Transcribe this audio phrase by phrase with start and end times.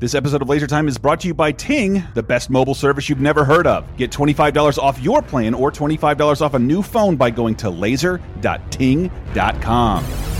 [0.00, 3.08] This episode of Laser Time is brought to you by Ting, the best mobile service
[3.08, 3.84] you've never heard of.
[3.96, 10.37] Get $25 off your plan or $25 off a new phone by going to laser.ting.com.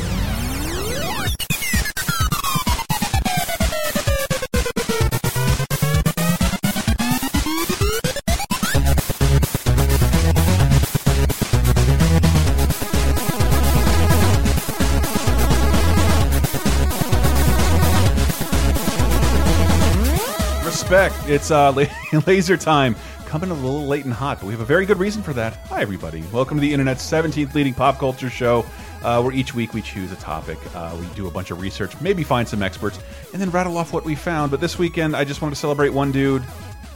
[21.26, 21.72] It's uh,
[22.12, 22.96] la- laser time.
[23.26, 25.56] Coming a little late and hot, but we have a very good reason for that.
[25.66, 26.22] Hi, everybody.
[26.32, 28.64] Welcome to the internet's 17th leading pop culture show,
[29.02, 30.56] uh, where each week we choose a topic.
[30.74, 32.98] Uh, we do a bunch of research, maybe find some experts,
[33.34, 34.50] and then rattle off what we found.
[34.50, 36.42] But this weekend, I just wanted to celebrate one dude,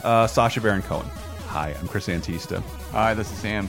[0.04, 1.06] uh, Sacha Baron Cohen.
[1.48, 2.62] Hi, I'm Chris Antista.
[2.92, 3.68] Hi, this is Sam.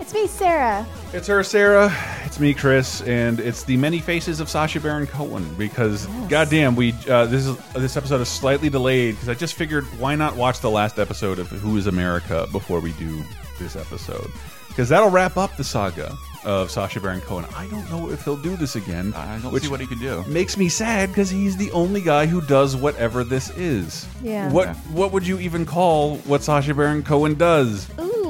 [0.00, 0.86] It's me, Sarah.
[1.12, 1.90] It's her, Sarah.
[2.24, 5.54] It's me, Chris, and it's the many faces of Sacha Baron Cohen.
[5.54, 9.84] Because, goddamn, we uh, this is this episode is slightly delayed because I just figured
[9.98, 13.22] why not watch the last episode of Who Is America before we do
[13.58, 14.30] this episode
[14.68, 17.46] because that'll wrap up the saga of Sacha Baron Cohen.
[17.56, 19.14] I don't know if he'll do this again.
[19.14, 20.24] I don't which see what he can do.
[20.26, 24.06] Makes me sad because he's the only guy who does whatever this is.
[24.22, 24.50] Yeah.
[24.50, 24.74] What Yeah.
[24.92, 27.88] what would you even call what Sacha Baron Cohen does?
[28.00, 28.23] Ooh,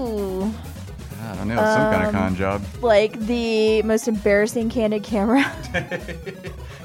[1.50, 2.62] I don't know, some kind of con job.
[2.82, 5.44] like the most embarrassing candid camera.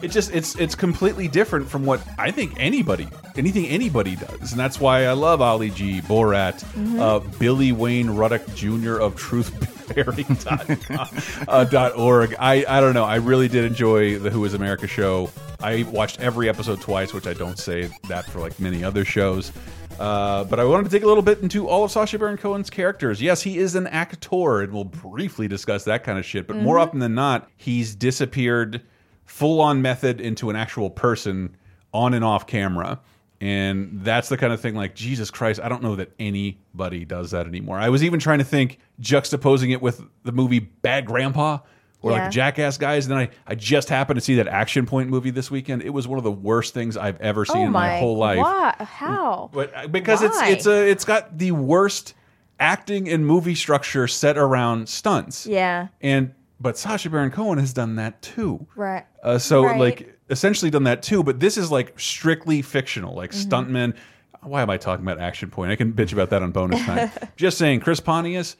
[0.01, 4.59] It just it's it's completely different from what I think anybody anything anybody does, and
[4.59, 6.63] that's why I love Ali G, Borat,
[6.97, 8.97] uh, Billy Wayne Ruddick Jr.
[9.01, 11.45] of Truthbrary.org.
[11.49, 12.33] uh, dot org.
[12.39, 13.03] I I don't know.
[13.03, 15.29] I really did enjoy the Who Is America show.
[15.59, 19.51] I watched every episode twice, which I don't say that for like many other shows.
[19.99, 22.69] Uh, but I wanted to dig a little bit into all of Sacha Baron Cohen's
[22.69, 23.21] characters.
[23.21, 26.47] Yes, he is an actor, and we'll briefly discuss that kind of shit.
[26.47, 28.81] But more often than not, he's disappeared
[29.25, 31.55] full on method into an actual person
[31.93, 32.99] on and off camera.
[33.41, 37.31] And that's the kind of thing like, Jesus Christ, I don't know that anybody does
[37.31, 37.77] that anymore.
[37.77, 41.59] I was even trying to think, juxtaposing it with the movie Bad Grandpa
[42.01, 42.23] or Yeah.
[42.23, 43.05] like Jackass guys.
[43.05, 45.81] And then I, I just happened to see that Action Point movie this weekend.
[45.83, 48.39] It was one of the worst things I've ever seen oh in my, whole life.
[48.39, 48.73] Why?
[48.79, 49.49] How?
[49.53, 52.13] But uh, because it's it's a it's got the worst
[52.59, 55.45] acting and movie structure set around stunts.
[55.45, 55.87] Yeah.
[56.01, 58.65] And but Sasha Baron Cohen has done that too.
[58.75, 59.05] Right.
[59.23, 59.79] Uh, so Right.
[59.79, 63.49] like essentially done that too, but this is like strictly fictional, like Mm-hmm.
[63.49, 63.93] stuntmen.
[64.41, 65.71] Why am I talking about Action Point?
[65.71, 67.11] I can bitch about that on bonus time.
[67.35, 68.55] Just saying, Chris Pontius,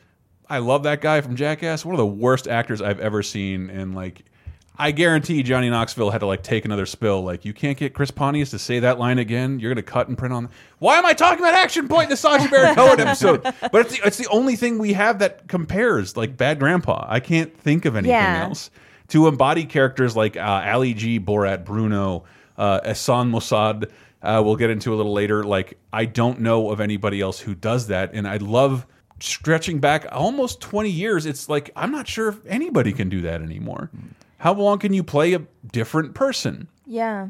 [0.49, 1.85] I love that guy from Jackass.
[1.85, 4.23] One of the worst actors I've ever seen, and like.
[4.81, 7.21] I guarantee Johnny Knoxville had to like take another spill.
[7.21, 9.59] Like, you can't get Chris Pontius to say that line again.
[9.59, 10.47] You're gonna cut and print on.
[10.77, 13.41] Why am I talking about Action Point in the Sacha Baron Cohen episode?
[13.43, 17.05] But it's the, it's the only thing we have that compares like Bad Grandpa.
[17.09, 18.45] I can't think of anything Yeah.
[18.45, 18.71] else
[19.09, 22.23] to embody characters like uh, Ali G, Borat, Bruno,
[22.57, 23.91] uh, Hassan Mossad.
[24.23, 25.43] Uh, we'll get into a little later.
[25.43, 28.85] Like I don't know of anybody else who does that, and I love
[29.19, 31.25] stretching back almost 20 years.
[31.25, 33.89] It's like I'm not sure if anybody can do that anymore.
[34.37, 35.41] How long can you play a
[35.71, 36.67] different person?
[36.85, 37.29] Yeah.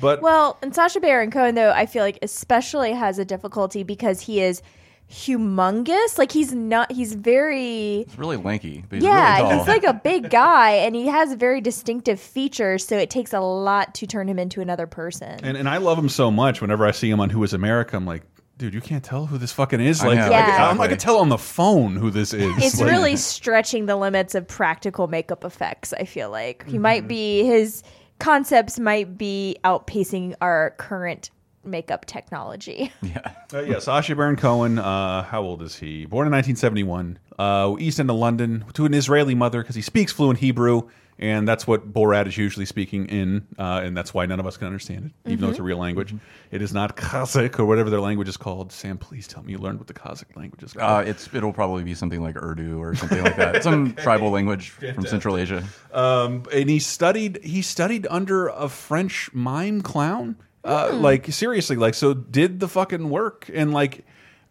[0.00, 4.20] But Well, and Sacha Baron Cohen, though, I feel like especially has a difficulty because
[4.20, 4.62] he is
[5.10, 6.18] humongous.
[6.18, 6.92] Like he's not.
[6.92, 8.04] He's very.
[8.04, 9.58] He's really lanky, but he's Yeah, really tall.
[9.58, 12.86] he's like a big guy, and he has very distinctive features.
[12.86, 15.40] So it takes a lot to turn him into another person.
[15.42, 16.60] and and I love him so much.
[16.60, 18.22] Whenever I see him on Who Is America, I'm like.
[18.58, 20.02] Dude, you can't tell who this fucking is.
[20.02, 20.40] I Like, know, I, Yeah.
[20.46, 20.88] can, I exactly.
[20.88, 22.52] can tell on the phone who this is.
[22.58, 25.92] it's Like- really stretching the limits of practical makeup effects.
[25.92, 27.08] I feel like he might Mm-hmm.
[27.08, 27.82] be his
[28.18, 31.30] concepts might be outpacing our current
[31.64, 32.90] makeup technology.
[33.02, 33.32] yeah.
[33.54, 34.78] Uh, yeah, Sacha Baron Cohen.
[34.80, 36.04] Uh, how old is he?
[36.06, 40.10] Born in 1971, uh, East End of London, to an Israeli mother because he speaks
[40.10, 44.38] fluent Hebrew, and that's what Borat is usually speaking in, uh, and that's why none
[44.40, 46.14] of us can understand it, even though it's a real language.
[46.50, 48.70] It is not Kazakh or whatever their language is called.
[48.72, 51.06] Sam, please tell me you learned what the Kazakh language is called.
[51.06, 53.62] Uh, it's it'll probably be something like Urdu or something like that.
[53.62, 55.64] Some tribal language from Central Asia.
[55.92, 60.36] um, and he studied he studied under a French mime clown.
[60.64, 64.04] Uh, Like seriously, like so did the fucking work and like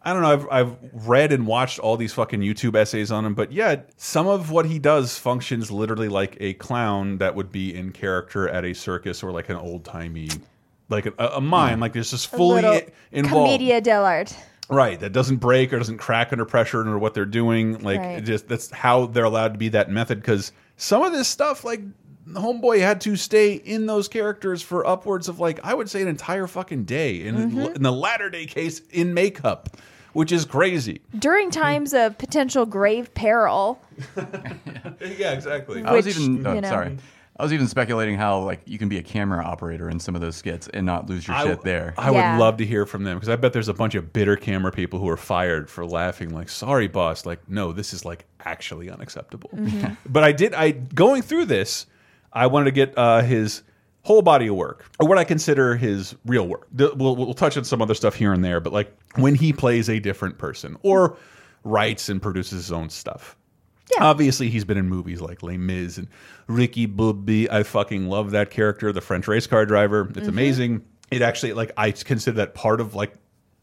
[0.08, 0.28] I don't know.
[0.32, 4.26] I've I've read and watched all these fucking YouTube essays on him, but yeah, some
[4.26, 8.64] of what he does functions literally like a clown that would be in character at
[8.64, 10.28] a circus or like an old timey,
[10.88, 11.80] like a, a mime.
[11.80, 13.46] Like there's just fully Little i- involved.
[13.46, 14.34] Commedia dell'arte.
[14.70, 17.78] Right, that doesn't break or doesn't crack under pressure or what they're doing.
[17.78, 18.22] Like, Right.
[18.24, 20.20] just that's how they're allowed to be that method.
[20.20, 21.80] Because some of this stuff, like
[22.28, 26.08] Homeboy, had to stay in those characters for upwards of like I would say an
[26.08, 27.22] entire fucking day.
[27.22, 27.60] In, Mm-hmm.
[27.76, 29.70] in the latter day case, in makeup,
[30.12, 31.00] which is crazy.
[31.18, 33.80] During times of potential grave peril.
[35.00, 35.82] Yeah, exactly.
[35.84, 36.68] I was Which, even oh, you know.
[36.68, 36.96] sorry.
[37.38, 40.20] I was even speculating how like you can be a camera operator in some of
[40.20, 41.94] those skits and not lose your I- shit there.
[41.96, 42.32] I Yeah.
[42.36, 44.72] would love to hear from them because I bet there's a bunch of bitter camera
[44.72, 46.30] people who are fired for laughing.
[46.30, 47.26] Like, sorry, boss.
[47.26, 49.50] Like, no, this is like actually unacceptable.
[50.04, 50.52] but I did.
[50.54, 51.86] I going through this,
[52.32, 53.62] I wanted to get uh, his
[54.02, 56.66] whole body of work, or what I consider his real work.
[56.74, 59.90] We'll, we'll touch on some other stuff here and there, but like when he plays
[59.90, 61.16] a different person or
[61.64, 63.36] writes and produces his own stuff.
[63.96, 64.04] Yeah.
[64.04, 66.08] Obviously, he's been in movies like Les Mis and
[66.46, 67.50] Ricky Bobby.
[67.50, 70.10] I fucking love that character, the French race car driver.
[70.14, 70.84] It's amazing.
[71.10, 73.14] It actually, like, I consider that part of like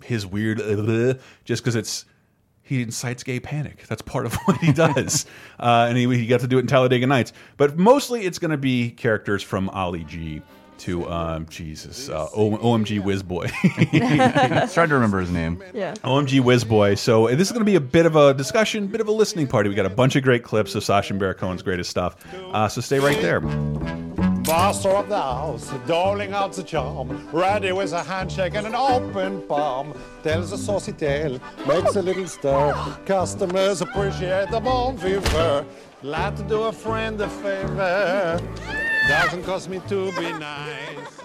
[0.03, 2.05] his weird, uh, just because it's
[2.65, 3.85] he incites gay panic.
[3.87, 5.25] That's part of what he does,
[5.59, 7.31] uh, and he, he got to do it in Talladega Nights.
[7.57, 10.41] But mostly, it's going to be characters from Ali G
[10.79, 13.47] to um, Jesus, uh, o OMG Whiz Boy.
[13.63, 15.63] Trying to remember his name.
[15.73, 15.93] Yeah.
[16.03, 16.95] OMG Whiz Boy.
[16.95, 19.47] So this is going to be a bit of a discussion, bit of a listening
[19.47, 19.69] party.
[19.69, 22.17] We got a bunch of great clips of Sacha and Baron Cohen's greatest stuff.
[22.35, 23.39] Uh, so stay right there.
[24.47, 29.41] Master of the house, doling out the charm, ready with a handshake and an open
[29.47, 29.97] palm.
[30.21, 32.73] Tells a saucy tale, makes a little stir.
[33.07, 35.67] Customers appreciate the bon vivant.
[36.01, 38.39] Glad to do a friend a favor.
[39.07, 41.21] Doesn't cost me to be nice.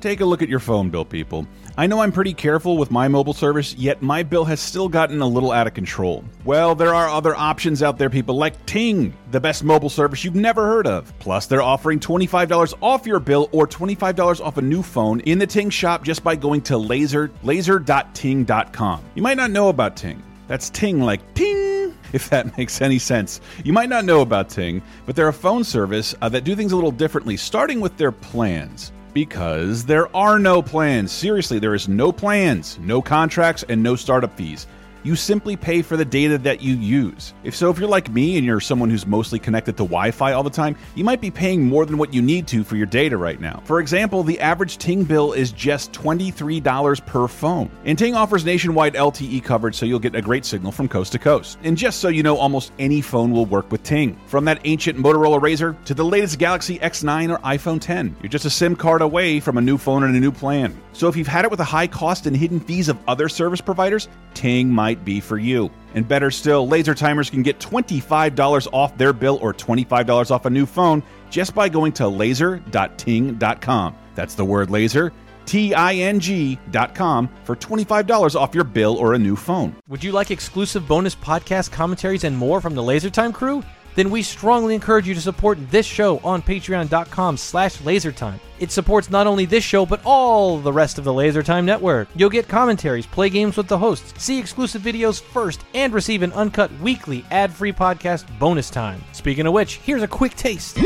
[0.00, 1.44] Take a look at your phone bill, people.
[1.78, 5.20] I know I'm pretty careful with my mobile service, yet my bill has still gotten
[5.20, 6.24] a little out of control.
[6.44, 10.34] Well, there are other options out there, people, like Ting, the best mobile service you've
[10.34, 11.16] never heard of.
[11.20, 15.46] Plus, they're offering $25 off your bill or $25 off a new phone in the
[15.46, 19.04] Ting shop just by going to laser laser.ting.com.
[19.14, 20.20] You might not know about Ting.
[20.48, 23.40] That's Ting like Ting, if that makes any sense.
[23.62, 26.72] You might not know about Ting, but they're a phone service uh, that do things
[26.72, 28.90] a little differently, starting with their plans.
[29.18, 31.10] Because there are no plans.
[31.10, 34.68] Seriously, there is no plans, no contracts, and no startup fees.
[35.02, 37.34] You simply pay for the data that you use.
[37.44, 40.32] If so, if you're like me and you're someone who's mostly connected to Wi Fi
[40.32, 42.86] all the time, you might be paying more than what you need to for your
[42.86, 43.62] data right now.
[43.64, 47.70] For example, the average Ting bill is just $23 per phone.
[47.84, 51.18] And Ting offers nationwide LTE coverage so you'll get a great signal from coast to
[51.18, 51.58] coast.
[51.62, 54.18] And just so you know, almost any phone will work with Ting.
[54.26, 58.44] From that ancient Motorola Razr to the latest Galaxy S9 or iPhone 10, you're just
[58.44, 60.78] a SIM card away from a new phone and a new plan.
[60.92, 63.60] So if you've had it with the high cost and hidden fees of other service
[63.60, 65.70] providers, Ting might be for you.
[65.94, 70.50] And better still, Laser Timers can get $25 off their bill or $25 off a
[70.50, 73.94] new phone just by going to laser.ting.com.
[74.14, 75.12] That's the word laser,
[75.46, 79.74] T I N G.com for $25 off your bill or a new phone.
[79.88, 83.62] Would you like exclusive bonus podcast commentaries and more from the LaserTime crew?
[83.94, 88.38] Then we strongly encourage you to support this show on patreon.com slash lasertime.
[88.58, 92.08] It supports not only this show, but all the rest of the LaserTime network.
[92.16, 96.32] You'll get commentaries, play games with the hosts, see exclusive videos first, and receive an
[96.32, 99.02] uncut weekly ad-free podcast bonus time.
[99.12, 100.78] Speaking of which, here's a quick taste.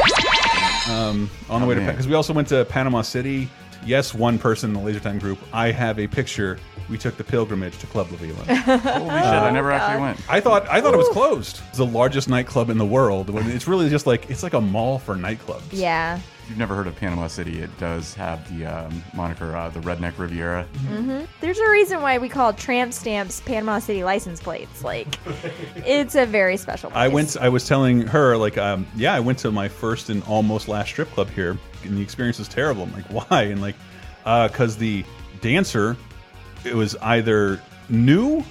[0.91, 3.49] Um, on the way to because we also went to Panama City.
[3.85, 5.39] Yes, one person in the Laser Time group.
[5.53, 6.59] I have a picture.
[6.89, 8.35] We took the pilgrimage to Club La Vela.
[8.45, 10.21] Holy shit, I oh, never actually went.
[10.31, 11.61] I thought I thought it was closed.
[11.69, 13.31] It's the largest nightclub in the world.
[13.31, 15.63] When it's really just like it's like a mall for nightclubs.
[15.71, 16.21] Yeah.
[16.53, 19.81] If you've never heard of Panama City, it does have the um, moniker uh, the
[19.81, 20.67] Redneck Riviera.
[21.41, 24.85] There's a reason why we call tramp stamps Panama City license plates.
[24.85, 25.19] Like,
[25.77, 26.99] it's a very special place.
[27.01, 27.37] I went.
[27.39, 30.89] I was telling her like, um, yeah, I went to my first and almost last
[30.91, 32.83] strip club here, and the experience was terrible.
[32.83, 33.45] I'm like, why?
[33.45, 33.77] And like,
[34.23, 35.07] because the
[35.41, 35.97] dancer,
[36.67, 38.45] it was either new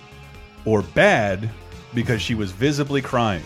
[0.65, 1.47] or bad
[1.93, 3.43] because she was visibly crying.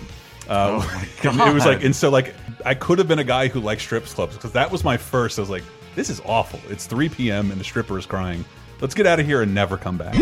[0.47, 1.47] Uh, Oh my God.
[1.49, 2.33] It was like, and so like,
[2.65, 5.37] I could have been a guy who liked strip clubs because that was my first.
[5.37, 6.59] I was like, this is awful.
[6.69, 7.51] It's 3 p.m.
[7.51, 8.43] and the stripper is crying.
[8.81, 10.15] Let's get out of here and never come back.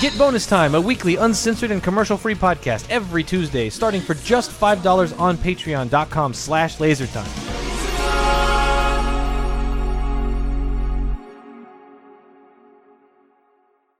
[0.00, 5.18] Get Bonus Time, a weekly uncensored and commercial-free podcast every Tuesday, starting for just $5
[5.18, 7.67] on patreon.com slash lasertime.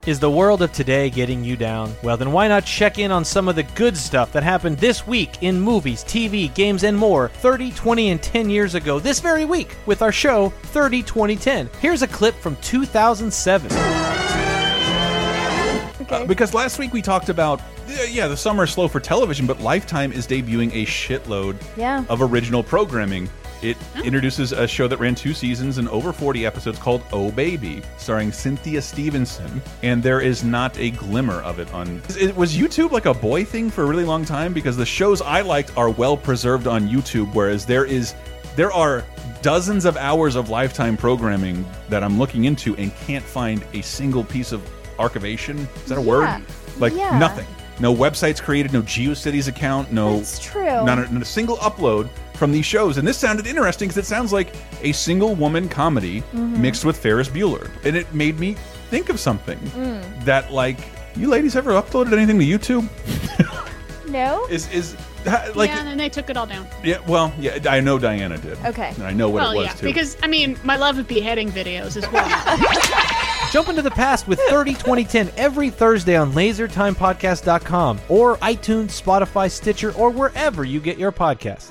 [0.06, 1.92] Is the world of today getting you down?
[2.04, 5.06] Well, then why not check in on some of the good stuff that happened this
[5.08, 9.44] week in movies, TV, games, and more 30, 20, and 10 years ago this very
[9.44, 11.68] week with our show 30, 20, 10.
[11.80, 13.70] Here's a clip from 2007.
[16.10, 19.46] Uh, because last week we talked about yeah, yeah, the summer is slow for television,
[19.46, 22.04] but Lifetime is debuting a shitload Yeah.
[22.08, 23.28] of original programming.
[23.62, 24.02] It oh.
[24.02, 28.30] introduces a show that ran two seasons and over 40 episodes called Oh Baby, starring
[28.30, 32.00] Cynthia Stevenson, and there is not a glimmer of it on.
[32.18, 34.52] It, was YouTube like a boy thing for a really long time?
[34.52, 38.14] Because the shows I liked are well preserved on YouTube, whereas there is
[38.54, 39.04] there are
[39.42, 44.24] dozens of hours of Lifetime programming that I'm looking into and can't find a single
[44.24, 44.62] piece of
[44.98, 45.66] archivation.
[45.76, 46.06] Is that a Yeah.
[46.06, 46.42] word?
[46.78, 47.18] Like Yeah.
[47.18, 47.46] nothing.
[47.80, 50.84] No websites created, no GeoCities account, no That's true.
[50.84, 52.08] not a, not a single upload
[52.38, 52.96] from these shows.
[52.96, 56.62] And this sounded interesting because it sounds like a single woman comedy Mm-hmm.
[56.62, 57.68] mixed with Ferris Bueller.
[57.84, 58.54] And it made me
[58.90, 60.24] think of something Mm.
[60.24, 60.78] that, like,
[61.16, 62.88] you ladies ever uploaded anything to YouTube?
[64.08, 64.46] No.
[64.46, 64.96] Is, is,
[65.54, 66.66] like, yeah, and then they took it all down.
[66.82, 68.56] yeah, well, yeah, I know Diana did.
[68.64, 68.88] Okay.
[68.94, 69.84] And I know what well, it was yeah, too.
[69.86, 72.26] because I mean, my love of beheading videos as well.
[73.52, 79.92] Jump into the past with 30 2010 every Thursday on lasertimepodcast.com or iTunes, Spotify, Stitcher,
[79.92, 81.70] or wherever you get your podcasts.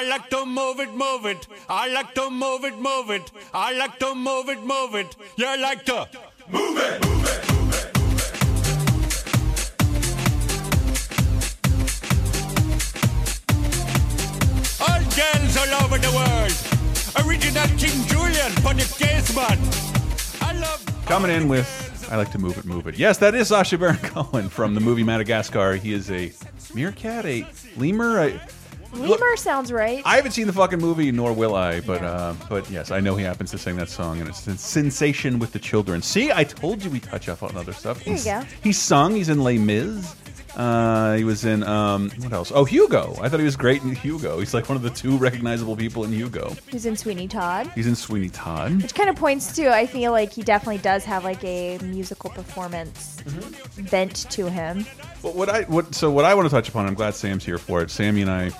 [0.00, 1.46] I like to move it, move it.
[1.68, 3.30] I like to move it, move it.
[3.52, 5.14] I like to move it, move it.
[5.36, 6.08] You like to
[6.48, 7.44] move it, move it.
[14.80, 16.56] All girls all over the world.
[17.26, 19.36] Original King Julien for the case.
[20.40, 20.82] I love.
[21.04, 21.68] Coming in with
[22.10, 22.98] I like to move it, move it.
[22.98, 25.74] Yes, that is Sacha Baron Cohen from the movie Madagascar.
[25.74, 26.32] He is a
[26.74, 28.18] meerkat, a lemur.
[28.18, 28.40] I,
[28.92, 30.02] Lemur sounds right.
[30.04, 31.80] I haven't seen the fucking movie, nor will I.
[31.80, 34.56] But uh, but yes, I know he happens to sing that song, and it's a
[34.56, 36.02] sensation with the children.
[36.02, 38.04] See, I told you we touch up on other stuff.
[38.04, 38.48] There you He's- go.
[38.62, 39.14] He sung.
[39.14, 40.16] He's in Les Mis.
[40.56, 42.50] Uh, he was in um, what else?
[42.52, 43.14] Oh, Hugo.
[43.20, 44.40] I thought he was great in Hugo.
[44.40, 46.56] He's like one of the two recognizable people in Hugo.
[46.68, 47.70] He's in Sweeney Todd?
[47.76, 48.82] He's in Sweeney Todd.
[48.82, 52.30] Which kind of points to, I feel like he definitely does have like a musical
[52.30, 53.84] performance Mm-hmm.
[53.90, 54.84] bent to him.
[55.22, 57.58] But what I what so what I want to touch upon, I'm glad Sam's here
[57.58, 57.90] for it.
[57.90, 58.50] Sammy and I,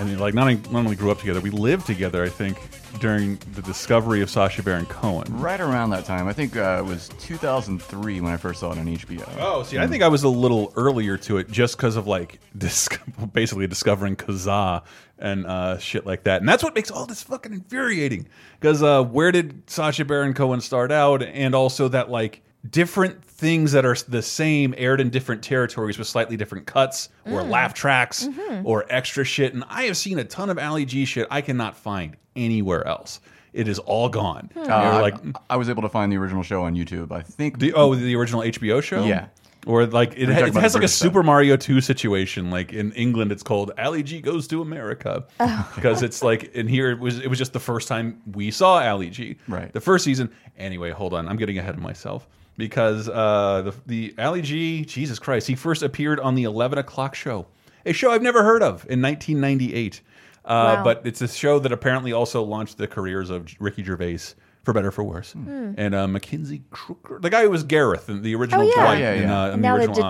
[0.00, 2.24] I mean, like not only, not only grew up together, we lived together.
[2.24, 2.56] I think
[3.00, 5.26] during the discovery of Sacha Baron Cohen.
[5.38, 8.78] Right around that time, I think uh, it was 2003 when I first saw it
[8.78, 9.28] on HBO.
[9.38, 12.40] Oh, see, I think I was a little earlier to it just because of like
[12.56, 12.88] dis
[13.34, 14.84] basically discovering Kazaa
[15.18, 16.40] and uh, shit like that.
[16.40, 18.26] And that's what makes all this fucking infuriating.
[18.58, 21.22] Because uh, where did Sacha Baron Cohen start out?
[21.22, 26.06] And also that like different things that are the same aired in different territories with
[26.06, 27.48] slightly different cuts or mm.
[27.48, 28.66] laugh tracks mm-hmm.
[28.66, 29.54] or extra shit.
[29.54, 33.20] And I have seen a ton of Ali G shit I cannot find anywhere else.
[33.54, 34.50] It is all gone.
[34.52, 34.64] Hmm.
[34.64, 35.14] You're Uh, like
[35.48, 37.10] I was able to find the original show on YouTube.
[37.10, 37.58] I think.
[37.58, 39.04] the oh, the original HBO show.
[39.04, 39.26] Yeah.
[39.66, 41.08] Or like it, ha it has the like a British stuff.
[41.08, 42.50] Super Mario 2 situation.
[42.50, 45.72] Like in England, it's called Ali G goes to America oh.
[45.74, 48.86] because it's like in here it was it was just the first time we saw
[48.86, 49.36] Ali G.
[49.48, 49.72] Right.
[49.72, 50.30] The first season.
[50.58, 55.18] Anyway, hold on, I'm getting ahead of myself because uh, the the Ali G, Jesus
[55.18, 57.46] Christ, he first appeared on the 11 o'clock show,
[57.86, 60.00] a show I've never heard of in 1998.
[60.02, 60.84] Uh, Wow.
[60.84, 64.18] But it's a show that apparently also launched the careers of Ricky Gervais.
[64.64, 68.34] For better, for worse, and uh, Mackenzie Crook, the guy who was Gareth in the
[68.34, 68.74] original Oh, yeah.
[68.74, 69.40] Dwight Yeah, in, yeah.
[69.42, 70.08] uh, in And the now the, original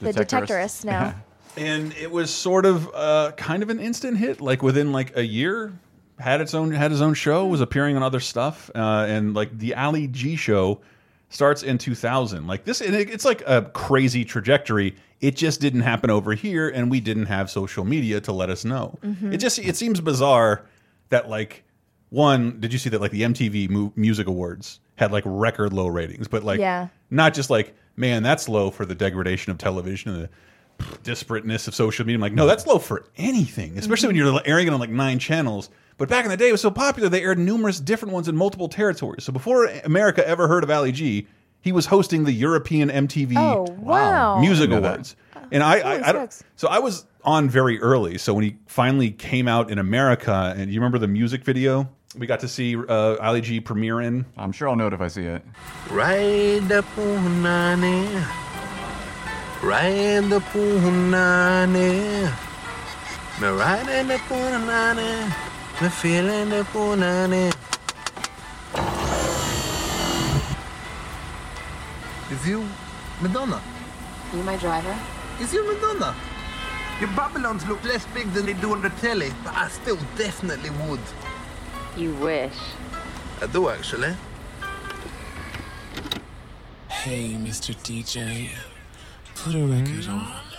[0.00, 0.26] the Detectorist.
[0.26, 1.14] detectorist now.
[1.56, 4.40] and it was sort of uh, kind of an instant hit.
[4.40, 5.72] Like within like a year,
[6.18, 9.56] had its own had his own show, was appearing on other stuff, uh, and like
[9.56, 10.80] the Ali G show
[11.32, 12.46] starts in 2000.
[12.46, 14.94] Like this, and it's like a crazy trajectory.
[15.20, 18.64] It just didn't happen over here, and we didn't have social media to let us
[18.64, 18.98] know.
[19.02, 19.32] Mm-hmm.
[19.32, 20.64] It just it seems bizarre
[21.10, 21.64] that like
[22.10, 25.86] one, did you see that like the MTV Mu Music Awards had like record low
[25.88, 26.88] ratings, but like Yeah.
[27.10, 30.30] not just like man that's low for the degradation of television and the
[31.04, 32.16] disparateness of social media.
[32.16, 35.18] I'm like, no, that's low for anything, especially when you're airing it on like nine
[35.18, 35.70] channels.
[35.98, 38.36] But back in the day, it was so popular they aired numerous different ones in
[38.36, 39.24] multiple territories.
[39.24, 41.26] So before America ever heard of Ali G,
[41.60, 44.40] he was hosting the European MTV Oh, wow.
[44.40, 44.78] Music Know.
[44.78, 45.16] Awards.
[45.50, 48.18] And I, I, I don't, so I was on very early.
[48.18, 52.26] So when he finally came out in America, and you remember the music video we
[52.26, 54.26] got to see uh, Ali G premiere in?
[54.36, 55.42] I'm sure I'll know it if I see it.
[55.90, 58.06] Ride the punani.
[59.62, 62.32] Ride the punani.
[63.40, 65.51] Me riding the punani.
[65.82, 67.52] Me feeling the punani.
[72.30, 72.64] Is you
[73.20, 73.60] Madonna?
[74.32, 74.96] You my driver?
[75.40, 76.14] Is you Madonna?
[77.00, 80.70] Your Babylons look less big than they do on the telly, but I still definitely
[80.86, 81.00] would.
[81.96, 82.54] You wish.
[83.40, 84.14] I do actually.
[86.90, 87.74] Hey, Mr.
[87.74, 88.50] DJ,
[89.34, 90.12] put a record hmm?
[90.12, 90.51] on.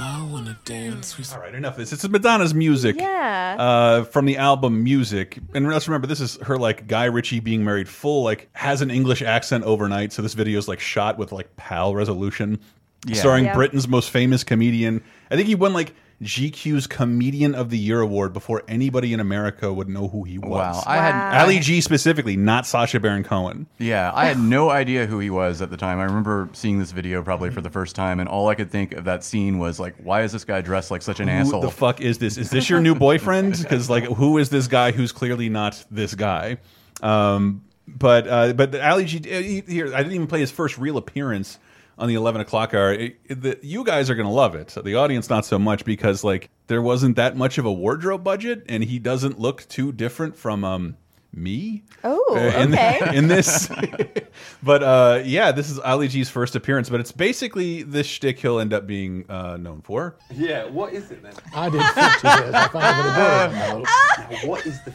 [0.00, 1.32] I wanna dance with.
[1.34, 1.92] All right, enough of this.
[1.92, 2.96] It's Madonna's music.
[2.98, 3.56] Yeah.
[3.58, 5.38] Uh, from the album Music.
[5.54, 8.90] And let's remember, this is her like Guy Ritchie being married full, like has an
[8.90, 10.12] English accent overnight.
[10.12, 12.58] So this video is like shot with like PAL resolution.
[13.06, 13.14] Yeah.
[13.16, 13.54] Starring Yeah.
[13.54, 15.02] Britain's most famous comedian.
[15.30, 19.72] I think he won like GQ's Comedian of the Year award before anybody in America
[19.72, 20.50] would know who he was.
[20.76, 21.44] Wow, I had Wow.
[21.44, 23.66] Ali G specifically, not Sacha Baron Cohen.
[23.78, 25.98] Yeah, I had no idea who he was at the time.
[25.98, 28.92] I remember seeing this video probably for the first time, and all I could think
[28.92, 31.62] of that scene was like, why is this guy dressed like such an Who asshole?
[31.62, 32.36] the fuck is this?
[32.36, 33.56] Is this your new boyfriend?
[33.70, 36.58] Because like, who is this guy who's clearly not this guy?
[37.02, 40.76] Um, but uh, but Ali G uh, he- here, I didn't even play his first
[40.76, 41.58] real appearance
[42.00, 42.92] on the 11 o'clock hour.
[42.92, 44.74] It, it- the, you guys are going to love it.
[44.82, 48.64] The audience, not so much, because like there wasn't that much of a wardrobe budget,
[48.68, 50.96] and he doesn't look too different from um,
[51.34, 51.82] me.
[52.02, 52.98] Oh, uh, in, okay.
[53.14, 53.70] in this.
[54.62, 58.58] but uh, yeah, this is Ali G's first appearance, but it's basically this shtick he'll
[58.58, 60.16] end up being uh, known for.
[60.30, 61.32] Yeah, what is it then?
[61.54, 62.02] I did 50
[62.44, 62.54] years.
[62.54, 63.86] I found it very boring.
[64.30, 64.92] Now, what is the.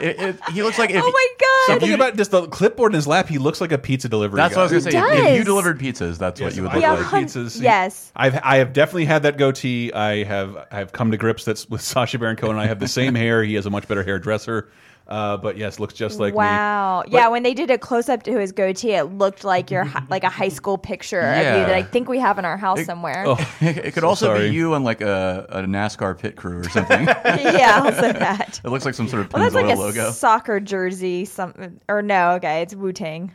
[0.00, 1.74] It, it, he looks like if oh my god!
[1.74, 3.28] Something about just the clipboard in his lap.
[3.28, 4.38] He looks like a pizza delivery.
[4.38, 4.62] that's guy.
[4.62, 5.18] what I was gonna say.
[5.18, 6.92] If, if you delivered pizzas, that's what you would I look like.
[6.96, 7.62] deliver hun- pizzas.
[7.62, 8.10] yes.
[8.16, 9.92] I've I have definitely had that goatee.
[9.92, 12.56] I have I have come to grips that's with Sacha Baron Cohen.
[12.56, 13.44] I have the same hair.
[13.44, 14.68] He has a much better hairdresser.
[15.06, 16.38] Uh, but yes, looks just like me.
[16.38, 17.04] wow.
[17.08, 20.02] yeah, when they did a close up to his goatee, it looked like your hi-
[20.08, 22.84] like a high school picture of you that I think we have in our house
[22.86, 23.24] somewhere.
[23.26, 24.48] Oh, it could so also sorry.
[24.48, 27.04] be you on like a, a NASCAR pit crew or something.
[27.24, 28.60] yeah, also that.
[28.64, 30.10] it looks like some sort of Well, that's like a logo.
[30.10, 32.30] soccer jersey, something or no?
[32.36, 33.34] Okay, it's Wu Tang.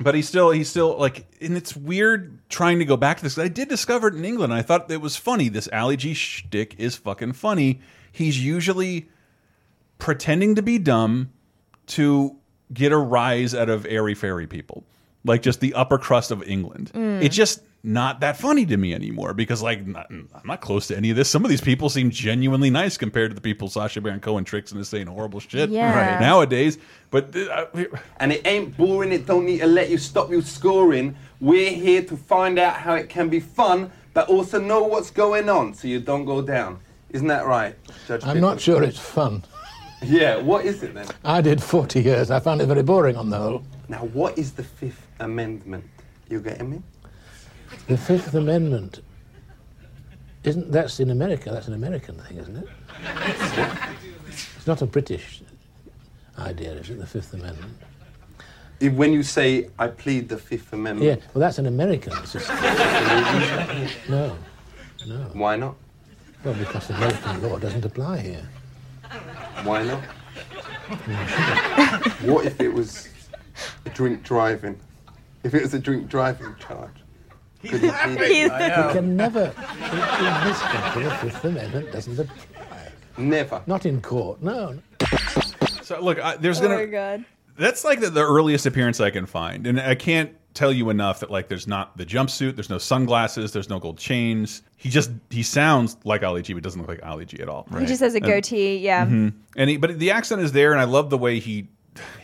[0.00, 3.36] But he's still he's still like, and it's weird trying to go back to this.
[3.36, 4.52] I did discover it in England.
[4.52, 5.48] And I thought it was funny.
[5.48, 7.80] This Ali G shtick is fucking funny.
[8.12, 9.08] He's usually
[9.98, 11.30] pretending to be dumb
[11.88, 12.36] to
[12.72, 14.84] get a rise out of airy fairy people,
[15.24, 16.90] like just the upper crust of England.
[16.94, 17.22] Mm.
[17.22, 20.96] It's just not that funny to me anymore because like not, I'm not close to
[20.96, 21.30] any of this.
[21.30, 24.72] Some of these people seem genuinely nice compared to the people Sacha Baron Cohen tricks
[24.72, 25.94] into saying horrible shit Yeah.
[26.14, 26.20] Right.
[26.20, 26.76] nowadays.
[27.10, 27.66] But uh,
[28.18, 31.14] And it ain't boring, it don't need to let you stop you scoring.
[31.40, 35.48] We're here to find out how it can be fun, but also know what's going
[35.48, 36.80] on so you don't go down.
[37.10, 37.74] Isn't that right,
[38.06, 39.44] Judge I'm not sure it's fun.
[40.02, 41.06] Yeah, what is it then?
[41.24, 42.30] I did 40 years.
[42.30, 43.62] I found it very boring on the whole.
[43.88, 45.84] Now, what is the Fifth Amendment?
[46.28, 46.82] You getting me?
[47.88, 49.00] The Fifth Amendment.
[50.44, 51.50] Isn't that's in America?
[51.50, 52.68] That's an American thing, isn't it?
[54.56, 55.42] It's not a British
[56.38, 56.98] idea, is it?
[56.98, 57.72] The Fifth Amendment.
[58.80, 61.06] If- When you say, I plead the Fifth Amendment.
[61.20, 61.26] Yeah.
[61.34, 62.56] Well, that's an American system.
[64.08, 64.36] No.
[65.06, 65.16] No.
[65.32, 65.74] why not?
[66.44, 68.48] Well, because American law doesn't apply here.
[69.64, 70.02] Why not?
[72.24, 73.08] what if it was
[73.86, 74.78] a drink driving?
[75.44, 76.90] If it was a drink driving charge?
[77.62, 78.30] Could you plead it?
[78.30, 78.50] He's-
[78.86, 82.92] You can never, in, in this country, the Fifth Amendment doesn't apply.
[83.16, 83.62] Never.
[83.66, 84.78] Not in court, no.
[85.82, 87.24] So look, I, there's oh gonna my god.
[87.56, 91.20] that's like the, the earliest appearance I can find, and I can't tell you enough
[91.20, 94.62] that like there's not the jumpsuit, there's no sunglasses, there's no gold chains.
[94.76, 97.66] He just he sounds like Ali G, but doesn't look like Ali G at all.
[97.78, 98.78] He just has a goatee.
[98.78, 99.06] Yeah.
[99.06, 99.32] Mhm.
[99.56, 101.68] And he, but the accent is there, and I love the way he,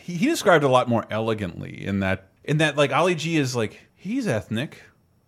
[0.01, 3.37] he he described it a lot more elegantly in that in that like Ali G
[3.37, 4.81] is like he's ethnic,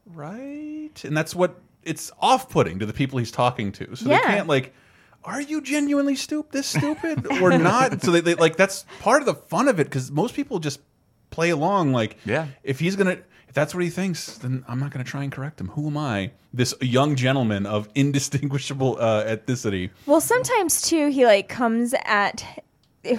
[0.05, 0.91] right?
[1.03, 3.95] And that's what it's off putting to the people he's talking to.
[3.95, 4.17] So Yeah.
[4.17, 4.73] they can't like.
[5.23, 8.01] Are you genuinely stupid, this stupid, or not?
[8.01, 10.79] so they, they like that's part of the fun of it because most people just
[11.37, 11.93] play along.
[11.93, 12.47] Like, Yeah.
[12.63, 15.61] if he's gonna, if that's what he thinks, then I'm not gonna try and correct
[15.61, 15.67] him.
[15.75, 16.31] Who am I?
[16.51, 19.91] This young gentleman of indistinguishable uh, ethnicity.
[20.07, 22.43] Well, sometimes too, he like comes at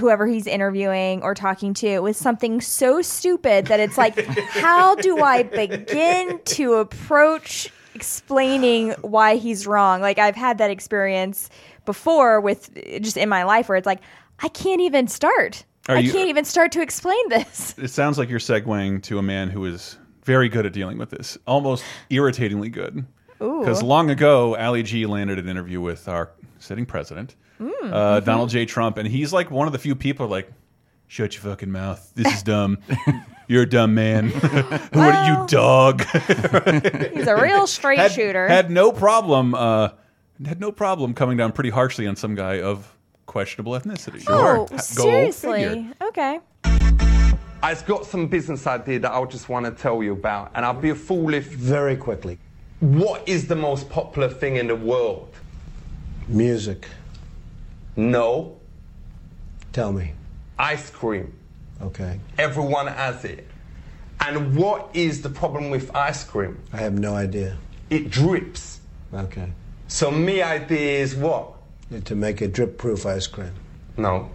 [0.01, 4.19] whoever he's interviewing or talking to with something so stupid that it's like,
[4.51, 10.01] how do I begin to approach explaining why he's wrong?
[10.01, 11.51] Like I've had that experience
[11.85, 14.01] before with just in my life where it's like,
[14.41, 15.65] I can't even start.
[15.89, 17.75] Are I you- can't even start to explain this.
[17.79, 21.11] It sounds like you're segueing to a man who is very good at dealing with
[21.11, 23.07] this, almost irritatingly good.
[23.39, 28.25] Because long ago, Ali G landed an interview with our sitting president, Mm, uh, mhm.
[28.25, 28.67] Donald J.
[28.67, 30.51] Trump, and he's like one of the few people like,
[31.07, 32.13] "Shut your fucking mouth.
[32.17, 32.79] This is dumb.
[33.49, 34.29] You're a dumb man.
[34.93, 36.03] what are you, dog?"
[37.15, 38.47] He's a real straight had, shooter.
[38.49, 39.55] Had no problem.
[39.55, 39.91] Uh,
[40.45, 42.93] had no problem coming down pretty harshly on some guy of
[43.29, 44.25] questionable ethnicity.
[44.27, 45.63] Oh, Go seriously?
[45.63, 45.93] figure.
[46.03, 46.41] Okay.
[47.63, 50.75] I've got some business idea that I just want to tell you about, and I'll
[50.75, 51.47] be a fool if.
[51.47, 52.39] Very quickly.
[52.81, 55.33] What is the most popular thing in the world?
[56.27, 56.89] Music.
[57.97, 58.57] No.
[59.73, 60.13] Tell me.
[60.59, 61.33] Ice cream.
[61.83, 62.19] Okay.
[62.39, 63.47] Everyone has it.
[64.21, 66.59] And what is the problem with ice cream?
[66.73, 67.57] I have no idea.
[67.91, 68.81] It drips.
[69.13, 69.51] Okay.
[69.89, 71.58] So my idea is what?
[72.05, 73.53] To make a drip-proof ice cream.
[73.97, 74.31] No.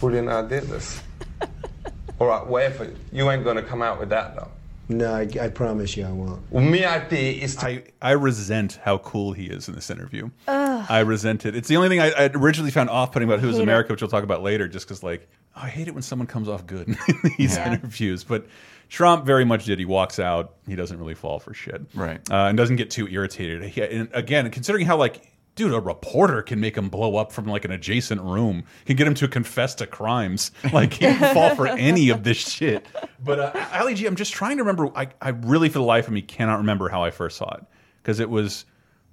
[0.00, 1.02] Brilliant idea, this.
[2.20, 2.90] All right, whatever.
[3.12, 4.48] You ain't gonna come out with that though.
[4.90, 6.40] No, I, I promise you I won't.
[6.50, 7.66] Well, my idea is to.
[7.66, 10.30] I, I resent how cool he is in this interview.
[10.46, 10.86] Ugh.
[10.88, 11.54] I resent it.
[11.54, 13.64] It's the only thing I, I originally found off-putting about Who's Hate it.
[13.64, 16.26] America, which we'll talk about later, just because like oh, I hate it when someone
[16.26, 16.96] comes off good in
[17.38, 17.72] these Yeah.
[17.74, 18.24] interviews.
[18.24, 18.46] But
[18.88, 19.78] Trump very much did.
[19.78, 20.54] He walks out.
[20.66, 22.20] He doesn't really fall for shit, Right.
[22.30, 23.62] Uh, and doesn't get too irritated.
[23.64, 27.44] He, and again, considering how like dude, a reporter can make him blow up from
[27.44, 30.52] like an adjacent room, can get him to confess to crimes.
[30.72, 32.86] Like he can fall for any of this shit.
[33.24, 34.96] But uh, Ali G, I'm just trying to remember.
[34.96, 37.64] I, I really, for the life of me, cannot remember how I first saw it
[38.02, 38.66] because it was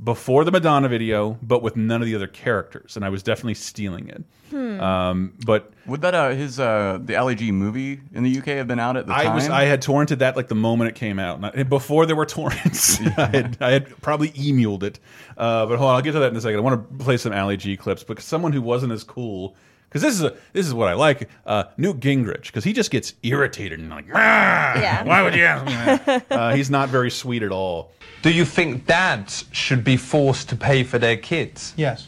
[0.03, 3.53] before the Madonna video, but with none of the other characters, and I was definitely
[3.53, 4.23] stealing it.
[4.49, 4.79] Hmm.
[4.79, 8.67] Um, but would that uh, his uh, the Ali G movie in the UK have
[8.67, 9.35] been out at the I time?
[9.35, 12.15] was I had torrented that like the moment it came out, and I- before there
[12.15, 12.99] were torrents.
[13.17, 14.99] I had I had probably emuled it.
[15.37, 16.59] Uh, but hold on, I'll get to that in a second.
[16.59, 19.55] I want to play some Ali G clips because someone who wasn't as cool.
[19.95, 22.91] Because this is a, this is what I like, uh, Newt Gingrich, because he just
[22.91, 25.05] gets irritated and like, Yeah.
[25.05, 26.25] why would you ask me that?
[26.31, 27.91] uh, he's not very sweet at all.
[28.21, 31.73] Do you think dads should be forced to pay for their kids?
[31.77, 32.07] Yes.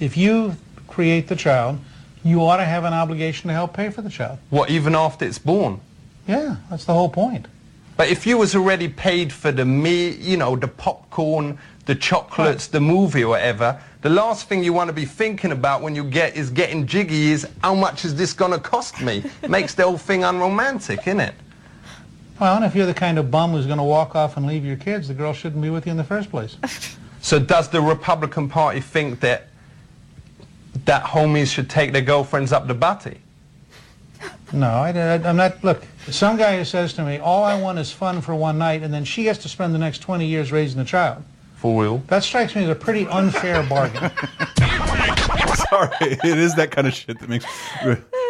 [0.00, 0.56] If you
[0.88, 1.78] create the child,
[2.24, 4.40] you ought to have an obligation to help pay for the child.
[4.50, 5.80] What, even after it's born?
[6.26, 7.46] Yeah, that's the whole point.
[7.96, 11.56] But if you was already paid for the meat, you know, the popcorn,
[11.86, 15.82] the chocolates, the movie or whatever, the last thing you want to be thinking about
[15.82, 19.24] when you get is getting jiggy is how much is this going to cost me?
[19.48, 21.34] Makes the whole thing unromantic, innit?
[22.40, 24.64] Well, and if you're the kind of bum who's going to walk off and leave
[24.64, 26.56] your kids, the girl shouldn't be with you in the first place.
[27.22, 29.46] So does the Republican Party think that
[30.84, 33.20] that homies should take their girlfriends up the butty?
[34.52, 35.62] No, I, am not.
[35.62, 38.82] Look, some guy who says to me, all I want is fun for one night,
[38.82, 41.22] and then she has to spend the next 20 years raising the child.
[41.62, 41.98] For real?
[42.08, 44.10] That strikes me as a pretty unfair bargain.
[45.70, 47.44] Sorry, it is that kind of shit that makes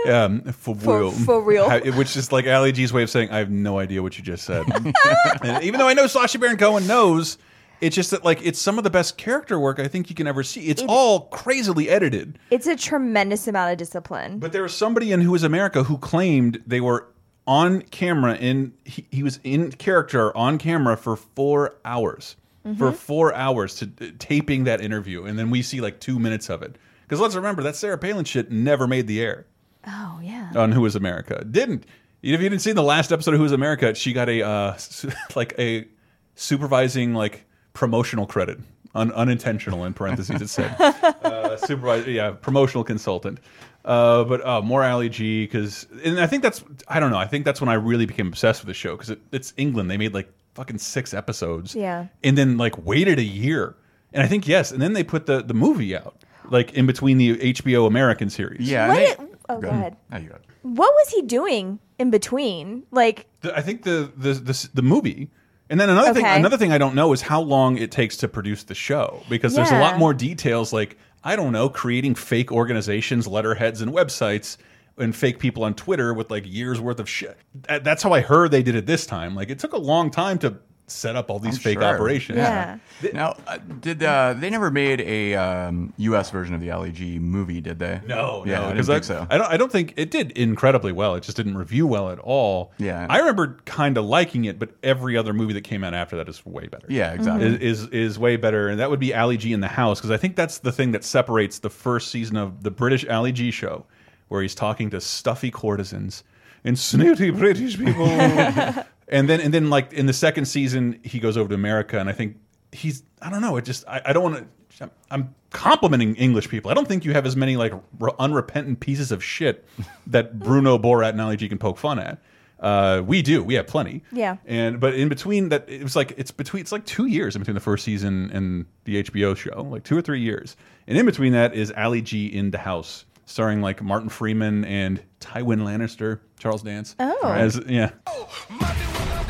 [0.07, 1.81] um, for, For- real, for real.
[1.97, 4.45] Which is like Ali G's way of saying I have no idea what you just
[4.45, 4.66] said.
[5.42, 7.38] and even though I know Sacha Baron Cohen knows,
[7.81, 10.27] it's just that like it's some of the best character work I think you can
[10.27, 10.66] ever see.
[10.66, 12.38] It's It- all crazily edited.
[12.51, 14.40] It's a tremendous amount of discipline.
[14.40, 17.09] But there was somebody in Who Is America who claimed they were
[17.47, 22.37] on camera in he, he was in character on camera for four hours.
[22.62, 22.94] For Mhm.
[22.94, 26.77] four hours to taping that interview, and then we see like two minutes of it.
[27.03, 29.46] Because let's remember that Sarah Palin shit never made the air
[29.87, 30.53] oh yeah.
[30.55, 31.44] on Who Is America.
[31.44, 31.85] Didn't
[32.22, 34.79] if you didn't see the last episode of Who Is America, she got a uh,
[35.35, 35.88] like a
[36.37, 38.59] supervising like promotional credit,
[38.94, 40.81] Un unintentional in parentheses it said,
[41.25, 43.38] uh, supervisor, yeah, promotional consultant.
[43.85, 47.18] Uh, but uh, more Ali G because, and I think that's I don't know.
[47.18, 49.90] I think that's when I really became obsessed with the show because it, it's England.
[49.90, 52.07] They made like fucking six episodes, Yeah.
[52.23, 53.75] and then like waited a year.
[54.12, 56.17] And I think yes, and then they put the the movie out
[56.51, 58.69] like in between the HBO American series.
[58.71, 59.97] Yeah, What it- oh, go ahead.
[60.12, 60.47] Oh, you got it.
[60.62, 62.85] What was he doing in between?
[62.93, 65.31] Like, The, I think the the the, the movie.
[65.71, 68.29] And then another thing, another thing I don't know is how long it takes to
[68.29, 70.71] produce the show because there's a lot more details.
[70.73, 74.59] Like I don't know, creating fake organizations, letterheads, and websites,
[74.98, 77.38] and fake people on Twitter with like years worth of shit.
[77.55, 79.35] That's how I heard they did it this time.
[79.35, 80.59] Like it took a long time to
[80.92, 81.85] set up all these I'm fake sure.
[81.85, 82.38] operations.
[82.38, 86.31] Now, uh, did uh, they never made a um, U.S.
[86.31, 87.61] version of the Ali G movie?
[87.61, 88.00] Did they?
[88.07, 89.26] No, yeah, no, I didn't think I, so.
[89.31, 89.52] I don't.
[89.52, 91.14] I don't think it did incredibly well.
[91.14, 92.72] It just didn't review well at all.
[92.78, 93.07] Yeah.
[93.09, 96.28] I remember kind of liking it, but every other movie that came out after that
[96.28, 96.87] is way better.
[96.88, 97.46] Yeah, exactly.
[97.46, 100.11] Is is, is way better, and that would be Ali G in the House because
[100.11, 103.50] I think that's the thing that separates the first season of the British Ali G
[103.50, 103.87] show,
[104.33, 106.25] where he's talking to stuffy courtesans
[106.64, 108.07] and snooty British people,
[109.09, 112.09] and then and then like in the second season he goes over to America, and
[112.09, 112.38] I think
[112.73, 113.57] he's I don't know.
[113.57, 114.90] It just I, I don't want to.
[115.11, 116.71] I'm complimenting English people.
[116.71, 119.64] I don't think you have as many like r- unrepentant pieces of shit
[120.09, 122.18] that Bruno Borat and Ali G can poke fun at.
[122.59, 123.42] Uh, we do.
[123.45, 124.03] We have plenty.
[124.12, 124.37] Yeah.
[124.47, 127.40] And but in between that, it was like it's between it's like two years in
[127.42, 130.57] between the first season and the HBO show, like two or three years.
[130.87, 135.02] And in between that is Ali G in the House, starring like Martin Freeman and
[135.20, 136.94] Tywin Lannister, Charles Dance.
[136.98, 137.32] Oh.
[137.32, 137.90] As yeah.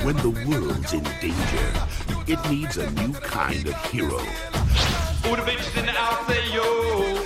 [0.03, 1.73] When the world's in danger,
[2.27, 4.19] it needs a new kind of hero.
[4.19, 7.23] Who the bitches in the house say yo?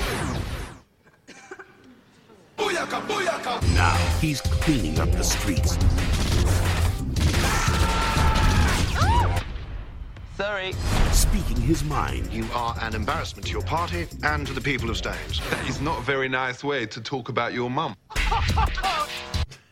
[3.75, 5.79] Now he's cleaning up the streets.
[10.37, 10.75] Sorry.
[11.31, 12.33] Speaking his mind.
[12.33, 15.41] You are an embarrassment to your party and to the people of Staines.
[15.51, 17.95] That is not a very nice way to talk about your mum.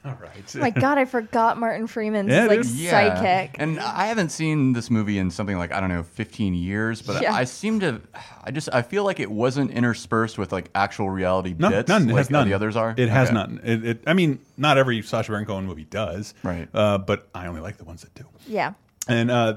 [0.06, 0.54] All right.
[0.54, 2.70] oh my God, I forgot Martin Freeman's Yeah, like dude.
[2.72, 3.16] Yeah.
[3.16, 3.56] sidekick.
[3.58, 7.00] And I haven't seen this movie in something like I don't know, 15 years.
[7.00, 7.32] But Yeah.
[7.32, 8.02] I seem to,
[8.42, 11.88] I just, I feel like it wasn't interspersed with like actual reality No, bits.
[11.88, 12.02] none.
[12.02, 12.46] It like has none.
[12.48, 12.94] The others are.
[12.98, 13.34] It has Okay.
[13.34, 13.60] none.
[13.64, 16.34] It, it, I mean, not every Sacha Baron Cohen movie does.
[16.42, 16.68] Right.
[16.74, 18.24] Uh, but I only like the ones that do.
[18.46, 18.74] Yeah.
[19.08, 19.56] And uh,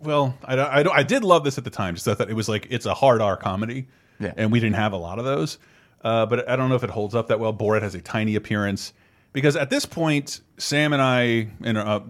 [0.00, 1.94] well, I, I, I did love this at the time.
[1.94, 3.86] Just that it was like it's a hard R comedy,
[4.20, 4.32] Yeah.
[4.36, 5.58] and we didn't have a lot of those.
[6.02, 7.52] Uh, but I don't know if it holds up that well.
[7.52, 8.92] Borat has a tiny appearance
[9.32, 12.00] because at this point, Sam and I and uh,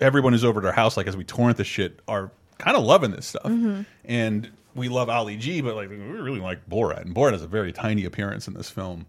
[0.00, 2.82] everyone who's over at our house, like as we torrent the shit, are kind of
[2.84, 3.44] loving this stuff.
[3.44, 3.86] Mhm.
[4.04, 7.46] And we love Ali G, but like we really like Borat, and Borat has a
[7.46, 9.06] very tiny appearance in this film.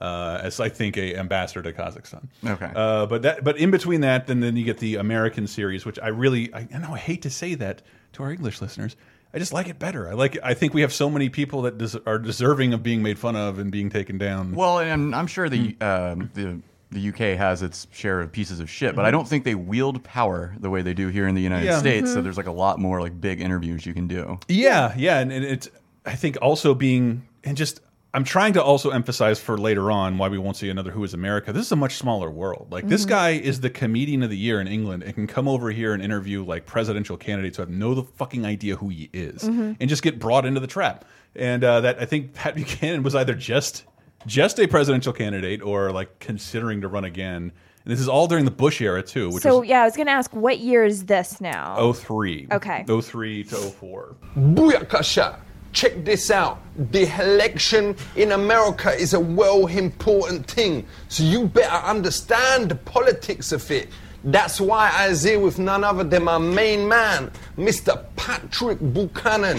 [0.00, 2.28] Uh, as I think a ambassador to Kazakhstan.
[2.46, 2.70] Okay.
[2.76, 5.98] Uh, but that, but in between that, then then you get the American series, which
[6.02, 7.80] I really, I, I know I hate to say that
[8.12, 8.94] to our English listeners.
[9.32, 10.08] I just like it better.
[10.08, 10.34] I like.
[10.36, 10.42] It.
[10.44, 13.36] I think we have so many people that des are deserving of being made fun
[13.36, 14.54] of and being taken down.
[14.54, 15.82] Well, and I'm sure the Hmm.
[15.82, 19.12] um, the the UK has its share of pieces of shit, but I Mhm.
[19.12, 21.78] don't think they wield power the way they do here in the United Yeah.
[21.78, 22.12] States.
[22.12, 22.22] So Mhm.
[22.22, 24.38] there's like a lot more like big interviews you can do.
[24.48, 25.68] Yeah, yeah, and, and it's
[26.04, 27.80] I think also being and just
[28.16, 31.12] I'm trying to also emphasize for later on why we won't see another Who Is
[31.12, 31.52] America.
[31.52, 32.68] This is a much smaller world.
[32.70, 33.08] Like this Mhm.
[33.10, 36.02] guy is the comedian of the year in England and can come over here and
[36.02, 39.76] interview like presidential candidates who have no the fucking idea who he is Mhm.
[39.78, 41.04] and just get brought into the trap.
[41.34, 43.84] And uh, that I think Pat Buchanan was either just
[44.26, 47.52] just a presidential candidate or like considering to run again.
[47.84, 49.94] And this is all during the Bush era too, which So was yeah, I was
[49.94, 51.92] gonna ask, what year is this now?
[51.92, 52.48] 03.
[52.50, 52.82] Okay.
[52.88, 54.16] 03 to 04.
[54.38, 55.36] Booyakasha!
[55.72, 56.60] Check this out.
[56.90, 63.52] The election in America is a well important thing, so you better understand the politics
[63.52, 63.88] of it.
[64.24, 68.04] That's why I was here with none other than my main man, Mr.
[68.16, 69.58] Patrick Buchanan.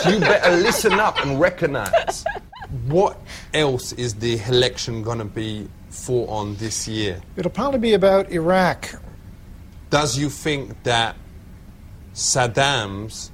[0.00, 2.24] So you better listen up and recognize.
[2.86, 3.20] What
[3.52, 7.20] else is the election gonna be for on this year?
[7.36, 8.94] It'll probably be about Iraq.
[9.90, 11.16] Does you think that
[12.14, 13.29] Saddam's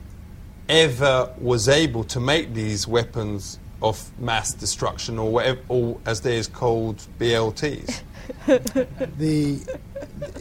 [0.69, 6.37] ever was able to make these weapons of mass destruction, or whatever, or as they
[6.37, 8.01] is called, BLTs?
[9.19, 9.61] the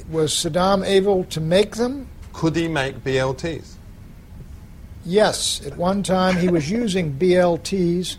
[0.10, 2.08] was Saddam able to make them?
[2.34, 3.76] Could he make BLTs?
[5.06, 5.66] Yes.
[5.66, 8.18] At one time, he was using BLTs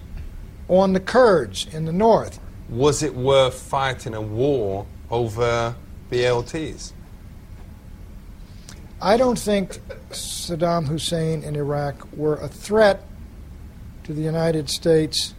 [0.69, 2.39] on the Kurds in the north.
[2.69, 5.75] Was it worth fighting a war over
[6.11, 6.93] BLTs?
[9.01, 9.81] I don't think
[10.17, 13.03] Saddam Hussein in Iraq were a threat
[14.05, 15.35] to the United States,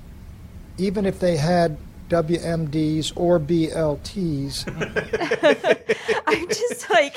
[0.78, 1.78] even if they had
[2.10, 4.66] WMDs or BLTs.
[6.28, 7.16] I'm just like,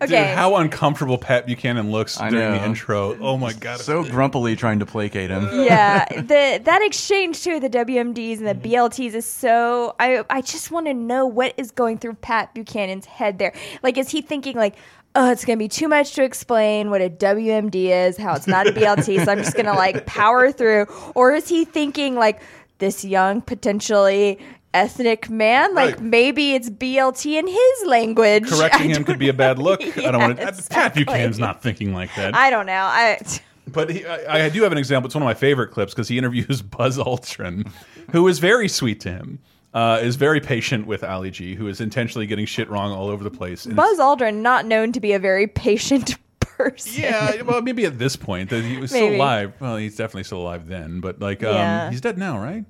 [0.00, 0.34] Dude, okay.
[0.34, 3.18] how uncomfortable Pat Buchanan looks I during the intro.
[3.20, 3.80] Oh my god.
[3.80, 5.46] So grumpily trying to placate him.
[5.52, 8.62] yeah, the that exchange too, the WMDs and the Mm-hmm.
[9.02, 9.94] BLTs is so.
[10.00, 13.52] I I just want to know what is going through Pat Buchanan's head there.
[13.82, 14.76] Like, is he thinking like?
[15.16, 18.66] Oh, it's gonna be too much to explain what a WMD is, how it's not
[18.68, 20.86] a BLT, so I'm just gonna like power through.
[21.14, 22.40] Or is he thinking like
[22.78, 24.38] this young, potentially
[24.72, 26.00] ethnic man, like Right.
[26.04, 28.48] maybe it's BLT in his language?
[28.48, 29.82] Correcting I him could be a bad look.
[29.98, 30.42] I don't want to.
[30.44, 30.94] Yeah, Pat.
[30.94, 32.34] Buchanan's not thinking like that.
[32.36, 32.72] I don't know.
[32.84, 33.20] I
[33.66, 35.06] But he, I, I do have an example.
[35.06, 37.68] It's one of my favorite clips because he interviews Buzz Aldrin,
[38.12, 39.38] who is very sweet to him.
[39.72, 43.22] Uh, is very patient with Ali G, who is intentionally getting shit wrong all over
[43.22, 43.66] the place.
[43.66, 47.02] And Buzz Aldrin, not known to be a very patient person.
[47.04, 49.52] Yeah, well, maybe at this point that he was still alive.
[49.60, 51.90] Well, he's definitely still alive then, but like, um, Yeah.
[51.90, 52.64] he's dead now, right?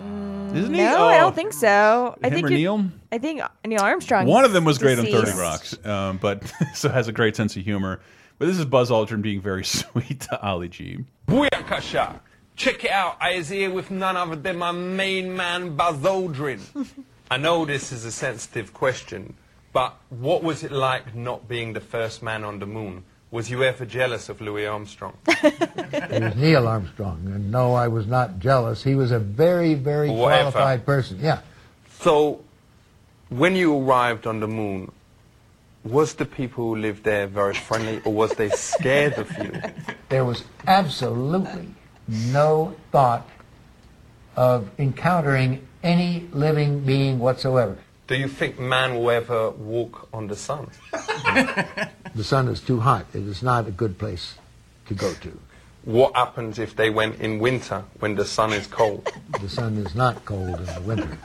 [0.00, 0.80] Isn't he?
[0.80, 1.20] No, I Oh.
[1.22, 2.16] don't think so.
[2.22, 2.84] I think or Neil?
[3.12, 4.26] I think Neil Armstrong.
[4.26, 5.04] One of them was great on.
[5.04, 8.00] Thirty Rocks, um, but so has a great sense of humor.
[8.38, 11.04] But this is Buzz Aldrin being very sweet to Ali G.
[11.26, 12.20] Booyakasha!
[12.58, 13.16] Check it out.
[13.20, 16.60] I is here with none other than my main man, Buzz Aldrin.
[17.30, 19.34] I know this is a sensitive question,
[19.72, 23.04] but what was it like not being the first man on the moon?
[23.30, 25.16] Was you ever jealous of Louis Armstrong?
[25.28, 28.82] It was Neil Armstrong, and no, I was not jealous.
[28.82, 30.50] He was a very, very Whatever.
[30.50, 31.20] qualified person.
[31.20, 31.40] Yeah.
[32.00, 32.42] So,
[33.28, 34.90] when you arrived on the moon,
[35.84, 39.52] was the people who lived there very friendly, or was they scared of you?
[40.08, 41.68] There was absolutely
[42.08, 43.28] no thought
[44.36, 47.78] of encountering any living being whatsoever.
[48.06, 50.70] Do you think man will ever walk on the sun?
[52.14, 53.06] The sun is too hot.
[53.14, 54.34] It is not a good place
[54.86, 55.38] to go to.
[55.88, 59.08] What happens if they went in winter when the sun is cold?
[59.40, 61.18] The sun is not cold in the winter.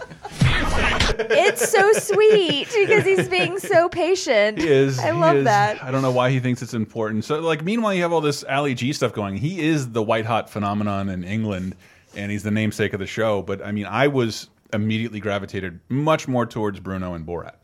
[1.32, 4.60] It's so sweet because he's being so patient.
[4.60, 5.00] He is.
[5.00, 5.84] I he love is- that.
[5.84, 7.26] I don't know why he thinks it's important.
[7.26, 9.36] So, like, meanwhile, you have all this Ali G stuff going.
[9.36, 11.76] He is the white hot phenomenon in England,
[12.16, 13.42] and he's the namesake of the show.
[13.42, 17.56] But I mean, I was immediately gravitated much more towards Bruno and Borat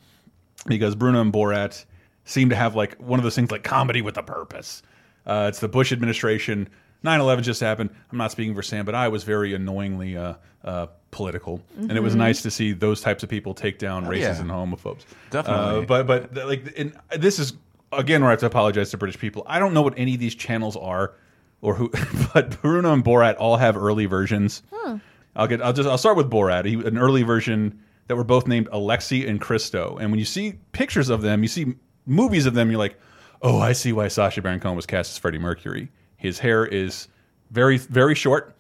[0.66, 1.86] because Bruno and Borat
[2.26, 4.82] seem to have like one of those things like comedy with a purpose.
[5.26, 6.68] Uh, it's the Bush administration.
[7.04, 7.90] 9/11 just happened.
[8.12, 10.34] I'm not speaking for Sam, but I was very annoyingly uh,
[10.64, 12.18] uh, political, and it was Mhm.
[12.18, 14.42] nice to see those types of people take down Oh, racists yeah.
[14.42, 15.06] and homophobes.
[15.32, 15.84] Definitely.
[15.84, 17.54] Uh, but but like, and this is
[17.94, 19.44] again where I have to apologize to British people.
[19.48, 21.14] I don't know what any of these channels are,
[21.62, 21.90] or who,
[22.34, 24.62] but Bruno and Borat all have early versions.
[25.36, 25.62] I'll get.
[25.62, 25.88] I'll just.
[25.88, 26.66] I'll start with Borat.
[26.66, 29.98] He, an early version that were both named Alexi and Christo.
[30.02, 31.76] And when you see pictures of them, you see
[32.08, 32.70] movies of them.
[32.72, 33.00] You're like,
[33.44, 35.90] oh, I see why Sacha Baron Cohen was cast as Freddie Mercury.
[36.20, 37.08] His hair is
[37.50, 38.54] very very short,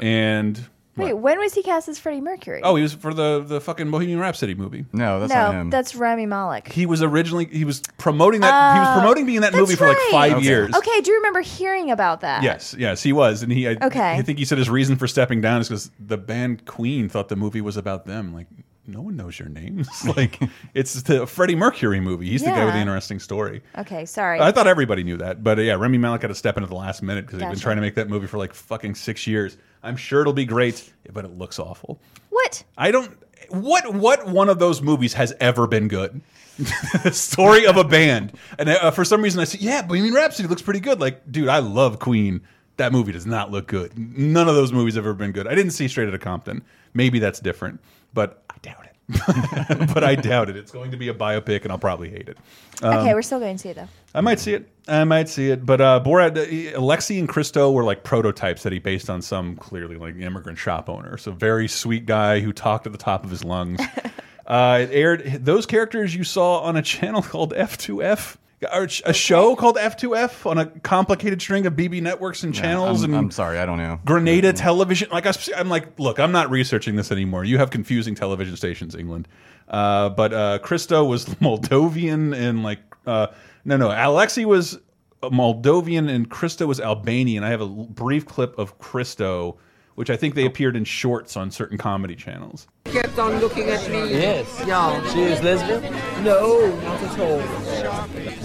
[0.00, 2.62] and Wait, when was he cast as Freddie Mercury?
[2.64, 4.86] oh, he was for the the fucking Bohemian Rhapsody movie.
[4.94, 6.72] No, that's not no, that's Rami Malek.
[6.72, 9.60] He was originally he was promoting that he was Oh, promoting being in that that's
[9.60, 10.08] movie for like right.
[10.10, 10.74] five years.
[10.74, 12.42] Okay, I do remember hearing about that.
[12.42, 13.68] Yes, yes, he was, and he.
[13.68, 14.12] I, Okay.
[14.16, 17.28] I think he said his reason for stepping down is because the band Queen thought
[17.28, 18.32] the movie was about them.
[18.32, 18.46] Like,
[18.88, 19.88] no one knows your names.
[20.16, 20.40] like,
[20.74, 22.30] it's the Freddie Mercury movie.
[22.30, 23.62] He's the guy with the interesting story.
[23.78, 24.40] Okay, sorry.
[24.40, 26.68] I thought everybody knew that, but uh, yeah, Rami Malek had to step in at
[26.68, 29.26] the last minute because they've been trying to make that movie for like fucking six
[29.26, 29.56] years.
[29.82, 32.00] I'm sure it'll be great, but it looks awful.
[32.30, 32.64] What?
[32.76, 33.16] I don't.
[33.50, 36.20] What what one of those movies has ever been good?
[37.04, 40.48] the story of a band, and uh, for some reason I said, "Yeah, Bohemian Rhapsody
[40.48, 42.40] looks pretty good." Like, dude, I love Queen.
[42.76, 43.96] That movie does not look good.
[43.98, 45.46] None of those movies have ever been good.
[45.46, 46.62] I didn't see Straight Outta Compton.
[46.92, 47.80] Maybe that's different,
[48.12, 48.96] but I doubt it.
[49.94, 50.56] but I doubt it.
[50.56, 52.38] It's going to be a biopic, and I'll probably hate it.
[52.82, 53.88] Um, okay, we're still going to see it though.
[54.14, 54.68] I might see it.
[54.88, 55.64] I might see it.
[55.64, 59.56] But uh, Borat, uh, Alexi and Christo were like prototypes that he based on some
[59.56, 61.16] clearly like immigrant shop owner.
[61.18, 63.80] So very sweet guy who talked at the top of his lungs.
[64.46, 68.36] uh, it aired those characters you saw on a channel called F2F.
[68.72, 73.02] Or a show called F2F on a complicated string of BB networks and channels.
[73.02, 74.00] I'm, and I'm sorry, I don't know.
[74.06, 75.10] Granada Television.
[75.10, 77.44] Like I, am like, look, I'm not researching this anymore.
[77.44, 79.28] You have confusing television stations, England.
[79.68, 83.26] Uh, but uh, Christo was Moldovan and like, uh,
[83.66, 84.78] no, no, Alexei was
[85.22, 87.44] Moldovan and Christo was Albanian.
[87.44, 89.58] I have a brief clip of Christo,
[89.96, 92.68] which I think they appeared in shorts on certain comedy channels.
[92.84, 94.10] kept on looking at me.
[94.12, 94.62] Yes.
[94.66, 95.02] Yeah.
[95.12, 95.82] She is lesbian?
[96.22, 97.40] No, not at all.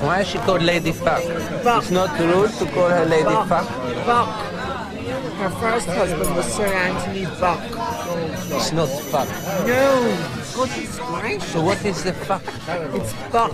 [0.06, 1.22] Why is she called Lady Fuck?
[1.62, 1.84] Fuck.
[1.84, 3.48] It's not rude to call her Lady Buck.
[3.50, 3.68] Fuck.
[4.06, 4.52] Buck.
[5.42, 7.60] Her first husband was Sir Anthony Buck.
[8.52, 9.28] It's not fuck.
[9.68, 10.41] No.
[10.54, 11.52] Goodness gracious.
[11.52, 12.44] So what is the fuck?
[12.96, 13.52] It's fuck.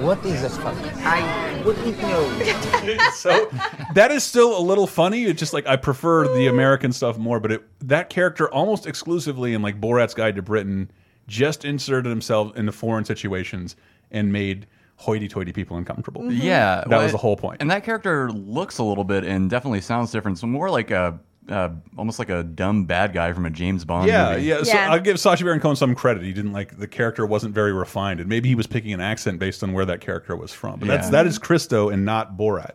[0.00, 0.76] What is a fuck?
[1.04, 3.08] I wouldn't know.
[3.14, 3.50] so
[3.94, 5.24] that is still a little funny.
[5.24, 9.54] It's just like I prefer the American stuff more, but it, that character almost exclusively
[9.54, 10.90] in like Borat's Guide to Britain
[11.26, 13.76] just inserted himself into foreign situations
[14.10, 14.66] and made
[14.96, 16.30] hoity-toity people uncomfortable.
[16.32, 17.60] Yeah, that well, was the whole point.
[17.60, 20.38] And that character looks a little bit and definitely sounds different.
[20.38, 21.18] So more like a,
[21.48, 24.44] uh, almost like a dumb bad guy from a James Bond Yeah, movie.
[24.44, 24.62] yeah.
[24.62, 26.22] So I'll give Sacha Baron Cohen some credit.
[26.22, 29.38] He didn't like the character wasn't very refined, and maybe he was picking an accent
[29.38, 30.78] based on where that character was from.
[30.78, 31.10] But that's Yeah.
[31.12, 32.72] that is Christo and not Borat.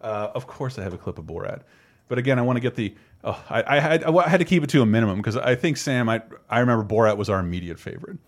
[0.00, 1.60] Uh, of course, I have a clip of Borat,
[2.08, 2.94] but again, I want to get the.
[3.22, 5.76] Oh, I, I had I had to keep it to a minimum because I think
[5.76, 6.08] Sam.
[6.08, 8.18] I I remember Borat was our immediate favorite.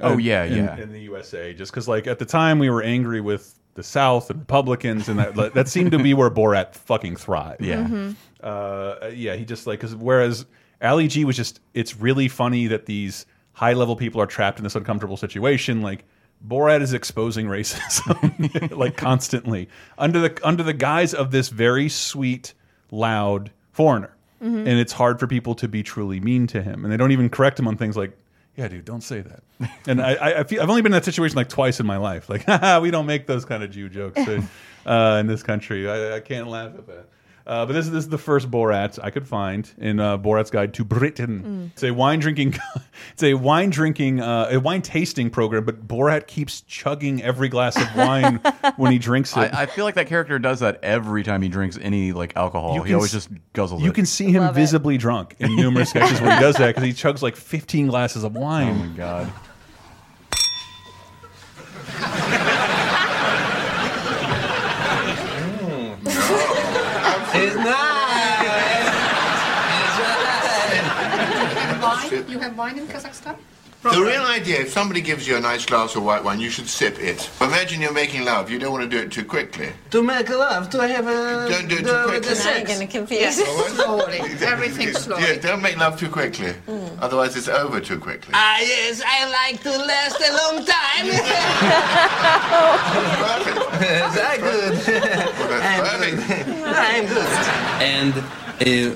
[0.00, 0.76] Oh, Uh, yeah, in, yeah.
[0.76, 4.28] In the USA, just because like at the time we were angry with the South
[4.30, 7.62] and Republicans, and that that seemed to be where Borat fucking thrived.
[7.64, 7.84] Yeah.
[7.84, 8.16] Mhm.
[8.44, 10.44] Uh, yeah, he just like because whereas
[10.82, 14.64] Ali G was just it's really funny that these high level people are trapped in
[14.64, 15.80] this uncomfortable situation.
[15.80, 16.04] Like
[16.46, 22.52] Borat is exposing racism like constantly under the under the guise of this very sweet,
[22.90, 24.58] loud foreigner, Mhm.
[24.58, 27.30] and it's hard for people to be truly mean to him, and they don't even
[27.30, 28.16] correct him on things like.
[28.56, 29.42] Yeah, dude, don't say that.
[29.88, 32.28] And I, I, feel I've only been in that situation like twice in my life.
[32.28, 34.42] Like, Haha, we don't make those kind of Jew jokes uh,
[34.86, 35.90] uh, in this country.
[35.90, 37.08] I, I can't laugh at that.
[37.46, 40.72] Uh, but this, this is the first Borat I could find in uh, Borat's Guide
[40.74, 41.70] to Britain.
[41.74, 42.54] It's a wine drinking,
[43.12, 45.64] it's a wine drinking, uh, a wine tasting program.
[45.66, 48.36] But Borat keeps chugging every glass of wine
[48.76, 49.52] when he drinks it.
[49.54, 52.76] I, I feel like that character does that every time he drinks any like alcohol.
[52.76, 53.94] You He always just guzzles You it.
[53.94, 57.20] can see him visibly drunk in numerous sketches where he does that because he chugs
[57.20, 58.68] like 15 glasses of wine.
[58.70, 59.32] Oh my god.
[67.36, 67.56] It's
[71.82, 72.28] Wine?
[72.28, 73.36] You have wine in Kazakhstan?
[73.82, 76.68] The real idea, if somebody gives you a nice glass of white wine, you should
[76.68, 77.28] sip it.
[77.42, 78.50] Imagine you're making love.
[78.50, 79.72] You don't want to do it too quickly.
[79.90, 81.48] To make love, to have a.
[81.50, 82.28] Don't do it the, too quickly.
[82.30, 83.10] The sex.
[83.10, 83.36] Yes,
[83.74, 84.20] slowly.
[84.40, 85.24] Everything slowly.
[85.24, 86.54] Yeah, don't make love too quickly.
[87.00, 88.32] Otherwise, it's over too quickly.
[88.32, 91.04] Ah, yes, I like to last a long time.
[94.14, 94.74] Very good.
[95.62, 96.53] I'm good.
[96.94, 97.26] I'm good.
[97.82, 98.14] And.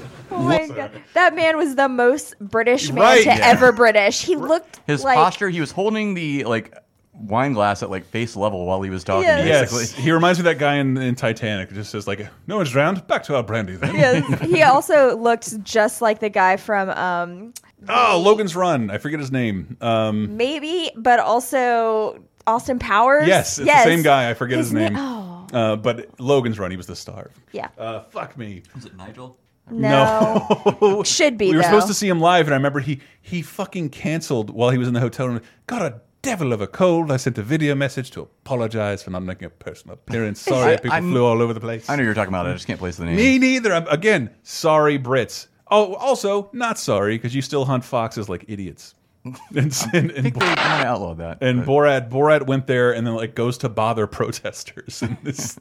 [0.01, 3.39] Uh, Oh my god, that man was the most British man Right, to yeah.
[3.45, 4.23] ever British.
[4.23, 6.77] He looked His like posture, he was holding the like
[7.15, 9.23] wine glass at like face level while he was talking.
[9.27, 9.71] Yes.
[9.73, 11.71] Basically, Yes, he reminds me of that guy in, in Titanic.
[11.71, 13.07] It just says like, "No one's drowned.
[13.07, 13.95] Back to our brandy." Then.
[13.95, 17.55] Yes, he also looked just like the guy from um,
[17.89, 18.91] oh, Logan's Run.
[18.91, 19.79] I forget his name.
[19.81, 23.27] Um, maybe, but also Austin Powers.
[23.27, 23.85] yes, it's yes.
[23.85, 24.31] the same guy.
[24.31, 24.97] I forget his, na- name.
[24.97, 26.71] oh, Uh, but Logan's Run.
[26.71, 27.31] He was the star.
[27.53, 27.69] yeah.
[27.79, 28.63] Uh, fuck me.
[28.75, 29.37] Was it Nigel?
[29.71, 31.03] No.
[31.07, 31.69] Should be, We were though.
[31.69, 34.89] supposed to see him live, and I remember he he fucking canceled while he was
[34.89, 35.41] in the hotel room.
[35.67, 37.11] Got a devil of a cold.
[37.13, 40.41] I sent a video message to apologize for not making a personal appearance.
[40.55, 41.89] Sorry, I- people I'm- flew all over the place.
[41.89, 42.51] I know you're talking about it.
[42.51, 43.17] I just can't place the name.
[43.17, 43.73] Me neither.
[43.75, 45.49] I'm, again, sorry, Brits.
[45.71, 48.95] Oh, also not sorry because you still hunt foxes like idiots.
[49.55, 51.39] And, and, and, they might have outlawed that.
[51.41, 55.03] and Borat Borat went there and then like goes to bother protesters.
[55.03, 55.59] And this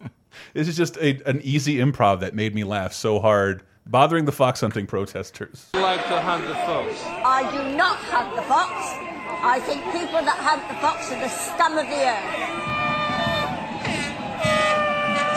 [0.54, 3.64] this is just a, an easy improv that made me laugh so hard.
[3.86, 5.70] Bothering the fox hunting protesters.
[5.74, 7.02] I like to hunt the fox.
[7.06, 8.70] I do not hunt the fox.
[9.42, 12.77] I think people that hunt the fox are the scum of the earth.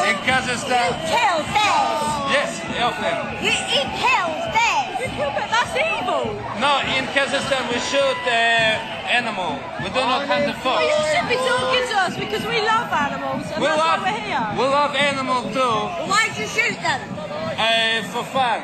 [0.09, 0.86] In Kazakhstan.
[0.90, 2.01] You kill bears.
[2.30, 3.16] Yes, okay.
[3.44, 4.96] You eat kills bears.
[5.01, 5.51] You kill bears.
[5.51, 6.24] That's evil.
[6.61, 8.30] No, in Kazakhstan we shoot uh,
[9.11, 9.59] animal.
[9.82, 10.80] We do not hunt the fox.
[10.80, 14.01] Well, you should be talking to us because we love animals and We that's love,
[14.03, 14.46] why we're here.
[14.59, 16.11] we love animal too.
[16.11, 17.01] Why'd you shoot them?
[17.61, 18.62] Uh, for fun.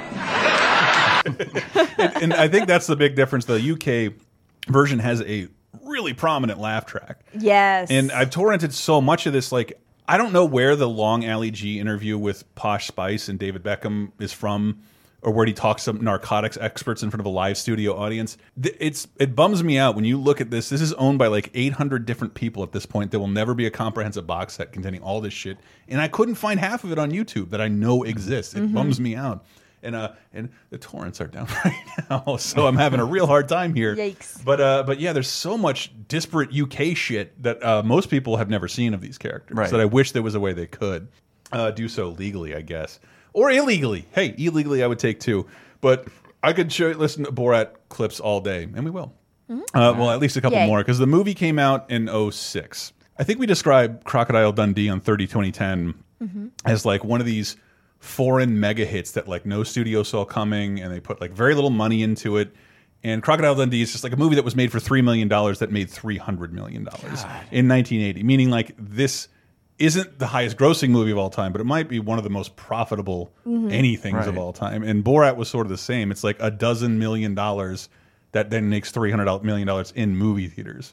[1.99, 3.45] and, and I think that's the big difference.
[3.45, 4.14] The UK
[4.72, 5.49] version has a
[5.82, 7.20] really prominent laugh track.
[7.39, 7.91] Yes.
[7.91, 9.53] And I've torrented so much of this.
[9.53, 9.78] Like,
[10.09, 14.12] I don't know where the Long Ali G interview with Posh Spice and David Beckham
[14.20, 14.82] is from,
[15.22, 18.36] or where he talks to narcotics experts in front of a live studio audience.
[18.62, 20.68] It's it bums me out when you look at this.
[20.68, 23.11] This is owned by like 800 different people at this point.
[23.11, 26.36] There will never be a comprehensive box set containing all this shit, and I couldn't
[26.36, 28.54] find half of it on YouTube that I know exists.
[28.54, 28.74] It Mhm.
[28.74, 29.44] bums me out.
[29.83, 31.74] And uh, and the torrents are down right
[32.11, 33.95] now, so I'm having a real hard time here.
[33.95, 34.43] Yikes.
[34.45, 38.49] But uh, but yeah, there's so much disparate UK shit that uh, most people have
[38.49, 39.57] never seen of these characters.
[39.57, 39.70] Right.
[39.70, 41.09] That I wish there was a way they could
[41.53, 42.99] uh, do so legally, I guess,
[43.33, 44.07] or illegally.
[44.12, 45.47] Hey, illegally I would take two,
[45.81, 46.09] But
[46.43, 49.12] I could show listen to Borat clips all day, and we will.
[49.49, 49.55] Uh,
[49.97, 50.66] well, at least a couple Yay.
[50.66, 52.93] more because the movie came out in 06.
[53.18, 56.51] I think we described Crocodile Dundee on 30 2010 Mhm.
[56.64, 57.57] as like one of these
[57.99, 61.70] foreign mega hits that like no studio saw coming and they put like very little
[61.70, 62.55] money into it.
[63.05, 65.68] And crocodile dundee is just like a movie that was made for $3 million that
[65.70, 66.82] made $300 million
[67.53, 69.28] in 1980 meaning like this
[69.78, 72.30] isn't the highest grossing movie of all time but it might be one of the
[72.30, 73.70] most profitable Mhm.
[73.70, 74.82] anythings of all time.
[74.82, 76.11] And borat was sort of the same.
[76.11, 77.88] It's like a dozen million dollars
[78.32, 80.92] that then makes $300 million in movie theaters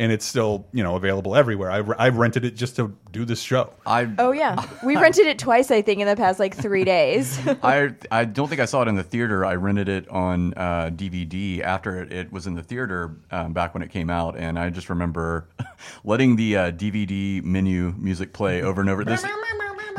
[0.00, 3.40] and it's still you know available everywhere I, I rented it just to do this
[3.40, 5.70] show I Oh yeah, we rented it twice.
[5.70, 7.38] I think in the past like three days.
[7.62, 9.44] I I don't think I saw it in the theater.
[9.44, 13.74] I rented it on uh, DVD after it, it was in the theater um, back
[13.74, 15.48] when it came out, and I just remember
[16.04, 19.04] letting the uh, DVD menu music play over and over.
[19.04, 19.24] This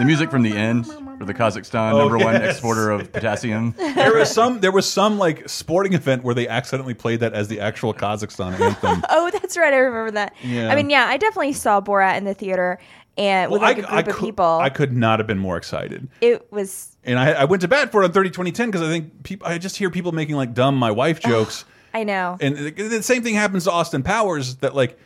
[0.01, 3.73] the music from the end for the Kazakhstan Oh, number one exporter of potassium.
[3.77, 7.47] there was some there was some like sporting event where they accidentally played that as
[7.47, 9.03] the actual Kazakhstan anthem.
[9.09, 9.73] oh, that's right.
[9.73, 10.33] I remember that.
[10.43, 10.69] Yeah.
[10.71, 12.79] I mean, yeah, I definitely saw Borat in the theater
[13.17, 14.45] and with Well, like a I- I group of could- people.
[14.59, 16.07] I could not have been more excited.
[16.21, 16.97] it was.
[17.03, 19.47] And I, I went to bat for it on 30 2010 because I think people
[19.47, 21.65] I just hear people making like dumb my wife jokes.
[21.93, 22.37] I know.
[22.39, 24.97] and the, the same thing happens to Austin Powers that like s-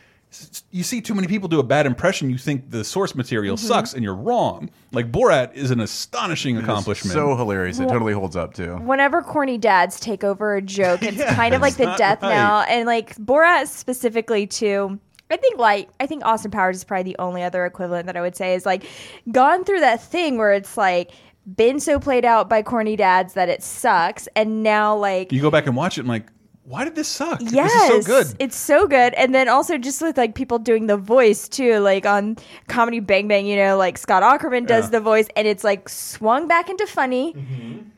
[0.71, 3.59] you see too many people do a bad impression, you think the source material Mhm.
[3.59, 4.69] sucks, and you're wrong.
[4.91, 7.13] Like Borat is an astonishing accomplishment.
[7.13, 7.79] So hilarious.
[7.79, 8.75] It totally holds up too.
[8.77, 12.29] Whenever corny dads take over a joke, it's Yeah, kind of like the death right.
[12.29, 14.99] now, and like Borat specifically too.
[15.31, 18.21] I think like I think Austin Powers is probably the only other equivalent that I
[18.21, 18.83] would say is like
[19.31, 21.11] gone through that thing where it's like
[21.55, 25.49] been so played out by corny dads that it sucks, and now like you go
[25.51, 26.27] back and watch it, and like,
[26.68, 27.39] why did this suck?
[27.41, 28.36] Yes, This is so good.
[28.39, 32.05] It's so good, and then also just with like people doing the voice too, like
[32.05, 32.38] on
[32.68, 34.89] Comedy Bang Bang, you know, like Scott Aukerman does Yeah.
[34.91, 37.36] the voice, and it's like swung back into funny,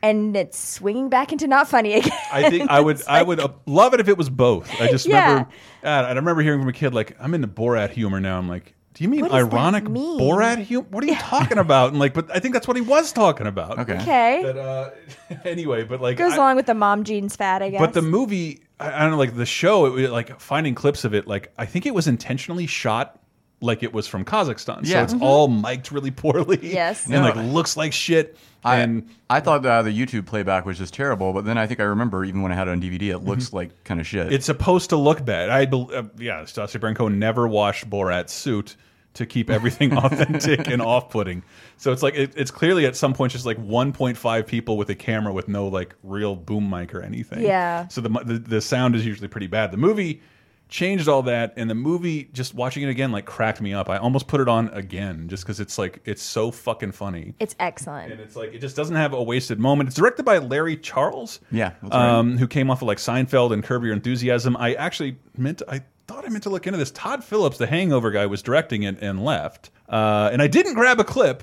[0.02, 2.12] and it's swinging back into not funny again.
[2.32, 4.68] I think I would I would uh, love it if it was both.
[4.80, 5.28] I just Yeah.
[5.30, 5.50] remember
[5.82, 8.36] God, I remember hearing from a kid like I'm into Borat humor now.
[8.38, 10.18] I'm like, do you mean What ironic mean?
[10.18, 10.88] Borat humor?
[10.90, 11.90] What are you talking about?
[11.90, 13.78] And like, but I think that's what he was talking about.
[13.78, 13.94] Okay.
[13.94, 14.42] Okay.
[14.42, 14.90] That, uh,
[15.44, 17.80] anyway, but like Goes I- along with the mom jeans fad, I guess.
[17.80, 21.04] But the movie, I, I don't know, like the show, it, was, like finding clips
[21.04, 23.20] of it, like I think it was intentionally shot
[23.60, 24.84] like it was from Kazakhstan.
[24.84, 25.04] So Yeah.
[25.04, 25.22] it's Mhm.
[25.22, 26.58] all mic'd really poorly.
[26.62, 27.04] Yes.
[27.04, 27.20] And No.
[27.22, 28.36] like looks like shit.
[28.64, 31.78] I, and I thought uh, the YouTube playback was just terrible, but then I think
[31.78, 34.32] I remember even when I had it on DVD, it looks like kind of shit.
[34.32, 35.48] It's supposed to look bad.
[35.50, 38.74] I bel uh, yeah, Sacha Baron Cohen never washed Borat's suit
[39.18, 41.42] to keep everything authentic and off-putting.
[41.76, 44.94] So it's like it, it's clearly at some point just like 1.5 people with a
[44.94, 47.42] camera with no like real boom mic or anything.
[47.42, 47.86] Yeah.
[47.88, 49.70] So the the, the sound is usually pretty bad.
[49.70, 50.22] The movie
[50.70, 53.88] changed all that and the movie just watching it again like cracked me up.
[53.88, 57.34] I almost put it on again just cuz it's like it's so fucking funny.
[57.40, 58.12] it's excellent.
[58.12, 59.88] And it's like it just doesn't have a wasted moment.
[59.88, 61.40] It's directed by Larry Charles.
[61.50, 62.18] Yeah, that's right.
[62.18, 64.56] um, who came off of like Seinfeld and Curb Your Enthusiasm.
[64.58, 66.90] I actually meant I thought I meant to look into this.
[66.90, 69.70] Todd Phillips, the Hangover guy, was directing it and left.
[69.88, 71.42] Uh, and I didn't grab a clip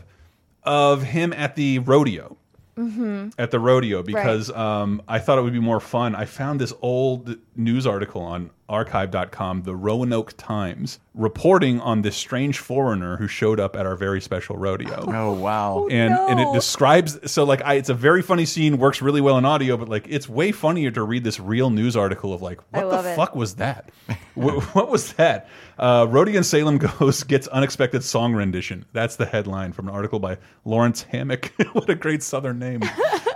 [0.64, 2.36] of him at the rodeo.
[2.76, 3.30] Mm-hmm.
[3.38, 6.14] At the rodeo because um, I thought it would be more fun.
[6.14, 12.60] I found this old news article on archive.com, the Roanoke Times, reporting on this strange
[12.60, 15.06] foreigner who showed up at our very special rodeo.
[15.08, 15.88] Oh wow!
[15.90, 19.38] and and it describes so like I, it's a very funny scene, works really well
[19.38, 22.60] in audio, but like it's way funnier to read this real news article of like
[22.72, 23.16] what the it.
[23.16, 23.92] fuck was that?
[24.36, 25.48] what, what was that?
[25.78, 28.86] Uh, Rodeo in Salem Ghost gets unexpected song rendition.
[28.94, 31.52] That's the headline from an article by Lawrence Hammack.
[31.74, 32.82] what a great Southern name.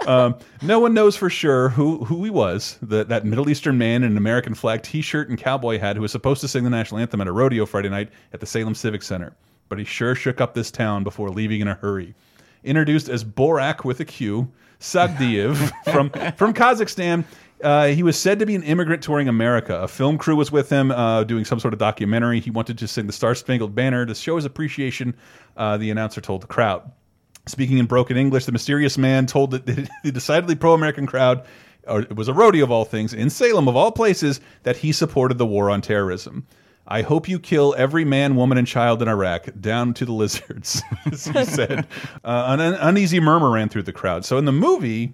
[0.10, 2.80] Um, no one knows for sure who who he was.
[2.82, 6.12] The, that Middle Eastern man in an American flag T-shirt and cowboy hat who was
[6.12, 9.04] supposed to sing the national anthem at a rodeo Friday night at the Salem Civic
[9.04, 9.36] Center.
[9.70, 12.16] But he sure shook up this town before leaving in a hurry.
[12.64, 17.24] Introduced as Borak with a Q, Sagdiyev from from Kazakhstan.
[17.64, 19.80] Uh, he was said to be an immigrant touring America.
[19.80, 22.40] A film crew was with him uh, doing some sort of documentary.
[22.40, 25.16] He wanted to sing the Star Spangled Banner to show his appreciation.
[25.56, 26.90] Uh, the announcer told the crowd.
[27.48, 31.46] Speaking in broken English, the mysterious man told the, the decidedly pro American crowd,
[31.88, 34.92] or it was a rodeo of all things, in Salem of all places, that he
[34.92, 36.46] supported the war on terrorism.
[36.88, 40.82] I hope you kill every man, woman, and child in Iraq, down to the lizards,
[41.10, 41.88] he said.
[42.24, 44.26] Uh, an un- uneasy murmur ran through the crowd.
[44.26, 45.14] So in the movie,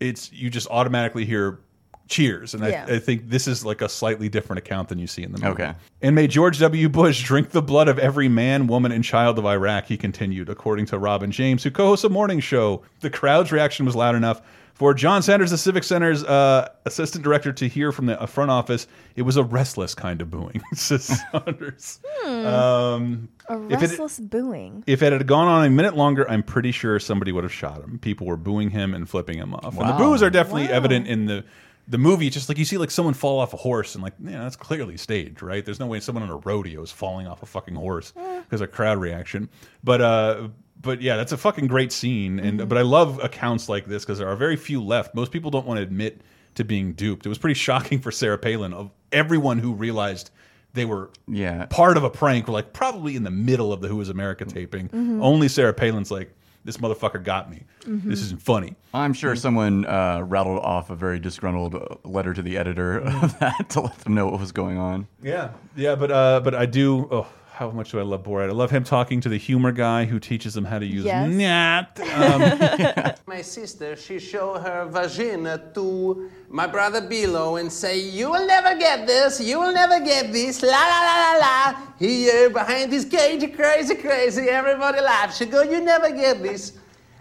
[0.00, 1.60] it's you just automatically hear
[2.08, 2.84] cheers, and Yeah.
[2.88, 5.38] I, I think this is like a slightly different account than you see in the
[5.38, 5.62] movie.
[5.62, 5.74] Okay.
[6.02, 6.88] And may George W.
[6.88, 10.86] Bush drink the blood of every man, woman, and child of Iraq, he continued, according
[10.86, 12.82] to Robin James, who co hosts a morning show.
[13.00, 14.42] The crowd's reaction was loud enough
[14.74, 18.50] for John Sanders, the Civic Center's uh, assistant director, to hear from the uh, front
[18.50, 18.86] office.
[19.16, 22.00] It was a restless kind of booing, says Saunders.
[22.22, 22.46] Hmm.
[22.46, 24.82] Um, A if it- restless booing.
[24.86, 27.82] if it had gone on a minute longer, I'm pretty sure somebody would have shot
[27.82, 27.98] him.
[28.00, 29.76] People were booing him and flipping him off.
[29.78, 31.44] And the boos are definitely evident in the
[31.88, 32.30] the movie.
[32.30, 34.96] Just like you see, like someone fall off a horse, and like, yeah, that's clearly
[34.96, 35.64] staged, right?
[35.64, 38.12] There's no way someone on a rodeo is falling off a fucking horse
[38.44, 39.48] because of crowd reaction.
[39.84, 40.48] But uh,
[40.80, 42.38] but yeah, that's a fucking great scene.
[42.38, 45.14] And but I love accounts like this because there are very few left.
[45.14, 46.20] Most people don't want to admit
[46.54, 47.24] to being duped.
[47.26, 50.30] It was pretty shocking for Sarah Palin of everyone who realized
[50.74, 51.66] they were Yeah.
[51.66, 52.46] part of a prank.
[52.46, 54.88] Were like probably in the middle of the Who Is America taping.
[54.88, 55.20] Mhm.
[55.22, 57.64] Only Sarah Palin's like, this motherfucker got me.
[57.82, 58.04] Mhm.
[58.04, 58.74] This isn't funny.
[58.94, 63.38] I'm sure someone uh, rattled off a very disgruntled uh, letter to the editor of
[63.40, 65.06] that to let them know what was going on.
[65.22, 67.08] Yeah, yeah, but uh, but I do.
[67.10, 68.48] Oh, how much do I love Borat?
[68.48, 71.28] I love him talking to the humor guy who teaches him how to use Yes.
[71.30, 71.88] nyat.
[73.12, 78.46] Um, My sister, she show her vagina to my brother Bilo and say, "You will
[78.46, 79.40] never get this.
[79.40, 81.76] You will never get this." La la la la la.
[81.98, 84.42] Here behind this cage, crazy, crazy.
[84.48, 85.36] Everybody laughs.
[85.38, 86.78] She go, "You never get this."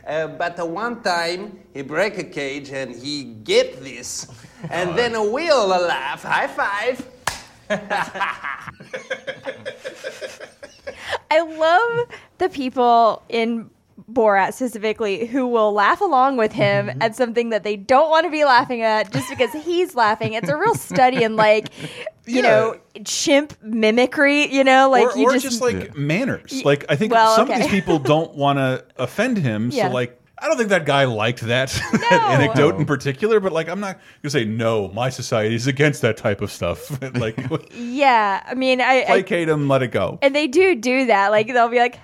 [0.07, 4.27] Uh, but uh, one time he break a cage and he get this,
[4.69, 6.23] and then we all laugh.
[6.23, 6.97] High five.
[11.29, 12.07] I love
[12.39, 13.69] the people in
[14.11, 17.01] Borat specifically who will laugh along with him Mm-hmm.
[17.01, 20.33] at something that they don't want to be laughing at just because he's laughing.
[20.33, 21.67] It's a real study in like,
[22.25, 26.63] you know, chimp mimicry, you know, like or, you or just, just, like manners.
[26.65, 29.69] Like I think well, some of these people don't want to offend him.
[29.71, 29.87] Yeah.
[29.87, 30.17] So like.
[30.41, 33.99] I don't think that guy liked that, that anecdote in particular, but like I'm not
[34.23, 34.87] gonna say no.
[34.87, 36.99] My society is against that type of stuff.
[37.15, 37.37] like
[37.75, 38.43] yeah.
[38.45, 40.17] I mean, I, I placate him, let it go.
[40.23, 41.29] and they do do that.
[41.29, 41.99] Like they'll be like,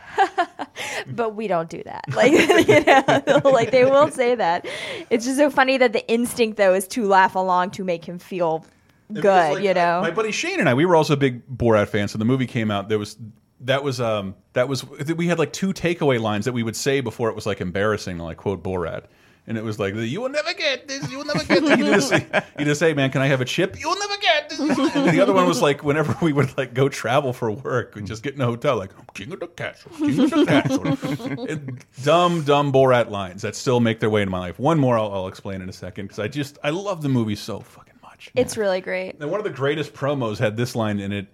[1.07, 2.05] but we don't do that.
[2.13, 4.67] Like you know, like they will say that.
[5.09, 8.19] It's just so funny that the instinct though is to laugh along to make him
[8.19, 8.63] feel
[9.11, 9.23] good.
[9.23, 12.11] Like, you know, my buddy Shane and I, we were also big Borat fans.
[12.11, 12.87] So the movie came out.
[12.87, 13.17] There was
[13.61, 17.01] that was um that was we had like two takeaway lines that we would say
[17.01, 19.05] before it was like embarrassing like quote Borat.
[19.49, 21.09] And it was like, you will never get this.
[21.09, 21.77] You will never get this.
[21.79, 22.11] You just,
[22.59, 23.79] you just say, man, can I have a chip?
[23.79, 24.59] You will never get this.
[24.59, 28.01] And the other one was like, whenever we would like go travel for work, we
[28.01, 31.47] just get in a hotel, like, king of the castle, king of the castle.
[32.03, 34.59] Dumb, dumb Borat lines that still make their way into my life.
[34.59, 37.37] One more I'll, I'll explain in a second because I just, I love the movie
[37.37, 39.15] so fucking much it's really great.
[39.19, 41.27] and one of the greatest promos had this line in it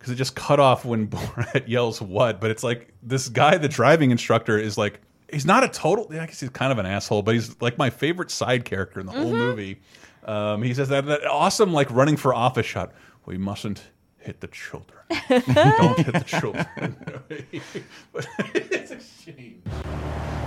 [0.00, 3.68] because it just cut off when Borat yells "what," but it's like this guy, the
[3.68, 6.06] driving instructor, is like he's not a total.
[6.10, 9.06] I guess he's kind of an asshole, but he's like my favorite side character in
[9.06, 9.80] the whole movie.
[10.24, 12.92] Um, he says that that awesome like running for office shot.
[13.26, 13.82] We mustn't
[14.20, 14.98] hit the children.
[15.28, 16.96] Don't hit the children.
[18.12, 19.62] But it's a shame.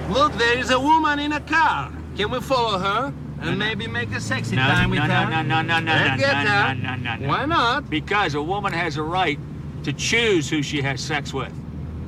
[0.09, 1.91] Look, there is a woman in a car.
[2.17, 5.29] Can we follow her and maybe make a sexy No, time no, with no, her?
[5.29, 6.75] no, no, no, no, Let's no, get no, her.
[6.75, 7.27] no, no, no.
[7.27, 7.89] Why not?
[7.89, 9.39] Because a woman has a right
[9.83, 11.51] to choose who she has sex with.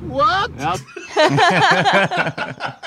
[0.02, 0.50] What?
[0.56, 0.78] Well,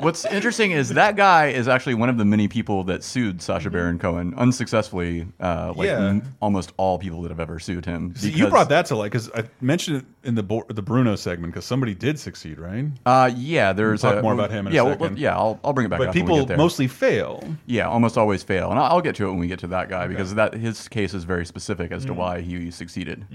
[0.00, 3.68] What's interesting is that guy is actually one of the many people that sued Sacha
[3.68, 5.98] Baron Cohen unsuccessfully, uh, like Yeah.
[6.10, 8.14] m- almost all people that have ever sued him.
[8.14, 11.16] See, you brought that to light because I mentioned it in the Bo- the Bruno
[11.16, 12.84] segment because somebody did succeed, right?
[13.04, 15.58] Uh, yeah, there's We'll talk a- more about him in a yeah, well, yeah, I'll,
[15.64, 15.98] I'll bring it back.
[15.98, 16.56] But up when we people get there.
[16.58, 17.42] mostly fail.
[17.66, 19.88] Yeah, almost always fail, and I'll, I'll get to it when we get to that
[19.88, 22.16] guy because that his case is very specific as to Mhm.
[22.16, 23.26] why he succeeded.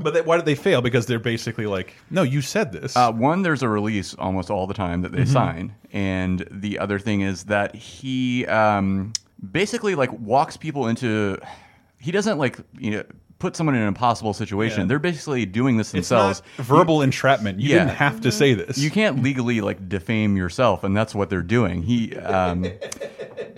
[0.00, 0.82] But they, why did they fail?
[0.82, 2.96] Because they're basically like, no, you said this.
[2.96, 5.28] Uh, one, there's a release almost all the time that they Mhm.
[5.32, 9.12] sign, and the other thing is that he um,
[9.52, 11.38] basically like walks people into.
[11.98, 13.04] He doesn't like you know
[13.38, 14.80] put someone in an impossible situation.
[14.80, 14.86] Yeah.
[14.86, 16.42] They're basically doing this themselves.
[16.56, 17.60] verbal entrapment.
[17.60, 18.78] You didn't have to say this.
[18.78, 21.82] You can't legally like defame yourself, and that's what they're doing.
[21.82, 22.66] He, um,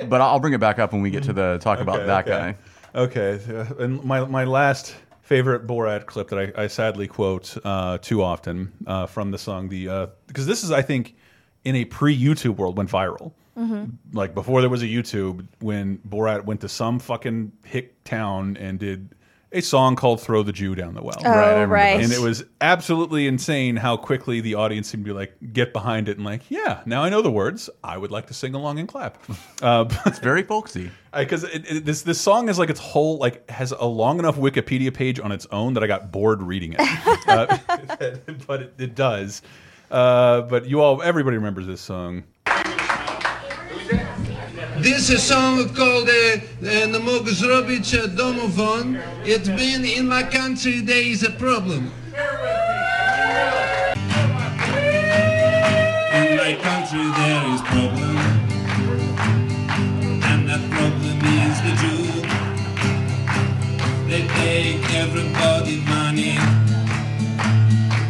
[0.09, 2.31] but I'll bring it back up when we get to the talk about that okay.
[2.31, 2.57] guy.
[2.95, 3.41] Okay,
[3.79, 4.95] and my my last
[5.27, 9.69] favorite Borat clip that I, I sadly quote uh, too often uh, from the song
[9.69, 11.15] the because this is I think
[11.65, 13.33] in a pre YouTube world went viral.
[13.59, 13.93] Mhm.
[14.13, 18.79] Like before there was a YouTube, when Borat went to some fucking hick town and
[18.79, 19.15] did
[19.57, 22.01] a song called "Throw the Jew Down the Well." Oh, Right, I right.
[22.01, 26.09] And it was absolutely insane how quickly the audience seemed to be like get behind
[26.09, 27.71] it and like, yeah, now I know the words.
[27.83, 29.23] I would like to sing along and clap.
[29.63, 33.49] Uh, it's very folksy because it, it, this this song is like its whole like
[33.51, 36.81] has a long enough Wikipedia page on its own that I got bored reading it.
[37.27, 37.57] uh,
[38.47, 39.41] but it, it does.
[39.91, 42.25] Uh, but you all, everybody remembers this song.
[44.87, 48.97] This is a song called uh, uh, "Nie mogę zrobić uh.
[49.25, 50.83] It's been in my country.
[50.83, 51.91] There is a problem.
[56.15, 58.17] In my country there is problem,
[60.23, 62.23] and that problem is the Jew.
[64.09, 66.39] They take everybody money,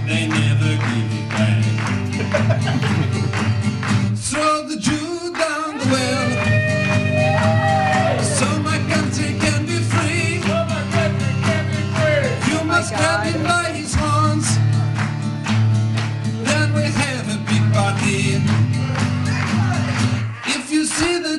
[0.07, 1.65] they never give it back.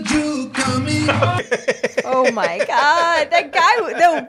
[0.08, 1.08] see the Jew coming.
[2.10, 3.76] Oh my god, that guy,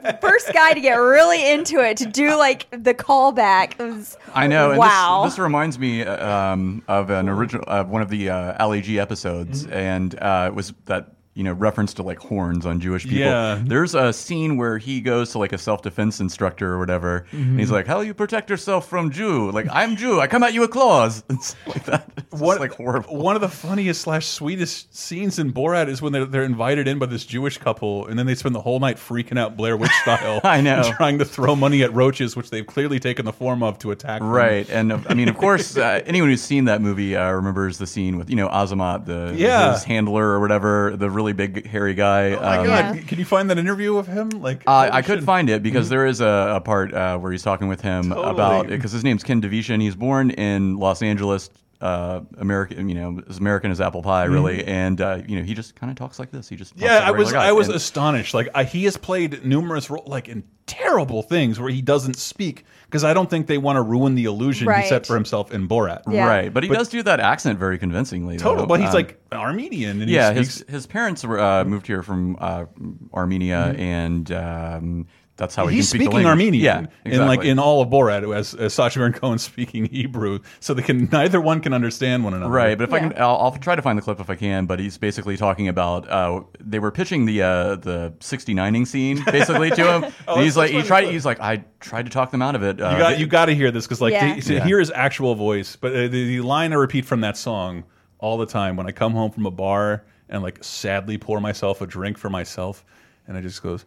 [0.01, 4.17] the first guy to get really into it, to do like the callback was.
[4.33, 4.71] I know.
[4.71, 5.21] And Wow.
[5.23, 8.99] This, this reminds me uh, um, of an original of one of the uh, Ali
[8.99, 9.73] episodes, Mm-hmm.
[9.73, 13.19] and uh, it was that you know reference to like horns on Jewish people.
[13.19, 13.59] Yeah.
[13.63, 17.57] There's a scene where he goes to like a self defense instructor or whatever, and
[17.59, 17.73] he's Mhm.
[17.73, 19.49] like, "How do you protect yourself from Jew?
[19.51, 20.19] Like I'm Jew.
[20.19, 22.09] I come at you with claws." It's like that.
[22.17, 23.15] It's What, like horrible.
[23.17, 26.99] One of the funniest slash sweetest scenes in Borat is when they're, they're invited in
[26.99, 29.91] by this Jewish couple, and then they spend the whole night freaking out Blair Witch
[30.03, 30.41] style.
[30.43, 30.83] I know.
[30.97, 34.19] trying to throw money at roaches, which they've clearly taken the form of to attack.
[34.19, 34.29] them.
[34.29, 37.77] Right, and uh, I mean, of course, uh, anyone who's seen that movie uh, remembers
[37.77, 39.73] the scene with you know Azamat, the Yeah.
[39.73, 42.31] his handler or whatever, the really big hairy guy.
[42.33, 43.07] Oh my um, god!
[43.07, 44.29] Can you find that interview of him?
[44.29, 45.25] Like, Uh, holy I could shit.
[45.25, 45.89] find it because Mhm.
[45.89, 48.29] there is a, a part uh, where he's talking with him Totally.
[48.31, 49.81] about because his name's Ken Davitian.
[49.81, 51.49] He's born in Los Angeles,
[51.81, 52.89] uh, American.
[52.89, 54.57] You know, as American as apple pie, really.
[54.59, 54.67] Mhm.
[54.67, 56.49] And uh, you know, he just kind of talks like this.
[56.49, 57.47] He just Yeah, like a I was guy.
[57.47, 58.33] I was And- astonished.
[58.33, 62.63] Like I, he has played numerous roles, like in terrible things where he doesn't speak
[62.85, 65.67] because I don't think they want to ruin the illusion he set for himself in
[65.67, 66.01] Borat.
[66.05, 68.37] Right, but he does do that accent very convincingly.
[68.37, 68.67] Total, though.
[68.67, 70.01] but he's Um, like Armenian.
[70.01, 72.65] And yeah, he his his parents were uh, moved here from uh,
[73.13, 75.07] Armenia, and um,
[75.39, 76.27] that's how he he's can speak the speaking.
[76.27, 76.63] Armenian.
[76.63, 77.13] Yeah, exactly.
[77.13, 80.83] in like in all of Borat, as, as Sacha Baron Cohen speaking Hebrew, so they
[80.83, 82.51] can neither one can understand one another.
[82.51, 84.67] Right, but if I can, I'll, I'll try to find the clip if I can.
[84.67, 89.71] But he's basically talking about uh, they were pitching the uh, the 69ing scene basically
[89.71, 90.13] to him.
[90.27, 91.03] Oh, he's like, he tried.
[91.05, 91.13] funny.
[91.13, 92.79] He's like, I tried to talk them out of it.
[92.79, 94.35] Uh, you got they- you got to hear this because like Yeah.
[94.35, 94.63] to, to Yeah.
[94.65, 95.75] hear his actual voice.
[95.75, 97.85] But uh, the, the line I repeat from that song
[98.19, 101.81] all the time when I come home from a bar and like sadly pour myself
[101.81, 102.83] a drink for myself,
[103.27, 103.85] and it just goes.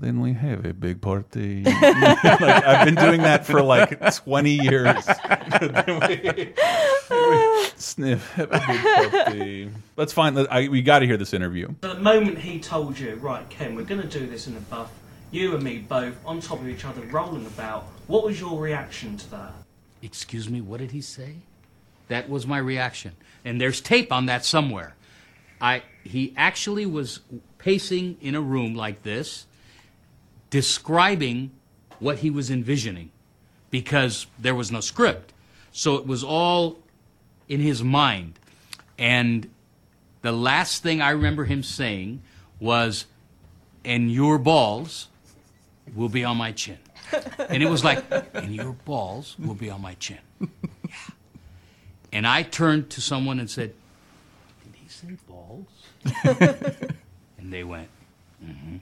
[0.00, 1.62] Then we have a big party.
[1.64, 5.04] like, I've been doing that for like 20 years.
[5.60, 6.54] Then we-
[7.76, 9.70] Sniff, have a big party.
[9.96, 10.38] Let's find.
[10.38, 11.74] I, we got to hear this interview.
[11.82, 14.90] The moment he told you, right, Ken, we're going to do this in a buff,
[15.30, 19.18] you and me both on top of each other, rolling about, what was your reaction
[19.18, 19.52] to that?
[20.02, 21.36] Excuse me, what did he say?
[22.08, 23.12] That was my reaction.
[23.44, 24.94] And there's tape on that somewhere.
[25.60, 27.20] I he actually was
[27.58, 29.46] pacing in a room like this,
[30.50, 31.52] describing
[31.98, 33.10] what he was envisioning
[33.70, 35.32] because there was no script.
[35.72, 36.78] So it was all
[37.48, 38.38] in his mind.
[38.98, 39.48] And
[40.22, 42.22] the last thing I remember him saying
[42.58, 43.06] was,
[43.84, 45.08] and your balls
[45.94, 46.78] will be on my chin.
[47.48, 50.18] And it was like, and your balls will be on my chin.
[50.40, 50.94] Yeah.
[52.12, 53.74] And I turned to someone and said,
[54.64, 55.66] Did he say balls?
[57.38, 57.88] and they went,
[58.44, 58.76] mm-hmm.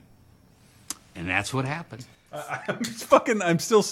[1.19, 2.05] And that's what happened.
[2.31, 3.41] I'm fucking.
[3.41, 3.83] I'm still.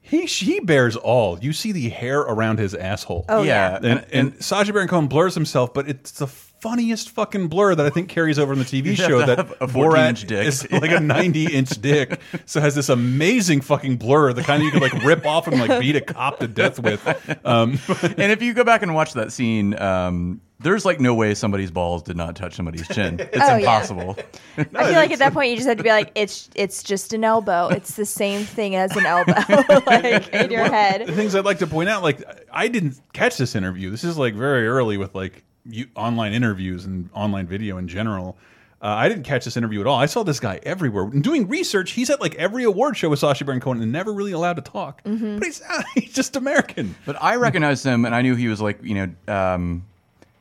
[0.00, 1.38] He she bears all.
[1.40, 3.24] You see the hair around his asshole.
[3.28, 3.76] Oh, yeah.
[3.76, 7.84] and, And- and, Sacha Baron Cohen blurs himself, but it's the funniest fucking blur that
[7.86, 9.20] I think carries over in the TV You show.
[9.20, 10.46] to That have a Borat 14-inch dick.
[10.46, 14.70] is like a 90 inch dick, so has this amazing fucking blur, the kind you
[14.70, 17.02] could like rip off and like beat a cop to death with.
[17.44, 21.34] Um, and if you go back and watch that scene, um, there's like no way
[21.34, 23.20] somebody's balls did not touch somebody's chin.
[23.32, 23.58] It's Oh, yeah.
[23.58, 24.16] impossible.
[24.58, 27.12] I feel like at that point you just have to be like, it's it's just
[27.12, 27.68] an elbow.
[27.68, 29.32] It's the same thing as an elbow,
[29.86, 31.06] like in your One of head.
[31.06, 33.90] The things I'd like to point out, like I didn't catch this interview.
[33.90, 38.36] This is like very early with like you, online interviews and online video in general.
[38.80, 39.98] Uh, I didn't catch this interview at all.
[39.98, 41.02] I saw this guy everywhere.
[41.04, 44.12] And doing research, he's at like every award show with Sacha Baron Cohen and never
[44.12, 45.02] really allowed to talk.
[45.04, 45.60] But he's,
[45.94, 46.94] he's just American.
[47.04, 48.94] But I recognized him, and I knew he was like, you
[49.26, 49.84] know, um,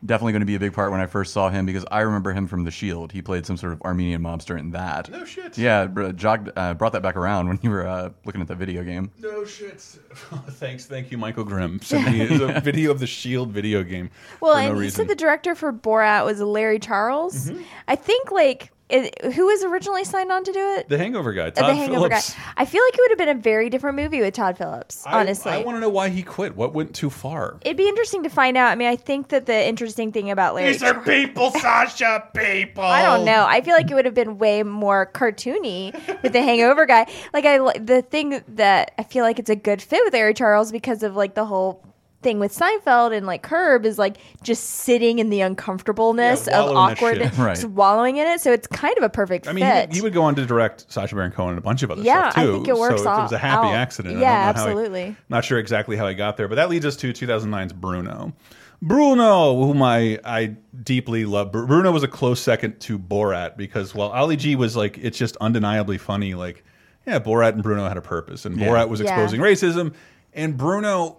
[0.06, 2.34] definitely going to be a big part when I first saw him because I remember
[2.34, 3.12] him from The Shield.
[3.12, 5.10] He played some sort of Armenian mobster in that.
[5.10, 5.58] No shit.
[5.58, 8.84] Yeah, jogged, uh, brought that back around when you were uh, looking at that video
[8.84, 9.12] game.
[9.20, 9.80] No shit.
[9.80, 11.80] Thanks, thank you, Michael Grimm.
[11.82, 14.10] Sent me a video of the Shield video game.
[14.40, 14.98] Well, for and no he reason.
[14.98, 17.50] said the director for Borat was Larry Charles.
[17.50, 17.62] Mm-hmm.
[17.88, 20.88] I think like it, who was originally signed on to do it?
[20.88, 22.34] the Hangover guy, Uh, Todd the Hangover Phillips.
[22.34, 22.40] guy.
[22.58, 25.06] I feel like it would have been a very different movie with Todd Phillips.
[25.06, 26.56] I- Honestly, I, want to know why he quit.
[26.56, 27.58] What went too far?
[27.62, 28.70] It'd be interesting to find out.
[28.72, 32.84] I mean, I think that the interesting thing about Larry These are people, Sacha, people.
[32.84, 33.46] I don't know.
[33.48, 37.08] I feel like it would have been way more cartoony with the Hangover guy.
[37.34, 40.72] Like I, the thing that I feel like it's a good fit with Larry Charles
[40.72, 41.84] because of like the whole
[42.28, 46.66] thing with Seinfeld and like Curb is like just sitting in the uncomfortableness Yeah, of
[46.66, 47.38] wallow in that awkwardness.
[47.40, 47.56] Right.
[47.56, 48.42] just wallowing in it.
[48.42, 49.90] So it's kind of a perfect I mean, fit.
[49.90, 52.02] he, he would go on to direct Sacha Baron Cohen and a bunch of other
[52.02, 52.54] Yeah, stuff I too.
[52.56, 53.76] think it works so it was a happy out.
[53.76, 54.20] accident.
[54.20, 55.16] Yeah, don't know how he- absolutely.
[55.30, 58.34] not sure exactly how he got there, but that leads us to 2009's Bruno.
[58.82, 61.52] Bruno, whom I I deeply love.
[61.52, 65.36] Bruno was a close second to Borat because while Ali G was like, it's just
[65.38, 66.36] undeniably funny.
[66.36, 66.64] Like,
[67.08, 68.68] yeah, Borat and Bruno had a purpose, and Yeah.
[68.68, 69.10] Borat was Yeah.
[69.14, 69.94] exposing racism,
[70.34, 71.18] and Bruno,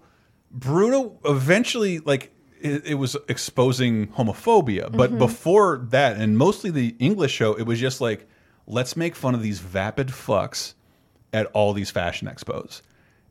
[0.51, 4.91] Bruno eventually like it, it was exposing homophobia.
[4.91, 5.19] But Mhm.
[5.19, 8.27] before that, and mostly the English show, it was just like,
[8.67, 10.75] let's make fun of these vapid fucks
[11.33, 12.83] at all these fashion expos.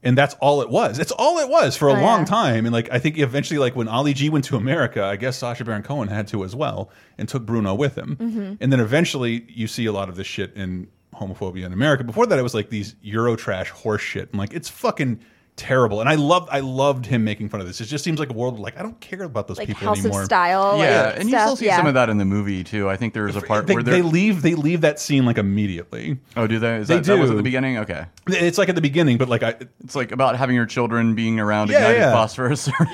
[0.03, 0.99] And that's all it was.
[0.99, 2.25] It's all it was for a Oh, long yeah.
[2.25, 2.65] time.
[2.65, 5.65] And like I think eventually, like when Ali G went to America, I guess Sacha
[5.65, 8.15] Baron Cohen had to as well, and took Bruno with him.
[8.19, 8.57] Mhm.
[8.61, 12.03] And then eventually, you see a lot of this shit in homophobia in America.
[12.03, 15.19] Before that, it was like these Eurotrash horse shit, and like it's fucking
[15.57, 15.99] terrible.
[15.99, 17.81] And I loved, I loved him making fun of this.
[17.81, 19.87] It just seems like a world where, like I don't care about those Like people
[19.87, 20.23] House of anymore.
[20.25, 21.77] Style, Yeah, like, and you still see yeah.
[21.77, 22.89] some of that in the movie too.
[22.89, 26.17] I think there's a part They, where they leave, they leave that scene like immediately.
[26.37, 26.77] Oh, do they?
[26.77, 27.79] Is They that, that was at the beginning.
[27.79, 31.15] Okay, It's like at the beginning, but like I, it's like about having your children
[31.15, 32.11] being around Yeah, ignited yeah.
[32.13, 32.69] phosphorus.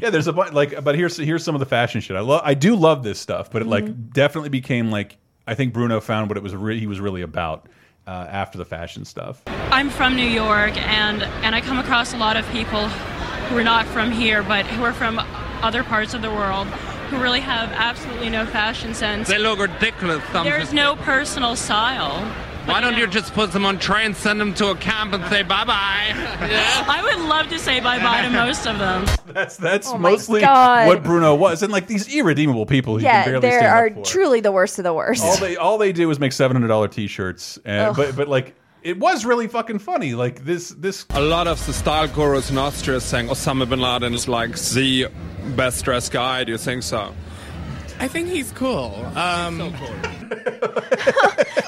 [0.00, 2.16] yeah, there's a bunch like, but here's here's some of the fashion shit.
[2.16, 3.86] I love, I do love this stuff, but it Mm-hmm.
[3.86, 7.22] like definitely became like I think Bruno found what it was re he was really
[7.22, 7.68] about
[8.08, 9.42] uh, after the fashion stuff.
[9.70, 13.64] I'm from New York, and and I come across a lot of people who are
[13.64, 15.20] not from here, but who are from
[15.62, 16.66] other parts of the world,
[17.10, 19.28] who really have absolutely no fashion sense.
[19.28, 20.24] They look ridiculous.
[20.32, 22.34] Some There's no personal style.
[22.68, 25.24] Why don't you just put them on train, and send them to a camp, and
[25.26, 26.12] say bye bye?
[26.14, 29.06] I would love to say bye bye to most of them.
[29.26, 30.86] That's that's Oh mostly God.
[30.86, 32.98] what Bruno was, and like these irredeemable people.
[32.98, 34.04] He yeah, can barely there stand are up for.
[34.12, 35.24] truly the worst of the worst.
[35.24, 37.96] all they all they do is make seven hundred dollar t-shirts, and Ugh.
[37.96, 40.14] but but like it was really fucking funny.
[40.14, 44.14] Like this this A lot of the style gurus in Austria saying Osama bin Laden
[44.14, 45.08] is like the
[45.56, 46.44] best dressed guy.
[46.44, 47.14] Do you think so?
[48.00, 48.94] I think he's cool.
[49.16, 49.58] Um,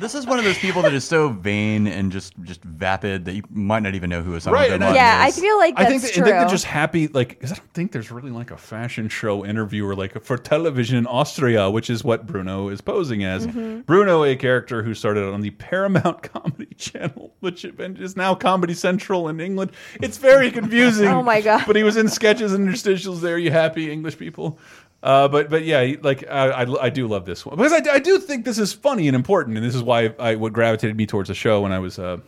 [0.00, 3.34] This is one of those people that is so vain and just just vapid that
[3.34, 5.86] you might not even know who Osama Right, bin Laden yeah, I feel like I
[5.86, 8.50] think, that, I think they're just happy, like, because I don't think there's really like
[8.50, 13.24] a fashion show interviewer like for television in Austria, which is what Bruno is posing
[13.24, 13.46] as.
[13.46, 13.86] Mhm.
[13.86, 19.28] Bruno, a character who started on the Paramount Comedy Channel, which is now Comedy Central
[19.28, 19.72] in England.
[20.02, 21.08] It's very confusing.
[21.14, 21.62] Oh my God.
[21.66, 23.38] But he was in sketches and interstitials there.
[23.38, 24.58] You happy English people?
[25.04, 27.98] Uh, but but yeah, like I, I I do love this one because I, I
[27.98, 31.04] do think this is funny and important, and this is why I what gravitated me
[31.04, 32.22] towards the show when I was a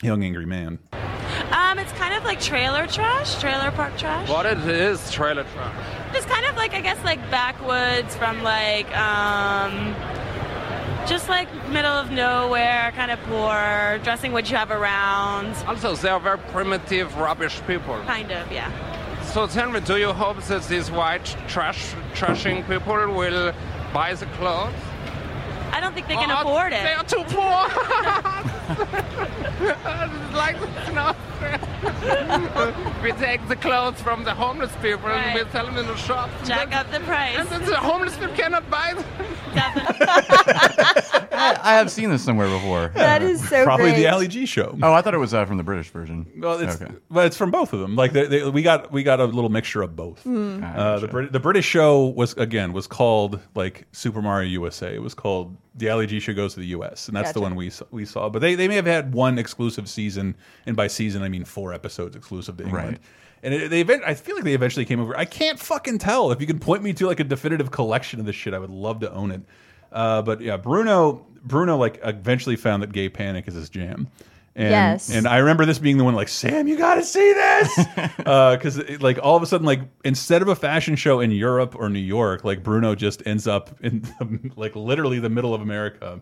[0.00, 0.78] young angry man.
[1.50, 4.28] Um, it's kind of like trailer trash, trailer park trash.
[4.28, 6.14] What it is, trailer trash.
[6.14, 9.92] It's kind of like I guess like backwoods from like um,
[11.08, 15.52] just like middle of nowhere, kind of poor, dressing what you have around.
[15.66, 18.00] Also, they are very primitive, rubbish people.
[18.06, 18.70] Kind of, yeah.
[19.32, 23.52] So tell me, do you hope that these white trash trashing people will
[23.92, 24.74] buy the clothes?
[25.72, 26.82] I don't think they can Oh, afford it.
[26.82, 27.40] They are too poor.
[30.34, 30.56] like,
[30.92, 31.14] no.
[33.04, 36.28] we take the clothes from the homeless people and we sell them in the shop.
[36.44, 37.38] Jack up the price.
[37.38, 39.04] And the homeless people cannot buy them.
[41.70, 42.90] I, I have seen this somewhere before.
[43.00, 43.96] That is so Probably great.
[43.96, 44.76] the Ali G show.
[44.82, 46.26] Oh, I thought it was uh, from the British version.
[46.36, 46.92] Well, it's okay.
[47.10, 47.96] but it's from both of them.
[47.96, 50.22] Like they, they, we got we got a little mixture of both.
[50.22, 50.62] Hmm.
[50.62, 54.94] Uh, the Brit the British show was again was called like Super Mario USA.
[54.94, 57.54] It was called the Ali G show goes to the US, and that's the one
[57.54, 58.28] we saw, we saw.
[58.28, 61.72] But they they may have had one exclusive season, and by season I mean four
[61.72, 62.88] episodes exclusive to England.
[62.88, 63.00] Right.
[63.42, 65.16] And it, they event, I feel like they eventually came over.
[65.16, 66.30] I can't fucking tell.
[66.30, 68.68] If you can point me to like a definitive collection of this shit, I would
[68.68, 69.40] love to own it.
[69.92, 74.08] Uh, but yeah, Bruno Bruno like eventually found that Gay Panic is his jam.
[74.56, 75.10] And, Yes.
[75.10, 77.78] And I remember this being the one like Sam, you got to see this
[78.26, 81.74] uh, because like all of a sudden like instead of a fashion show in Europe
[81.76, 85.60] or New York, like Bruno just ends up in the, like literally the middle of
[85.62, 86.20] America.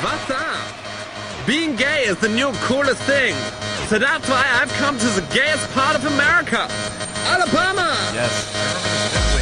[0.00, 1.46] What's up?
[1.46, 3.34] Being gay is the new coolest thing.
[3.88, 6.66] So that's why I've come to the gayest part of America,
[7.26, 7.94] Alabama.
[8.14, 9.33] Yes.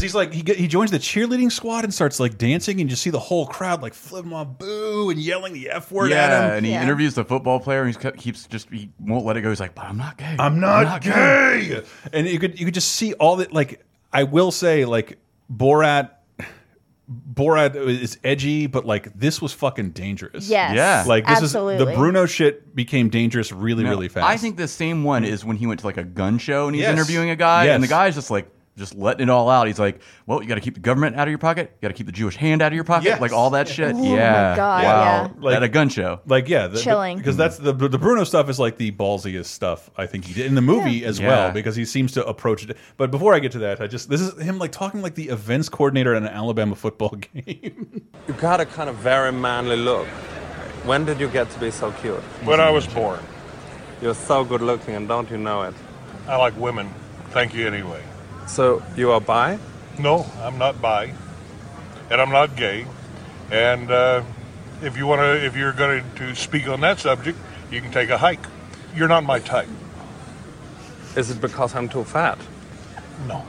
[0.00, 2.96] Because he's like he he joins the cheerleading squad and starts like dancing, and you
[2.96, 6.16] see the whole crowd like flipping him off, boo, and yelling the f word yeah,
[6.24, 6.56] at him.
[6.56, 9.50] and he interviews the football player, and he keeps just he won't let it go.
[9.50, 10.36] He's like, "But I'm not gay.
[10.38, 11.82] I'm not, gay.
[12.14, 13.52] And you could you could just see all that.
[13.52, 15.18] Like I will say, like
[15.54, 16.10] Borat.
[17.34, 20.48] Borat is edgy, but like this was fucking dangerous.
[20.48, 21.04] Yes, Yeah.
[21.08, 21.74] like this absolutely.
[21.74, 24.28] is the Bruno shit became dangerous really, No, really fast.
[24.28, 26.76] I think the same one is when he went to like a gun show and
[26.76, 26.92] he's Yes.
[26.92, 27.90] interviewing a guy, and the Yes.
[27.90, 28.48] guy's just like
[28.80, 29.68] just letting it all out.
[29.68, 31.70] He's like, "Well, you got to keep the government out of your pocket.
[31.76, 33.04] You got to keep the Jewish hand out of your pocket.
[33.04, 33.20] Yes.
[33.20, 33.94] Like all that shit.
[33.94, 35.50] Oh my yeah, God, wow.
[35.50, 35.56] yeah.
[35.56, 36.20] At a gun show.
[36.26, 37.18] Like yeah, the, Chilling.
[37.18, 40.46] because that's the the Bruno stuff is like the ballsiest stuff I think he did
[40.46, 41.28] in the movie as Yeah.
[41.28, 42.76] well because he seems to approach it.
[42.96, 45.28] But before I get to that, I just this is him like talking like the
[45.28, 48.02] events coordinator at an Alabama football game.
[48.26, 50.06] You got a kind of very manly look.
[50.86, 52.20] When did you get to be so cute?
[52.44, 53.20] When I was born.
[54.00, 55.74] You're so good looking, and don't you know it?
[56.26, 56.88] I like women.
[57.32, 58.02] Thank you anyway.
[58.46, 59.58] So you are bi?
[59.98, 61.12] No, I'm not bi,
[62.10, 62.86] and I'm not gay.
[63.50, 64.22] And uh,
[64.82, 67.38] if you want to, if you're going to speak on that subject,
[67.70, 68.44] you can take a hike.
[68.94, 69.68] You're not my type.
[71.16, 72.38] Is it because I'm too fat?
[73.26, 73.44] No.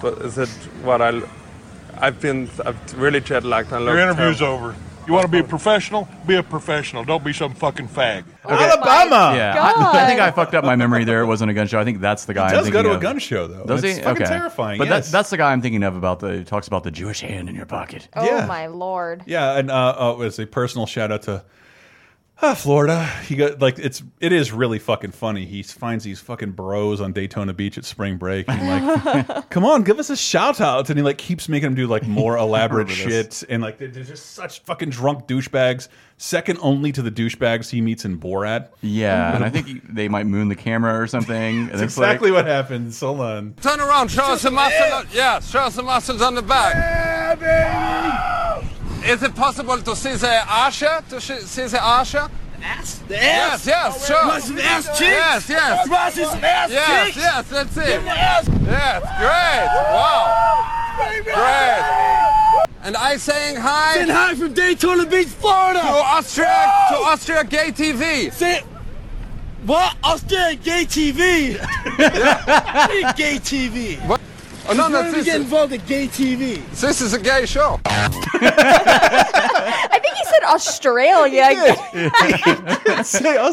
[0.00, 0.48] But is it
[0.82, 1.22] what I?
[1.98, 2.48] I've been.
[2.64, 3.72] I've really jet lagged.
[3.72, 4.66] I Your interview's terrible.
[4.66, 4.76] over.
[5.08, 6.06] You want to be a professional?
[6.26, 7.02] Be a professional.
[7.02, 8.24] Don't be some fucking fag.
[8.44, 9.32] Alabama.
[9.34, 11.22] Yeah, I, I think I fucked up my memory there.
[11.22, 11.80] It wasn't a gun show.
[11.80, 12.50] I think that's the guy.
[12.50, 13.96] He I'm does go thinking to a gun show, though, Does and he?
[13.96, 14.30] it's fucking okay.
[14.30, 15.06] terrifying, But yes.
[15.06, 16.44] that, that's the guy I'm thinking of about the.
[16.44, 18.06] Talks about the Jewish hand in your pocket.
[18.14, 18.44] Oh Yeah.
[18.44, 19.22] my lord.
[19.24, 21.42] Yeah, and uh, uh, as a personal shout out to
[22.40, 25.44] uh, Florida, he got like it's it is really fucking funny.
[25.44, 29.82] He finds these fucking bros on Daytona Beach at spring break, and like, come on,
[29.82, 32.88] give us a shout out, and he like keeps making them do like more elaborate
[32.90, 33.42] shit, this.
[33.44, 37.80] and like they're, they're just such fucking drunk douchebags, second only to the douchebags he
[37.80, 38.68] meets in Borat.
[38.82, 41.66] Yeah, and I think he, they might moon the camera or something.
[41.66, 43.00] That's it's like- exactly what happens.
[43.00, 43.54] Hold on.
[43.60, 45.02] Turn around, show us some muscle.
[45.12, 46.76] Yeah, show us some muscles on the back.
[49.08, 51.06] Is it possible to see the Asha?
[51.08, 52.30] To sh- see the Asha?
[52.62, 52.98] Ass?
[53.08, 53.66] The ass?
[53.66, 54.22] Yes, oh, yes, sure.
[54.22, 55.00] You want some ass cheeks?
[55.00, 55.86] Yes, yes.
[55.86, 57.16] You want to see some ass Yes, cheeks?
[57.16, 57.80] yes, let's see.
[57.80, 58.48] Ass.
[58.66, 59.68] Yes, great.
[59.94, 60.24] Wow.
[61.24, 62.64] Great.
[62.82, 63.94] And I saying hi.
[63.94, 65.80] Saying hi from Daytona Beach, Florida.
[65.80, 68.32] To Austria, to Austria Gay TV.
[68.32, 68.62] Say,
[69.64, 69.96] what?
[70.04, 71.56] Australia Gay TV.
[71.96, 74.04] Hey, gay TV.
[74.06, 74.20] What?
[74.70, 76.62] Oh, no, Since no, when did this get is- involved in gay TV?
[76.78, 77.80] This is a gay show.
[77.86, 78.08] I
[80.02, 81.42] think he said Australia.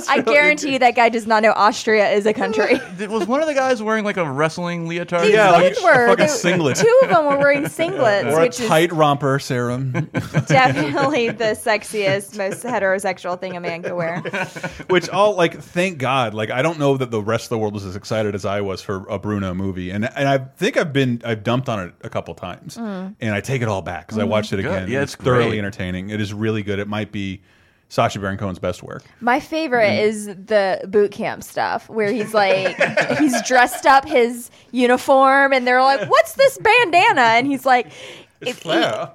[0.09, 2.79] I guarantee you that guy does not know Austria is a country.
[3.07, 5.29] Was one of the guys wearing like a wrestling leotard?
[5.29, 6.05] Yeah, like They were.
[6.05, 6.77] a fucking They- singlet.
[6.77, 9.77] Two of them were wearing singlets, or a which is tight romper, Sarah.
[9.77, 14.21] definitely the sexiest, most heterosexual thing a man could wear.
[14.89, 16.33] Which all like, thank God.
[16.33, 18.61] Like, I don't know that the rest of the world was as excited as I
[18.61, 21.93] was for a Bruno movie, and and I think I've been I've dumped on it
[22.01, 23.15] a couple times, Mm.
[23.21, 24.27] and I take it all back because I Mhm.
[24.29, 24.87] watched it again.
[24.89, 25.59] Yeah, it's, it's thoroughly great.
[25.59, 26.09] entertaining.
[26.09, 26.79] It is really good.
[26.79, 27.41] It might be
[27.89, 29.03] Sacha Baron Cohen's best work.
[29.21, 30.01] My favorite Mm.
[30.03, 32.75] is the boot camp stuff where he's like,
[33.19, 37.87] he's dressed up his uniform, and they're like, "What's this bandana?" And he's like.
[38.41, 38.57] It-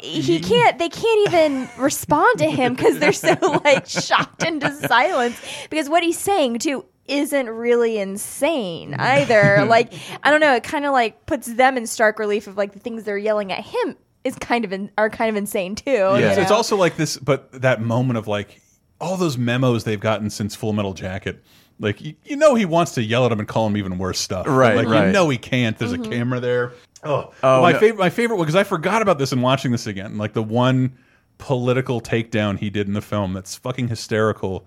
[0.00, 0.78] he, he can't.
[0.78, 5.36] They can't even respond to him because they're so like shocked into silence.
[5.68, 9.64] Because what he's saying too isn't really insane either.
[9.68, 9.92] like
[10.22, 10.54] I don't know.
[10.54, 13.52] It kind of like puts them in stark relief of like the things they're yelling
[13.52, 15.90] at him is kind of in, are kind of insane too.
[15.90, 18.60] Yeah, you it's also like this, but that moment of like
[19.00, 21.42] all those memos they've gotten since Full Metal Jacket.
[21.78, 24.18] Like you, you know, he wants to yell at him and call him even worse
[24.20, 24.46] stuff.
[24.46, 25.06] Right, Like right.
[25.06, 25.78] you know, he can't.
[25.78, 26.02] There's Mm-hmm.
[26.04, 26.72] a camera there.
[27.02, 27.78] Oh, Oh, my no.
[27.78, 27.98] favorite.
[27.98, 30.18] My favorite one because I forgot about this in watching this again.
[30.18, 30.92] Like the one
[31.38, 34.66] political takedown he did in the film that's fucking hysterical.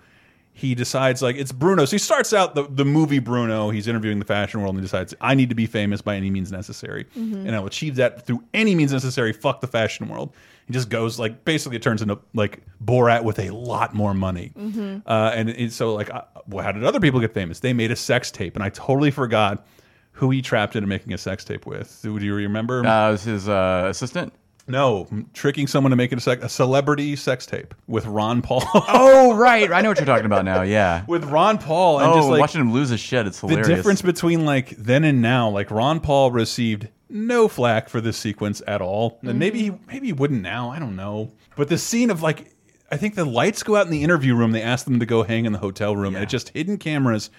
[0.56, 1.86] He decides like it's Bruno.
[1.86, 3.72] So he starts out the the movie Bruno.
[3.72, 6.30] He's interviewing the fashion world and he decides I need to be famous by any
[6.30, 7.48] means necessary, Mhm.
[7.48, 9.34] and I'll achieve that through any means necessary.
[9.34, 10.32] Fuck the fashion world.
[10.68, 14.52] He just goes like basically it turns into like Borat with a lot more money.
[14.58, 15.02] Mhm.
[15.08, 17.60] Uh, and it, so like, uh, well, how did other people get famous?
[17.60, 19.66] They made a sex tape, and I totally forgot
[20.12, 22.00] who he trapped into making a sex tape with.
[22.04, 22.86] Do you remember?
[22.86, 24.32] Uh, was his uh, assistant?
[24.66, 28.64] No, tricking someone to make it a, a celebrity sex tape with Ron Paul.
[28.74, 29.70] oh, right.
[29.70, 30.62] I know what you're talking about now.
[30.62, 31.04] Yeah.
[31.06, 33.28] with Ron Paul and oh, just like watching him lose his shit.
[33.28, 33.68] It's hilarious.
[33.68, 35.50] the difference between like then and now.
[35.50, 39.38] Like Ron Paul received no flack for this sequence at all, and mm.
[39.38, 40.72] maybe he, maybe he wouldn't now.
[40.72, 41.32] I don't know.
[41.56, 42.54] But the scene of like,
[42.90, 44.52] I think the lights go out in the interview room.
[44.52, 47.30] They ask them to go hang in the hotel room, and it's just hidden cameras.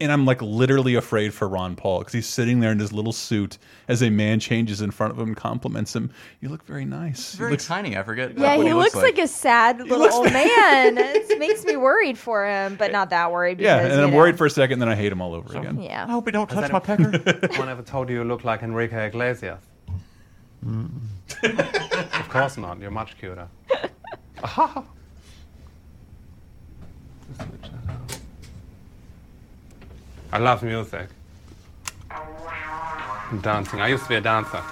[0.00, 3.12] And I'm like literally afraid for Ron Paul because he's sitting there in his little
[3.12, 6.10] suit as a man changes in front of him and compliments him.
[6.40, 7.34] You look very nice.
[7.34, 7.96] Very tiny.
[7.96, 8.38] I forget.
[8.38, 9.18] Yeah, what he looks like.
[9.18, 10.98] a sad little looks old man.
[10.98, 13.58] it makes me worried for him, but not that worried.
[13.58, 14.16] Yeah, and I'm know.
[14.16, 15.80] worried for a second, then I hate him all over again.
[15.82, 16.04] Yeah.
[16.06, 17.48] I hope he don't Has touch my any- pecker.
[17.58, 19.60] One ever told you you look like Enrique Iglesias?
[20.64, 20.90] Mm.
[22.20, 22.78] of course not.
[22.78, 23.48] You're much cuter.
[24.44, 24.84] Aha.
[30.32, 31.08] I love music.
[33.42, 33.80] Dancing.
[33.80, 34.62] I used to be a dancer.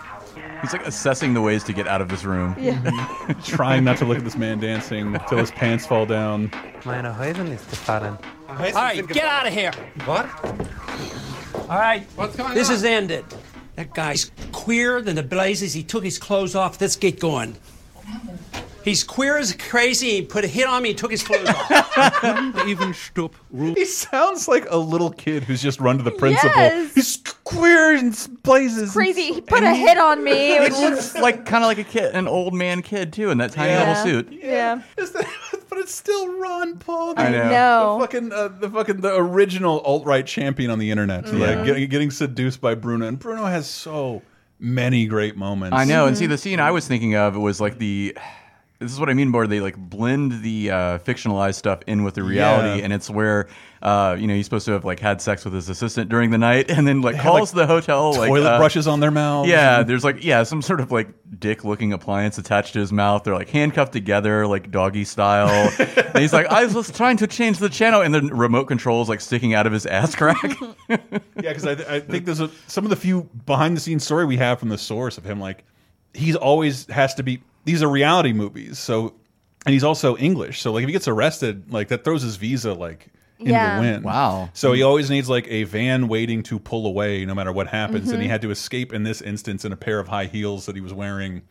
[0.63, 2.57] He's like assessing the ways to get out of this room.
[3.45, 6.51] Trying not to look at this man dancing until his pants fall down.
[6.85, 8.19] Meine Häuser ist gefallen.
[8.49, 9.73] All right, get out of here.
[10.05, 10.27] What?
[11.69, 12.07] All right.
[12.15, 12.75] What's going this on?
[12.75, 13.25] This is ended.
[13.75, 15.75] That guy's queer than the blazes.
[15.75, 16.81] He took his clothes off.
[16.81, 17.57] Let's get going.
[18.87, 20.11] He's queer as crazy.
[20.13, 22.67] He put a hit on me and took his clothes off.
[22.69, 23.35] even stop.
[23.53, 26.51] He sounds like a little kid who's just run to the principal.
[26.57, 26.95] Yes.
[26.95, 28.93] He's queer and blazes.
[28.93, 29.35] Crazy.
[29.35, 30.55] He put a hit on me.
[30.55, 33.31] It He was looks like kind of like a kid, an old man kid too,
[33.31, 33.89] in that tiny Yeah.
[33.89, 34.39] little suit.
[34.41, 34.83] yeah.
[34.97, 37.15] but it's still Ron Paul.
[37.17, 37.51] I know.
[37.51, 37.95] know.
[37.99, 41.27] The fucking, uh, the fucking, the original alt right champion on the internet.
[41.27, 41.33] Yeah.
[41.57, 44.23] Like getting, getting seduced by Bruno, and Bruno has so
[44.61, 45.77] many great moments.
[45.77, 46.09] I know, Mm-hmm.
[46.09, 48.17] and see, the scene I was thinking of was like the.
[48.79, 52.15] This is what I mean, where they like blend the uh, fictionalized stuff in with
[52.15, 52.85] the reality, Yeah.
[52.85, 53.49] and it's where
[53.81, 56.37] uh, you know he's supposed to have like had sex with his assistant during the
[56.37, 59.11] night, and then like They calls like, the hotel like toilet uh, brushes on their
[59.11, 59.47] mouth.
[59.47, 61.09] Yeah, there's like yeah some sort of like
[61.39, 63.25] dick-looking appliance attached to his mouth.
[63.25, 65.73] They're like handcuffed together, like doggy style.
[65.79, 69.09] and he's like, I was trying to change the channel, and the remote control is
[69.09, 70.55] like sticking out of his ass crack.
[70.89, 74.25] Yeah, because I, I think there's a, some of the few behind the scenes story
[74.25, 75.39] we have from the source of him.
[75.41, 75.65] Like
[76.17, 77.43] he's always has to be.
[77.65, 79.15] These are reality movies, so
[79.65, 80.61] and he's also English.
[80.61, 83.09] So like if he gets arrested, like that throws his visa like
[83.39, 83.77] into Yeah.
[83.77, 84.05] the wind.
[84.05, 84.49] Wow.
[84.55, 88.11] So he always needs like a van waiting to pull away no matter what happens,
[88.11, 88.31] and he Mhm.
[88.31, 90.93] had to escape in this instance in a pair of high heels that he was
[90.95, 91.43] wearing,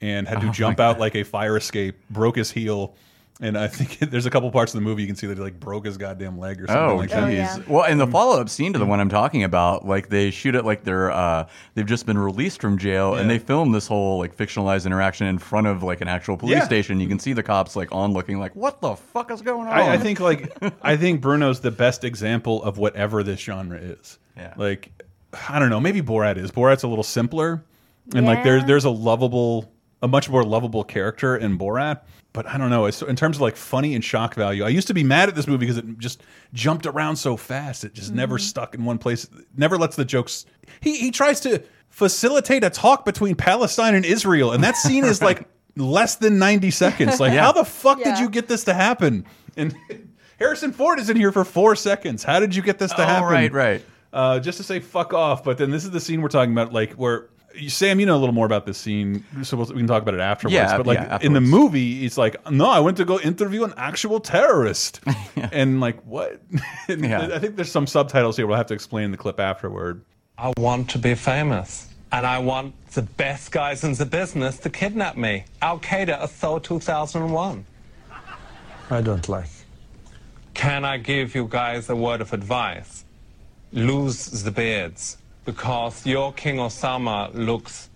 [0.00, 2.94] and had to Oh jump out like a fire escape, broke his heel.
[3.40, 5.42] And I think there's a couple parts of the movie you can see that he
[5.42, 7.12] like broke his goddamn leg or something Oh, like jeez.
[7.12, 7.32] that.
[7.32, 7.58] yeah.
[7.68, 10.64] Well, in the follow-up scene to the one I'm talking about, like they shoot it
[10.64, 14.36] like they're uh, they've just been released from jail, and they film this whole like
[14.36, 16.64] fictionalized interaction in front of like an actual police Yeah.
[16.64, 16.98] station.
[16.98, 19.72] You can see the cops like on looking like, "What the fuck is going on?"
[19.72, 24.18] I, I think like I think Bruno's the best example of whatever this genre is.
[24.36, 24.54] Yeah.
[24.56, 24.90] Like
[25.48, 26.50] I don't know, maybe Borat is.
[26.50, 27.62] Borat's a little simpler,
[28.14, 29.70] and like there's there's a lovable,
[30.02, 32.00] a much more lovable character in Borat.
[32.32, 32.86] But I don't know.
[32.86, 35.46] In terms of like funny and shock value, I used to be mad at this
[35.46, 36.22] movie because it just
[36.52, 37.84] jumped around so fast.
[37.84, 39.26] It just never stuck in one place.
[39.56, 40.44] Never lets the jokes.
[40.80, 45.20] He he tries to facilitate a talk between Palestine and Israel, and that scene is
[45.22, 47.18] like less than ninety seconds.
[47.18, 47.42] Like, Yeah.
[47.44, 49.24] how the fuck did you get this to happen?
[49.56, 49.74] And
[50.38, 52.22] Harrison Ford is in here for four seconds.
[52.22, 53.28] How did you get this to Oh, happen?
[53.28, 53.84] right, right.
[54.12, 55.42] Uh, just to say fuck off.
[55.42, 57.30] But then this is the scene we're talking about, like where
[57.66, 60.20] Sam, you know a little more about this scene, so we'll, can talk about it
[60.20, 60.54] afterwards.
[60.54, 63.64] Yeah, but like yeah, in the movie, it's like, no, I went to go interview
[63.64, 65.00] an actual terrorist,
[65.36, 66.40] and like what?
[66.88, 67.30] And Yeah.
[67.34, 68.46] I think there's some subtitles here.
[68.46, 70.02] We'll have to explain the clip afterward.
[70.38, 71.88] I want to be famous.
[72.10, 75.44] And I want the best guys in the business to kidnap me.
[75.60, 77.66] Al Qaeda assault 2001.
[78.90, 79.48] I don't like.
[80.54, 83.04] Can I give you guys a word of advice?
[83.72, 87.89] Lose the beards Because your King Osama looks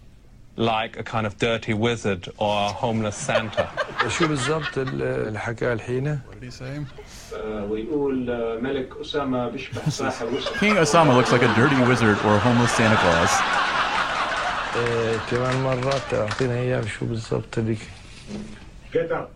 [0.58, 3.68] like a kind of dirty wizard or a homeless Santa.
[4.08, 6.82] شو بالضبط ال- الحكايه الحينه؟ What did he say?
[7.70, 8.16] ويقول
[8.64, 12.72] ملك أسامة بيشبه ساحر وسخ King Osama looks like a dirty wizard or a homeless
[12.72, 13.42] Santa Claus.
[14.76, 17.80] إيه كمان مرة تعطينا اياه شو بالضبط هذيك
[18.94, 19.30] Get out.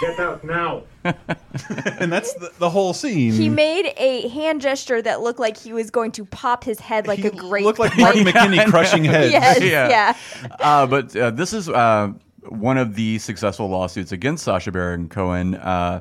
[0.00, 0.82] Get out now.
[1.04, 3.32] and that's the, the whole scene.
[3.32, 7.06] He made a hand gesture that looked like he was going to pop his head
[7.06, 7.64] like a grape.
[7.64, 9.32] looked like Mark McKinney crushing heads.
[9.32, 9.88] Yes, Yeah.
[9.88, 10.16] yeah.
[10.60, 12.12] Uh, but uh, this is uh,
[12.48, 16.00] one of the successful lawsuits against Sacha Baron Cohen uh,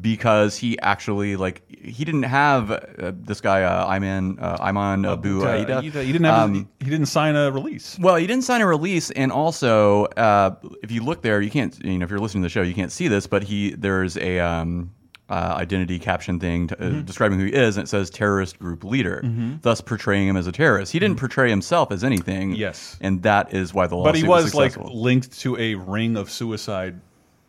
[0.00, 5.46] because he actually like he didn't have uh, this guy uh, Ayman uh, Abu Uh,
[5.46, 5.82] Aita.
[5.82, 6.38] he, he didn't have.
[6.50, 7.98] Um, he didn't sign a release.
[7.98, 11.78] well, he didn't sign a release, and also, uh, if you look there, you can't.
[11.84, 14.16] You know, if you're listening to the show, you can't see this, but he there's
[14.16, 14.90] a um,
[15.28, 17.06] uh, identity caption thing to, uh, Mhm.
[17.06, 19.62] describing who he is, and it says terrorist group leader, Mhm.
[19.62, 20.92] thus portraying him as a terrorist.
[20.92, 22.54] He didn't portray himself as anything.
[22.54, 22.96] Yes.
[23.00, 26.30] and that is why the lawsuit But he was like linked to a ring of
[26.30, 27.00] suicide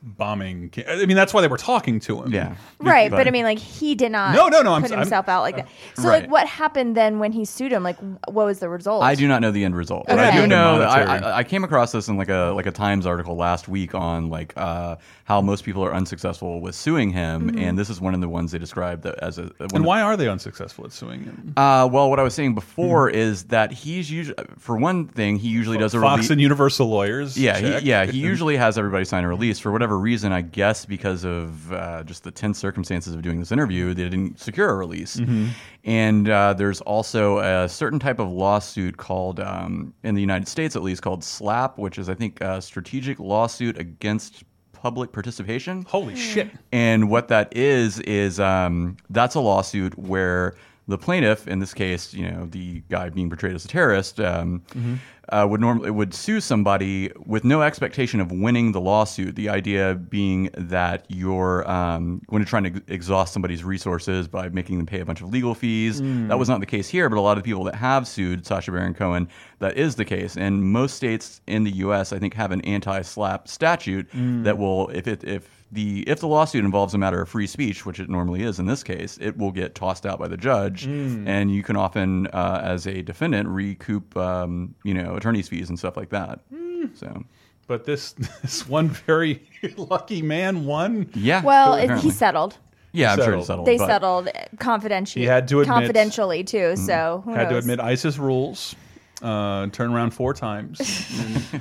[0.03, 0.71] bombing.
[0.87, 2.33] I mean, that's why they were talking to him.
[2.33, 2.55] Yeah.
[2.79, 4.35] Right, but, I mean, like he did not.
[4.35, 5.67] No, no, no, I'm Put s- I'm- himself out like that.
[5.95, 6.23] So, Right.
[6.23, 7.83] like, what happened then when he sued him?
[7.83, 7.97] Like,
[8.27, 9.03] what was the result?
[9.03, 10.05] I do not know the end result.
[10.07, 12.65] But I do know that I, I, I came across this in like a like
[12.65, 17.09] a Times article last week on like uh, how most people are unsuccessful with suing
[17.11, 17.61] him, Mhm.
[17.61, 19.43] and this is one of the ones they described that as a.
[19.43, 21.53] one And of- why are they unsuccessful at suing him?
[21.55, 23.15] Uh, well, what I was saying before Hmm.
[23.15, 26.29] is that he's usually, for one thing, he usually does a Fox release.
[26.31, 27.37] and Universal lawyers.
[27.37, 30.31] Yeah, he, yeah, he usually has everybody sign a release for whatever reason.
[30.31, 34.39] I guess because of uh, just the tense circumstances of doing this interview, they didn't
[34.39, 35.17] secure a release.
[35.17, 35.49] Mhm.
[35.85, 40.75] And uh, there's also a certain type of lawsuit called, um, in the United States
[40.75, 45.83] at least, called SLAPP, which is I think a strategic lawsuit against public participation.
[45.87, 46.49] Holy shit!
[46.71, 50.55] And what that is is um, that's a lawsuit where
[50.87, 54.61] the plaintiff, in this case, you know, the guy being portrayed as a terrorist, um,
[54.75, 54.97] Mhm.
[55.29, 59.35] uh, would normally would sue somebody with no expectation of winning the lawsuit.
[59.37, 64.49] The idea being that you're um, when you're trying to ex- exhaust somebody's resources by
[64.49, 66.01] making them pay a bunch of legal fees.
[66.01, 66.27] Mm.
[66.27, 68.69] That was not the case here, but a lot of people that have sued Sacha
[68.71, 69.29] Baron Cohen,
[69.59, 70.35] that is the case.
[70.35, 72.11] And most states in the U.S.
[72.11, 74.43] I think have an anti-SLAPP statute Mm.
[74.43, 77.85] that will, if it if the if the lawsuit involves a matter of free speech,
[77.85, 80.85] which it normally is in this case, it will get tossed out by the judge,
[80.87, 81.27] Mm.
[81.27, 85.77] and you can often, uh, as a defendant, recoup um, you know attorney's fees and
[85.79, 86.39] stuff like that.
[86.53, 86.95] Mm.
[86.97, 87.23] So,
[87.67, 88.11] But this
[88.41, 89.41] this one very
[89.77, 91.09] lucky man won.
[91.15, 91.41] yeah.
[91.43, 92.57] Well, it, he settled.
[92.95, 93.39] Yeah, I'm sure Settled.
[93.41, 93.65] he settled.
[93.65, 95.23] They settled confidentially.
[95.23, 96.75] He had to admit- confidentially too.
[96.75, 98.75] So who had to admit ISIS rules,
[99.23, 100.77] uh, turn around four times,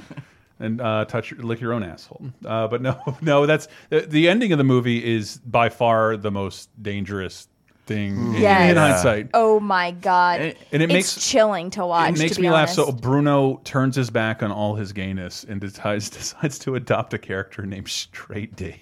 [0.63, 2.31] and, uh, touch lick your own asshole.
[2.45, 6.71] Uh, but no, no, that's the ending of the movie is by far the most
[6.83, 7.49] dangerous
[7.87, 8.35] thing mm.
[8.37, 8.71] in- Yes.
[8.71, 9.31] in hindsight.
[9.35, 10.41] Oh my god!
[10.41, 12.11] And it it's makes- chilling to watch.
[12.15, 12.71] It makes to me be laugh.
[12.71, 17.19] So Bruno turns his back on all his gayness and decides decides to adopt a
[17.19, 18.77] character named Straight Dave.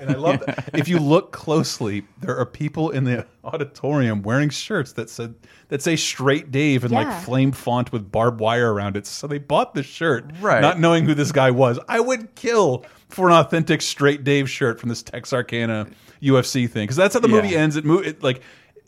[0.00, 0.70] And I love that.
[0.74, 5.34] If you look closely, there are people in the auditorium wearing shirts that said
[5.68, 7.04] that say Straight Dave in Yeah.
[7.04, 9.06] like flame font with barbed wire around it.
[9.06, 10.60] So they bought the shirt, Right.
[10.60, 11.78] not knowing who this guy was.
[11.88, 15.86] I would kill for an authentic Straight Dave shirt from this Texarkana
[16.22, 17.58] UFC thing because that's how the movie Yeah.
[17.60, 17.76] ends.
[17.76, 18.42] It mo it like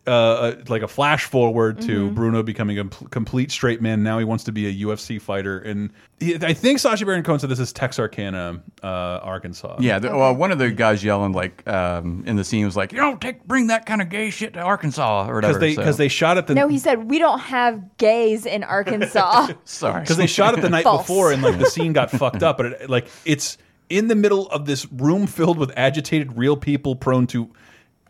[0.06, 2.14] uh, uh, like a flash forward to Mhm.
[2.14, 4.02] Bruno becoming a complete straight man.
[4.02, 5.88] Now he wants to be a UFC fighter, and
[6.20, 9.76] he, I think Sacha Baron Cohen said this is Texarkana, uh, Arkansas.
[9.80, 12.92] Yeah, the, well, one of the guys yelling like um, in the scene was like,
[12.92, 15.74] "You don't take bring that kind of gay shit to Arkansas or whatever." because they
[15.74, 19.48] so- because they shot at the no, he said we don't have gays in Arkansas.
[19.64, 21.00] sorry because they shot it the night False.
[21.00, 23.56] before and like the scene got fucked up but it, like it's
[23.88, 27.50] in the middle of this room filled with agitated real people prone to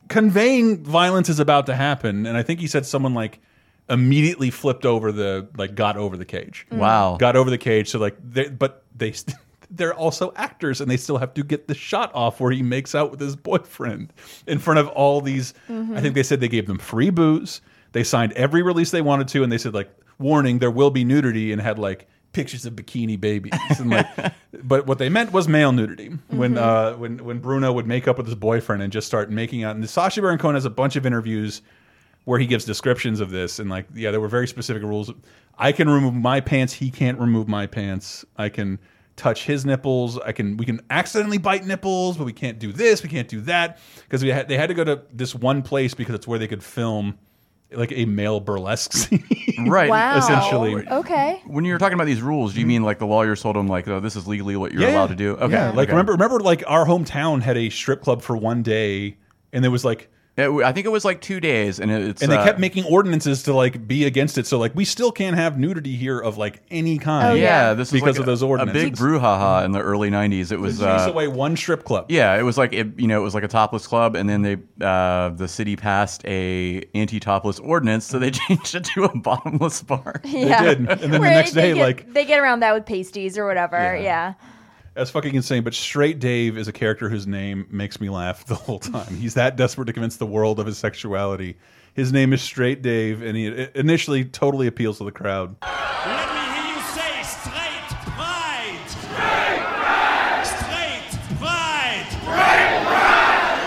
[0.08, 3.40] conveying violence is about to happen and i think he said someone like
[3.88, 6.78] immediately flipped over the like got over the cage Mm.
[6.78, 7.16] Wow.
[7.18, 9.14] got over the cage so like they but they
[9.70, 12.94] they're also actors and they still have to get the shot off where he makes
[12.94, 14.12] out with his boyfriend
[14.46, 15.96] in front of all these Mhm.
[15.96, 17.60] i think they said they gave them free booze
[17.92, 21.02] they signed every release they wanted to and they said like warning there will be
[21.04, 24.06] nudity and had like pictures of bikini babies and like
[24.62, 26.10] but what they meant was male nudity.
[26.28, 26.58] When Mhm.
[26.58, 29.74] uh when when bruno would make up with his boyfriend and just start making out
[29.76, 31.62] and Sacha Baron Cohen has a bunch of interviews
[32.24, 35.10] where he gives descriptions of this and like yeah there were very specific rules.
[35.58, 38.24] I can remove my pants he can't remove my pants.
[38.36, 38.78] I can
[39.16, 43.00] touch his nipples i can we can accidentally bite nipples but we can't do this
[43.00, 45.94] we can't do that because we had they had to go to this one place
[45.94, 47.16] because it's where they could film
[47.76, 50.18] like a male burlesque scene right Wow.
[50.18, 51.40] essentially Okay.
[51.46, 53.86] When you're talking about these rules, do you mean like the lawyers told them like,
[53.88, 55.32] "Oh, this is legally what you're allowed to do"?
[55.36, 55.70] Okay, yeah.
[55.70, 55.92] Like okay.
[55.92, 59.16] remember, remember, like our hometown had a strip club for one day,
[59.52, 62.22] and there was like It, I think it was like two days, and it- it's
[62.22, 64.48] and they uh, kept making ordinances to like be against it.
[64.48, 67.28] So like we still can't have nudity here of like any kind.
[67.28, 68.82] Oh, yeah, this was because like of those a, a ordinances.
[68.82, 70.50] big brouhaha in the early '90s.
[70.50, 72.06] It was It takes uh, away one strip club.
[72.08, 74.42] Yeah, it was like it, you know, it was like a topless club, and then
[74.42, 79.82] they uh, the city passed a anti-topless ordinance, so they changed it to a bottomless
[79.82, 80.20] bar.
[80.24, 80.64] Yeah.
[80.64, 80.78] did.
[80.78, 83.96] And then the next day, get- like- they get around that with pasties or whatever.
[83.96, 84.34] Yeah.
[84.94, 85.64] That's fucking insane.
[85.64, 89.16] But Straight Dave is a character whose name makes me laugh the whole time.
[89.16, 91.56] He's that desperate to convince the world of his sexuality.
[91.94, 95.56] His name is Straight Dave, and he initially totally appeals to the crowd.
[95.62, 98.88] Let me hear you say straight pride.
[98.88, 100.46] Straight pride.
[100.46, 102.06] Straight pride.
[102.10, 103.58] Straight pride.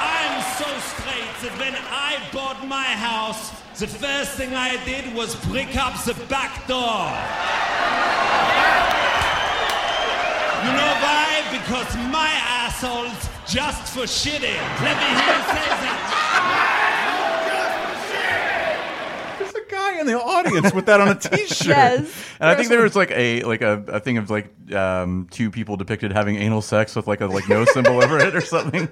[0.00, 5.36] I'm so straight that when I bought my house, the first thing I did was
[5.46, 7.12] brick up the back door.
[10.64, 11.42] You know why?
[11.50, 14.60] Because my asshole's just for shitting.
[14.82, 16.06] Let me hear you say that.
[19.38, 21.66] There's a guy in the audience with that on a T-shirt.
[21.66, 22.24] Yes.
[22.38, 25.50] And I think there was like a like a, a thing of like um, two
[25.50, 28.88] people depicted having anal sex with like a like no symbol over it or something.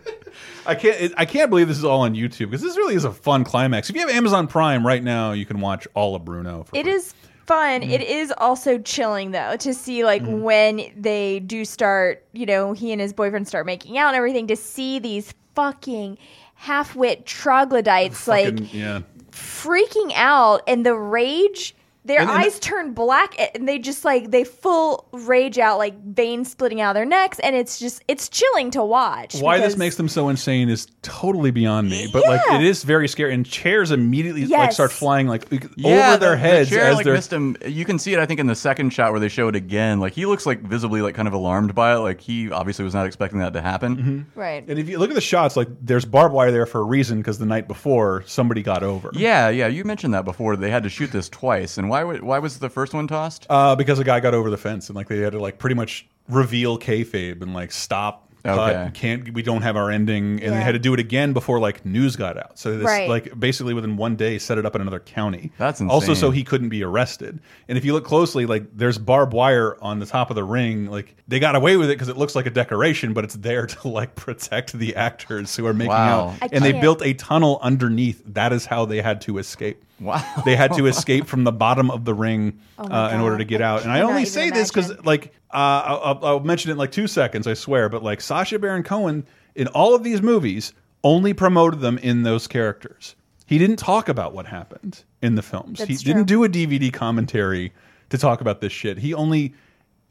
[0.67, 1.01] I can't.
[1.01, 3.45] it- I can't believe this is all on YouTube because this really is a fun
[3.45, 3.89] climax.
[3.91, 6.65] If you have Amazon Prime right now, you can watch all of Bruno.
[6.65, 7.15] For It is
[7.49, 7.81] fun.
[7.81, 7.91] Mm.
[7.91, 12.93] It is also chilling though to see like when they do start, you know, he
[12.93, 16.19] and his boyfriend start making out and everything to see these fucking
[16.55, 19.01] half-wit troglodytes like yeah.
[19.31, 21.75] freaking out and the rage
[22.09, 25.95] their And- and eyes turn black and they just like they full rage out like
[26.05, 29.77] veins splitting out of their necks and it's just it's chilling to watch Why this
[29.77, 32.09] makes them so insane is totally beyond me.
[32.13, 33.33] But like, it is very scary.
[33.35, 37.05] And chairs immediately like start flying like over Yeah, their heads The chair, as like,
[37.05, 37.15] they're.
[37.15, 37.57] missed him.
[37.65, 40.01] You can see it, I think, in the second shot where they show it again.
[40.01, 41.99] Like he looks like visibly like kind of alarmed by it.
[41.99, 43.97] Like he obviously was not expecting that to happen.
[43.97, 44.41] Mm-hmm.
[44.41, 46.85] right And if you look at the shots, like there's barbed wire there for a
[46.85, 49.11] reason because the night before somebody got over.
[49.13, 49.67] Yeah, yeah.
[49.69, 50.57] You mentioned that before.
[50.57, 51.98] They had to shoot this twice, and why?
[52.05, 53.47] Wa- Why was the first one tossed?
[53.51, 55.75] Uh, because a guy got over the fence and like they had to like pretty
[55.77, 58.25] much reveal kayfabe and like stop.
[58.45, 58.91] Cut, Okay.
[58.95, 60.51] can't we don't have our ending, and Yeah.
[60.51, 62.57] they had to do it again before like news got out.
[62.57, 63.09] So this Right.
[63.09, 65.51] like basically within one day set it up in another county.
[65.59, 67.41] That's Also, so he couldn't be arrested.
[67.69, 70.87] And if you look closely, like there's barbed wire on the top of the ring.
[70.89, 73.67] Like they got away with it because it looks like a decoration, but it's there
[73.67, 76.29] to like protect the actors who are making Wow.
[76.29, 76.35] out.
[76.41, 78.23] I And they built a tunnel underneath.
[78.25, 79.85] That is how they had to escape.
[80.01, 80.25] Wow.
[80.45, 83.45] They had to escape from the bottom of the ring Oh uh, in order to
[83.45, 83.83] get I out.
[83.83, 86.73] And I cannot only even say this because, like, uh, I'll, I'll- I'll mention it
[86.73, 87.89] in like two seconds, I swear.
[87.89, 90.73] But like, Sacha Baron Cohen in all of these movies
[91.05, 93.17] only promoted them in those characters.
[93.47, 95.81] He didn't talk about what happened in the films.
[95.81, 97.73] he That's didn't do a DVD commentary
[98.11, 98.99] to talk about this shit.
[98.99, 99.55] He only,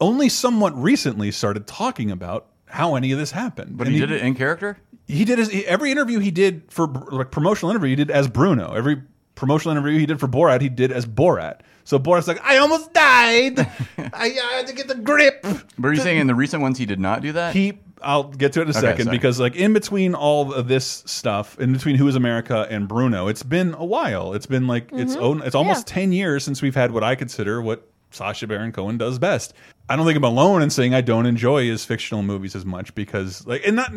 [0.01, 3.77] only somewhat recently started talking about how any of this happened.
[3.77, 4.77] But And he did it in character.
[5.07, 8.27] he did his he- every interview he did for like promotional interview he did as
[8.27, 8.73] Bruno.
[8.73, 9.01] Every
[9.37, 11.61] promotional interview he did for Borat he did as Borat.
[11.85, 13.59] So Borat's like, I almost died.
[13.97, 15.39] I, I had to get the grip.
[15.77, 17.53] But are you saying in the recent ones he did not do that?
[17.55, 19.17] He, I'll get to it in a Okay, second sorry.
[19.17, 23.29] because like in between all of this stuff, in between Who Is America and Bruno,
[23.29, 24.33] it's been a while.
[24.33, 25.21] It's been like it's Mhm.
[25.21, 25.41] own.
[25.43, 25.93] It's almost Yeah.
[25.93, 29.53] ten years since we've had what I consider what Sacha Baron Cohen does best.
[29.89, 32.93] I don't think I'm alone in saying I don't enjoy his fictional movies as much
[32.95, 33.91] because like and not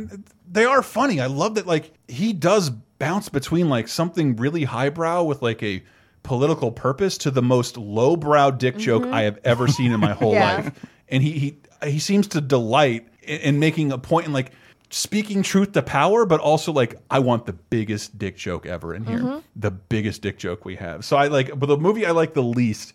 [0.50, 1.20] they are funny.
[1.20, 5.82] I love that like he does bounce between like something really highbrow with like a
[6.22, 10.32] political purpose to the most lowbrow dick joke I have ever seen in my whole
[10.34, 10.56] Yeah.
[10.56, 10.86] life.
[11.08, 14.52] And he he he seems to delight in, in making a point and like
[14.90, 19.04] speaking truth to power, but also like I want the biggest dick joke ever in
[19.06, 19.42] here, Mhm.
[19.56, 21.04] the biggest dick joke we have.
[21.04, 22.92] So I like, but the movie I like the least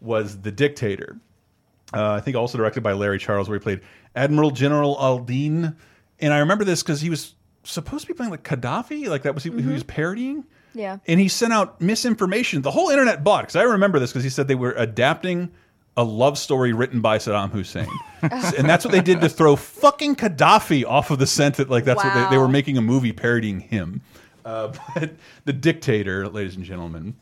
[0.00, 1.18] was The Dictator.
[1.92, 3.80] Uh, I think also directed by Larry Charles, where he played
[4.14, 5.74] Admiral General Aladeen.
[6.20, 7.34] And I remember this because he was
[7.64, 10.44] supposed to be playing like Gaddafi, like that was he, who he was parodying.
[10.74, 12.62] yeah And he sent out misinformation.
[12.62, 15.50] The whole internet bought because I remember this because he said they were adapting
[15.96, 17.88] a love story written by Saddam Hussein,
[18.22, 21.56] and that's what they did to throw fucking Gaddafi off of the scent.
[21.56, 24.02] That like that's what they, they were making a movie parodying him.
[24.44, 27.16] Uh, but the dictator, ladies and gentlemen,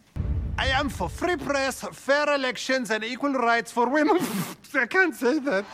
[0.58, 4.18] I am for free press, fair elections, and equal rights for women.
[4.74, 5.64] I can't say that.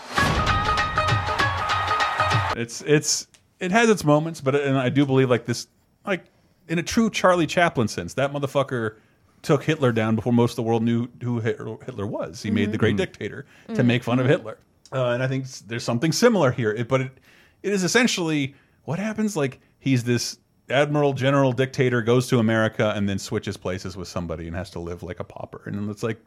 [2.57, 3.27] It's it's
[3.61, 5.67] it has its moments, but and I do believe like this,
[6.07, 6.25] like
[6.69, 8.97] in a true Charlie Chaplin sense, that motherfucker
[9.43, 12.43] took Hitler down before most of the world knew who Hitler Hitler was.
[12.43, 12.99] He made the great Mhm.
[12.99, 13.87] dictator to Mhm.
[13.87, 14.59] make fun of Hitler,
[14.93, 16.73] uh, and I think there's something similar here.
[16.73, 17.19] It, but it
[17.63, 18.55] it is essentially
[18.85, 19.37] what happens.
[19.37, 20.39] Like he's this
[20.73, 24.79] admiral general dictator goes to America and then switches places with somebody and has to
[24.81, 26.19] live like a pauper, and it's like,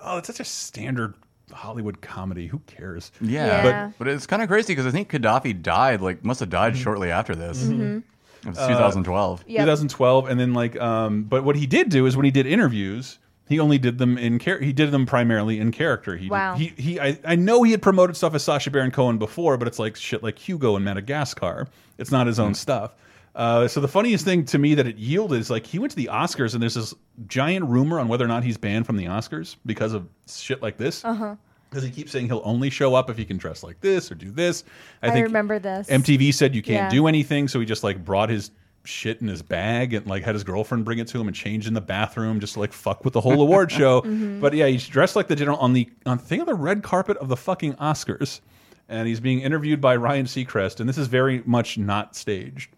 [0.00, 1.14] oh, it's such a standard
[1.52, 2.46] Hollywood comedy.
[2.46, 3.10] Who cares?
[3.20, 6.50] Yeah, but but it's kind of crazy because I think Gaddafi died like must have
[6.50, 7.62] died shortly after this.
[7.64, 8.02] Mhm.
[8.44, 9.44] It was Uh, 2012.
[9.46, 13.18] 2012, and then like, um, but what he did do is when he did interviews,
[13.48, 16.16] he only did them in char He did them primarily in character.
[16.16, 16.54] He, did- Wow.
[16.56, 17.00] he, he.
[17.00, 19.96] I, I know he had promoted stuff as Sacha Baron Cohen before, but it's like
[19.96, 21.68] shit like Hugo and Madagascar.
[21.98, 22.92] It's not his own stuff.
[23.34, 25.96] Uh, so the funniest thing to me that it yielded is like he went to
[25.96, 26.94] the Oscars, and there's this
[27.26, 30.76] giant rumor on whether or not he's banned from the Oscars because of shit like
[30.76, 31.04] this.
[31.04, 31.36] Uh huh.
[31.68, 34.14] Because he keeps saying he'll only show up if he can dress like this or
[34.14, 34.62] do this.
[35.02, 35.88] I think remember this.
[35.88, 36.96] MTV said you can't Yeah.
[36.96, 38.52] do anything, so he just like brought his
[38.84, 41.66] shit in his bag and like had his girlfriend bring it to him and changed
[41.66, 44.02] in the bathroom just to like fuck with the whole award show.
[44.02, 44.40] Mhm.
[44.40, 47.16] But yeah, he's dressed like the general on the on thing of the red carpet
[47.16, 48.40] of the fucking Oscars,
[48.88, 52.70] and he's being interviewed by Ryan Seacrest, and this is very much not staged.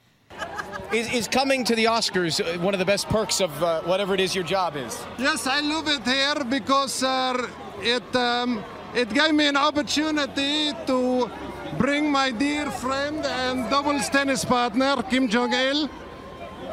[0.93, 4.15] Is, is coming to the Oscars uh, one of the best perks of uh, whatever
[4.15, 5.05] it is your job is?
[5.19, 7.49] Yes, I love it here because uh,
[7.81, 8.65] it um,
[8.95, 11.31] it gave me an opportunity to
[11.79, 15.89] bring my dear friend and doubles tennis partner Kim Jong Il.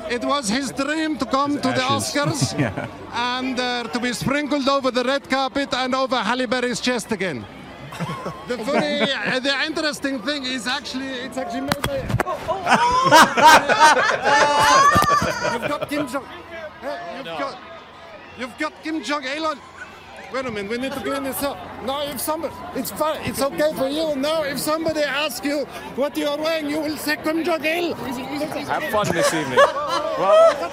[0.10, 1.82] It was his dream to come to the.
[1.96, 2.88] Oscars Yeah.
[3.14, 7.46] and uh, to be sprinkled over the red carpet and over Halle Berry's chest again.
[8.48, 11.96] The funny, uh, the interesting thing is actually, it's actually made by.
[15.54, 16.26] you've got Kim Jong.
[16.82, 17.58] Hey, you've got,
[18.38, 19.60] you've got Kim Jong Il on.
[20.34, 21.58] Wait a minute, we need to clean this up.
[21.86, 24.16] Now, if somebody, it's fine, it's okay for you.
[24.16, 25.66] Now, if somebody asks you
[25.96, 27.94] what you are wearing, you will say Kim Jong Il.
[28.48, 29.60] Have fun this evening.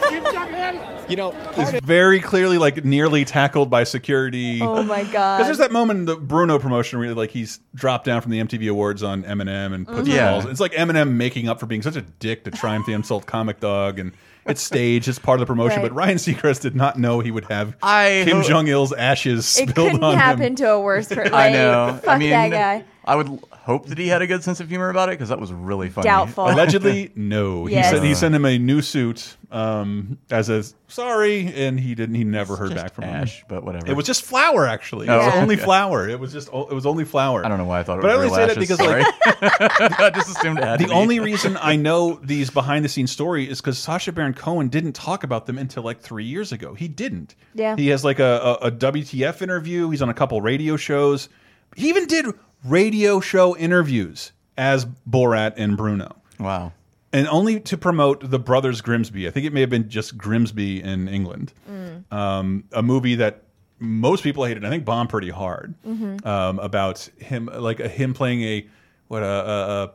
[0.08, 1.00] Kim Jong Il.
[1.08, 4.60] You know, is very clearly like nearly tackled by security.
[4.62, 5.38] Oh my god.
[5.38, 8.38] Because there's that moment in the Bruno promotion where like he's dropped down from the
[8.40, 10.16] MTV Awards on Eminem and puts Mhm.
[10.16, 10.44] Balls.
[10.46, 13.58] It's like Eminem making up for being such a dick to try and insult Comic
[13.60, 14.12] Dog, and
[14.46, 15.08] it's staged.
[15.08, 15.78] It's part of the promotion.
[15.80, 15.88] Right.
[15.88, 19.68] But Ryan Seacrest did not know he would have I Kim Jong Il's ashes it
[19.70, 21.34] spilled couldn't on happen to a worse person.
[21.34, 21.98] I know.
[22.04, 22.84] Fuck I mean, that guy.
[23.04, 25.38] I would hope that he had a good sense of humor about it because that
[25.40, 26.04] was really funny.
[26.04, 26.44] Doubtful.
[26.50, 27.66] Allegedly, no.
[27.66, 27.90] Yes.
[27.90, 32.14] He said he sent him a new suit um, as a sorry, and he didn't.
[32.14, 33.46] He never heard back from ash, him.
[33.48, 33.86] but whatever.
[33.88, 35.06] It was just flour, actually.
[35.06, 35.40] It Oh, was Yeah.
[35.42, 36.08] only flour.
[36.08, 36.48] It was just.
[36.48, 37.44] It was only flour.
[37.44, 38.68] I don't know why I thought it But I was only real say that ashes,
[38.68, 40.00] because like.
[40.00, 40.92] I just assumed it had the be.
[40.92, 44.92] only reason I know these behind the scenes story is because Sacha Baron Cohen didn't
[44.94, 46.74] talk about them until like three years ago.
[46.74, 47.34] He didn't.
[47.54, 47.76] Yeah.
[47.76, 49.90] He has like a, a, a WTF interview.
[49.90, 51.28] He's on a couple radio shows.
[51.76, 52.26] He even did
[52.64, 56.16] radio show interviews as Borat and Bruno.
[56.38, 56.72] Wow.
[57.12, 59.26] And only to promote the Brothers Grimsby.
[59.26, 61.52] I think it may have been just Grimsby in England.
[61.68, 62.12] Mm.
[62.12, 63.42] Um, a movie that
[63.80, 64.64] most people hated.
[64.64, 66.24] I think bombed pretty hard Mhm.
[66.24, 68.66] um, about him, like uh, him playing a
[69.08, 69.90] what a, a, a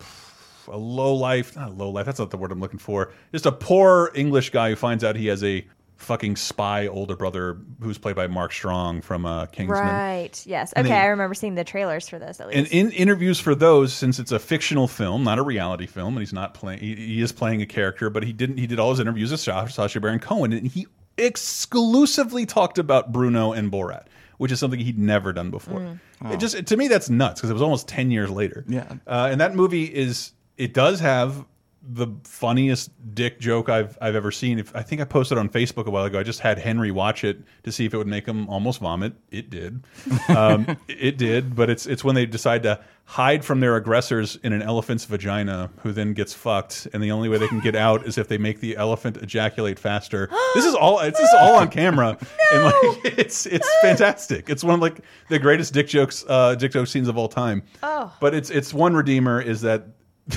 [0.67, 2.07] a low life, not low life.
[2.07, 3.13] That's not the word I'm looking for.
[3.31, 5.65] Just a poor English guy who finds out he has a
[5.97, 9.79] fucking spy older brother who's played by Mark Strong from uh, Kingsman.
[9.79, 10.45] Right.
[10.45, 10.73] Yes.
[10.73, 10.93] And Okay.
[10.93, 12.57] they- I remember seeing the trailers for this at least.
[12.57, 16.19] And in interviews for those, since it's a fictional film, not a reality film, and
[16.21, 18.57] he's not playing, he, he is playing a character, but he didn't.
[18.57, 20.85] He did all his interviews with Sacha, Sacha Baron Cohen, and he
[21.17, 24.05] exclusively talked about Bruno and Borat,
[24.37, 25.79] which is something he'd never done before.
[25.79, 26.33] Mm.
[26.33, 28.65] It just to me that's nuts because it was almost ten years later.
[28.67, 28.85] Yeah.
[29.07, 31.45] uh, and that movie is it does have
[31.87, 34.59] the funniest dick joke I've I've ever seen.
[34.59, 37.23] If I think I posted on Facebook a while ago, I just had Henry watch
[37.23, 39.13] it to see if it would make him almost vomit.
[39.31, 39.83] It did,
[40.29, 41.55] um, it did.
[41.55, 45.69] But it's it's when they decide to hide from their aggressors in an elephant's vagina,
[45.83, 48.37] who then gets fucked, and the only way they can get out is if they
[48.37, 50.27] make the elephant ejaculate faster.
[50.55, 52.17] this is all it's this is all on camera,
[52.53, 52.73] and like
[53.17, 54.49] it's it's fantastic.
[54.49, 57.63] It's one of like the greatest dick jokes uh, dick joke scenes of all time.
[57.83, 58.13] Oh.
[58.19, 59.87] But it's it's one redeemer is that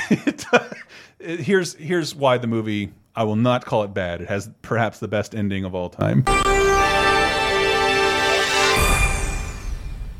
[1.21, 4.21] here's here's why the movie I will not call it bad.
[4.21, 6.23] It has perhaps the best ending of all time.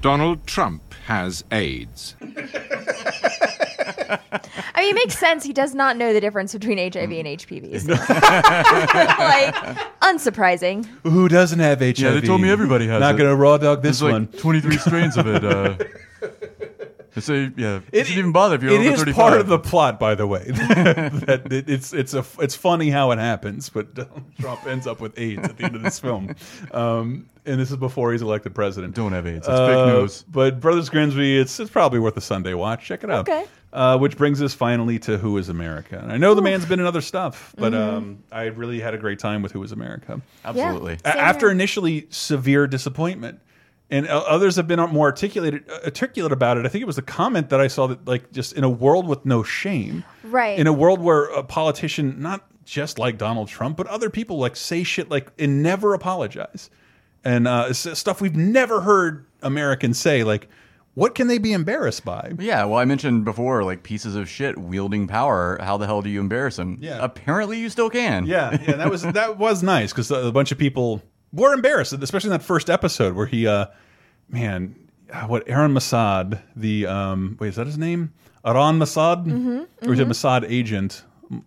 [0.01, 2.15] Donald Trump has AIDS.
[4.75, 5.43] I mean, it makes sense.
[5.45, 7.81] He does not know the difference between HIV and HPV.
[7.87, 7.93] so-
[9.25, 9.55] like,
[10.01, 10.87] unsurprising.
[11.03, 11.99] Who doesn't have HIV?
[11.99, 13.13] Yeah, they told me everybody has Not it.
[13.13, 14.29] Not gonna raw dog this There's one.
[14.33, 15.45] like 23 strains of it.
[15.45, 15.77] Uh,
[17.27, 19.15] they say, yeah, it doesn't even bother if you're It over is 35.
[19.17, 20.45] part of the plot, by the way.
[20.49, 25.01] that it, it's it's a it's funny how it happens, but Donald Trump ends up
[25.01, 26.35] with AIDS at the end of this film,
[26.73, 28.95] um, and this is before he's elected president.
[28.95, 29.47] Don't have AIDS.
[29.47, 30.25] That's fake news.
[30.31, 32.85] But Brothers Grimsby, it's it's probably worth a Sunday watch.
[32.85, 33.29] Check it out.
[33.29, 33.45] Okay.
[33.71, 35.99] Uh, which brings us finally to Who Is America.
[36.03, 37.93] And I know the man's been in other stuff, but Mhm.
[37.97, 40.23] um, I really had a great time with Who Is America.
[40.43, 40.97] Absolutely.
[41.05, 43.41] A- after initially severe disappointment.
[43.91, 46.67] And uh, others have been more articulated, uh, articulate about it.
[46.67, 49.09] I think it was a comment that I saw that, like, just in a world
[49.09, 50.59] with no shame, Right.
[50.59, 54.57] in a world where a politician, not just like Donald Trump, but other people, like,
[54.57, 56.69] say shit like and never apologize,
[57.25, 60.23] and uh, stuff we've never heard Americans say.
[60.23, 60.49] Like,
[60.93, 62.33] what can they be embarrassed by?
[62.39, 65.57] Yeah, well, I mentioned before, like pieces of shit wielding power.
[65.63, 66.77] How the hell do you embarrass them?
[66.81, 66.99] Yeah.
[67.03, 68.27] apparently you still can.
[68.27, 71.03] Yeah, yeah, that was that was nice because a bunch of people
[71.33, 73.67] were embarrassed, especially in that first episode where he, uh,
[74.29, 74.75] man,
[75.13, 78.13] uh, what Aaron Mossad, the um, wait, is that his name?
[78.45, 80.11] Aran Mossad, Mhm, or is it mhm.
[80.11, 81.05] Mossad agent?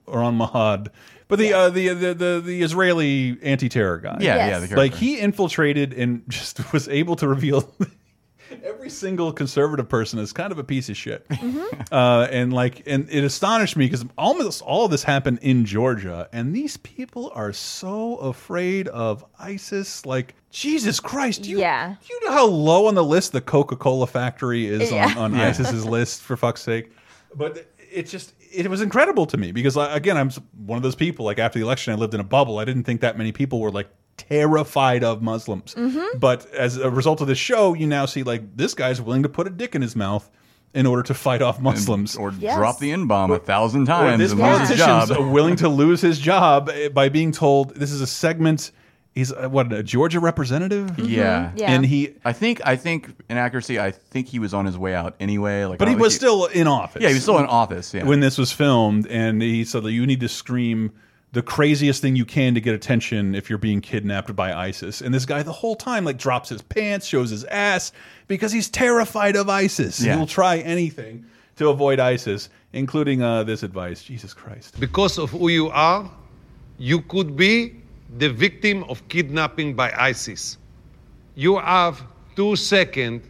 [0.07, 0.89] Aran Mahad,
[1.27, 4.17] but the, uh, the the the the Israeli anti-terror guy.
[4.19, 7.73] Yeah, yeah, the like he infiltrated and just was able to reveal.
[8.63, 11.25] Every single conservative person is kind of a piece of shit,
[11.91, 16.27] uh, and like, and it astonished me because almost all of this happened in Georgia,
[16.33, 20.05] and these people are so afraid of ISIS.
[20.05, 21.95] Like, Jesus Christ, you, Yeah.
[22.09, 25.05] you know how low on the list the Coca Cola factory is Yeah.
[25.07, 25.47] on, on Yeah.
[25.49, 26.21] ISIS's list?
[26.21, 26.91] For fuck's sake,
[27.35, 30.29] but it's just it was incredible to me because again, I'm
[30.65, 31.25] one of those people.
[31.25, 32.59] Like after the election, I lived in a bubble.
[32.59, 33.89] I didn't think that many people were like
[34.29, 35.73] terrified of Muslims.
[35.75, 36.19] Mhm.
[36.19, 39.29] But as a result of this show, you now see like this guy's willing to
[39.29, 40.29] put a dick in his mouth
[40.73, 44.19] in order to fight off Muslims or drop the N bomb a thousand or times
[44.19, 45.31] this and lose his politician's job.
[45.33, 48.71] willing to lose his job eh, by being told this is a segment.
[49.13, 50.97] He's uh, what a Georgia representative.
[50.97, 51.51] Yeah.
[51.59, 52.13] and he.
[52.23, 52.61] I think.
[52.63, 55.65] I think in accuracy, I think he was on his way out anyway.
[55.65, 57.01] Like, But he was think still in office.
[57.01, 57.93] Yeah, he was still in office.
[57.93, 58.05] Yeah.
[58.05, 60.93] when this was filmed, and he said that you need to scream
[61.33, 65.01] the craziest thing you can to get attention if you're being kidnapped by ISIS.
[65.01, 67.93] And this guy, the whole time, like drops his pants, shows his ass
[68.27, 70.03] because he's terrified of ISIS.
[70.03, 70.17] Yeah.
[70.17, 71.25] He'll try anything
[71.55, 74.03] to avoid ISIS, including uh, this advice.
[74.03, 74.77] Jesus Christ.
[74.79, 76.09] Because of who you are,
[76.77, 77.75] you could be
[78.17, 80.57] the victim of kidnapping by ISIS.
[81.35, 82.03] You have
[82.35, 83.25] two seconds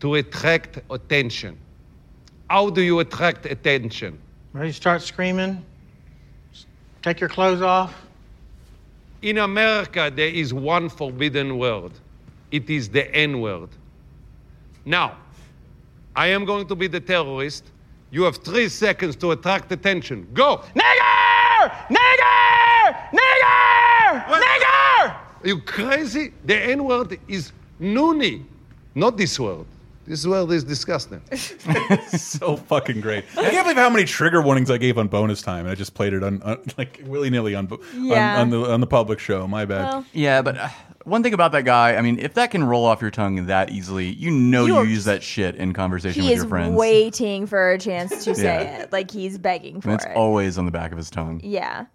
[0.00, 1.56] to attract attention.
[2.50, 4.18] How do you attract attention?
[4.52, 5.64] Ready to start screaming?
[7.04, 7.94] Take your clothes off?
[9.20, 11.92] In America, there is one forbidden word.
[12.50, 13.68] It is the N word.
[14.86, 15.18] Now,
[16.16, 17.64] I am going to be the terrorist.
[18.10, 20.26] You have three seconds to attract attention.
[20.32, 20.64] Go!
[20.74, 21.70] Nigger!
[21.90, 23.10] Nigger!
[23.12, 24.24] Nigger!
[24.24, 25.16] Nigger!
[25.42, 26.32] Are you crazy?
[26.46, 28.44] The N word is noonie,
[28.94, 29.66] not this word.
[30.06, 31.22] This word is disgusting.
[32.08, 33.24] so fucking great.
[33.38, 35.94] I can't believe how many trigger warnings I gave on bonus time, and I just
[35.94, 38.34] played it on, on like willy nilly on, Yeah.
[38.36, 39.46] on on the on the public show.
[39.46, 40.04] My bad.
[40.12, 40.68] yeah, but uh,
[41.04, 43.70] one thing about that guy, I mean, if that can roll off your tongue that
[43.70, 46.74] easily, you know you You're- use that shit in conversation He with is your friends.
[46.76, 48.82] waiting for a chance to say Yeah.
[48.82, 48.92] it.
[48.92, 50.16] Like he's begging for and it's it.
[50.16, 51.40] always on the back of his tongue.
[51.42, 51.86] yeah.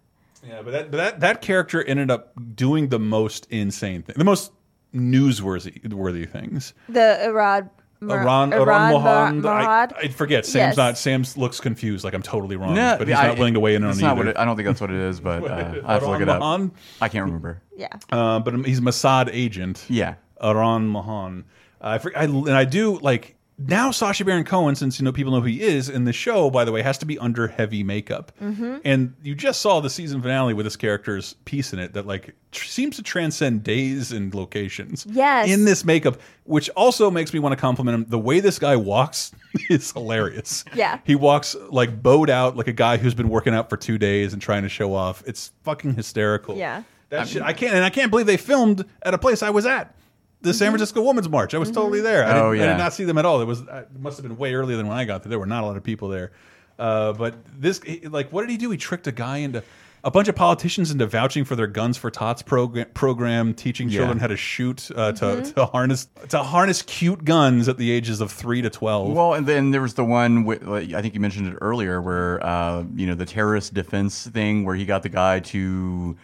[0.48, 4.24] Yeah, but that but that that character ended up doing the most insane thing, the
[4.24, 4.54] most
[4.96, 6.74] newsworthy worthy things.
[6.88, 7.70] The Arad.
[8.02, 10.46] Mur- Iran, Iran Iran Mur- Mohan, I, I forget.
[10.46, 10.78] Sam's Yes.
[10.78, 10.98] not.
[10.98, 13.76] Sam's looks confused, like I'm totally wrong, No, but he's I- not willing to weigh
[13.76, 14.18] in on it's it not either.
[14.20, 15.54] what it- I don't think that's what it is, but uh,
[15.86, 16.40] I have to look Iran it up.
[16.40, 16.72] Mohan?
[17.02, 17.62] I can't remember.
[17.76, 17.88] Yeah.
[18.12, 19.86] Uh, but he's a Mossad agent.
[19.90, 20.16] Yeah.
[20.42, 21.44] Aran Mahan.
[21.82, 23.36] I, for- I and I do like
[23.68, 26.50] now Sacha Baron Cohen, since you know people know who he is in the show.
[26.50, 28.32] By the way, has to be under heavy makeup.
[28.42, 28.80] Mhm.
[28.86, 32.34] And you just saw the season finale with this character's piece in it that like
[32.52, 35.06] tr seems to transcend days and locations.
[35.10, 35.50] Yes.
[35.50, 38.06] In this makeup, which also makes me want to compliment him.
[38.10, 39.32] The way this guy walks
[39.70, 40.64] is hilarious.
[40.74, 41.00] Yeah.
[41.06, 44.32] He walks like bowed out, like a guy who's been working out for two days
[44.34, 45.22] and trying to show off.
[45.28, 46.56] It's fucking hysterical.
[46.56, 46.84] Yeah.
[47.10, 49.66] That shit, I can't, and I can't believe they filmed at a place I was
[49.66, 49.96] at,
[50.42, 51.54] the San Francisco Women's March.
[51.54, 52.24] I was totally there.
[52.24, 53.42] I, didn't, Oh, I did not see them at all.
[53.42, 55.30] It was, uh, it must have been way earlier than when I got there.
[55.30, 56.32] There were not a lot of people there.
[56.78, 58.72] Uh, but this, like, what did he do?
[58.72, 59.64] He tricked a guy into
[60.02, 63.98] a bunch of politicians into vouching for their Guns for Tots program, program teaching Yeah.
[63.98, 65.52] children how to shoot, uh, to, Mm-hmm.
[65.56, 69.12] to harness, to harness cute guns at the ages of three to twelve.
[69.12, 72.02] Well, and then there was the one wi- like, I think you mentioned it earlier,
[72.02, 76.16] where uh, you know the terrorist defense thing, where he got the guy to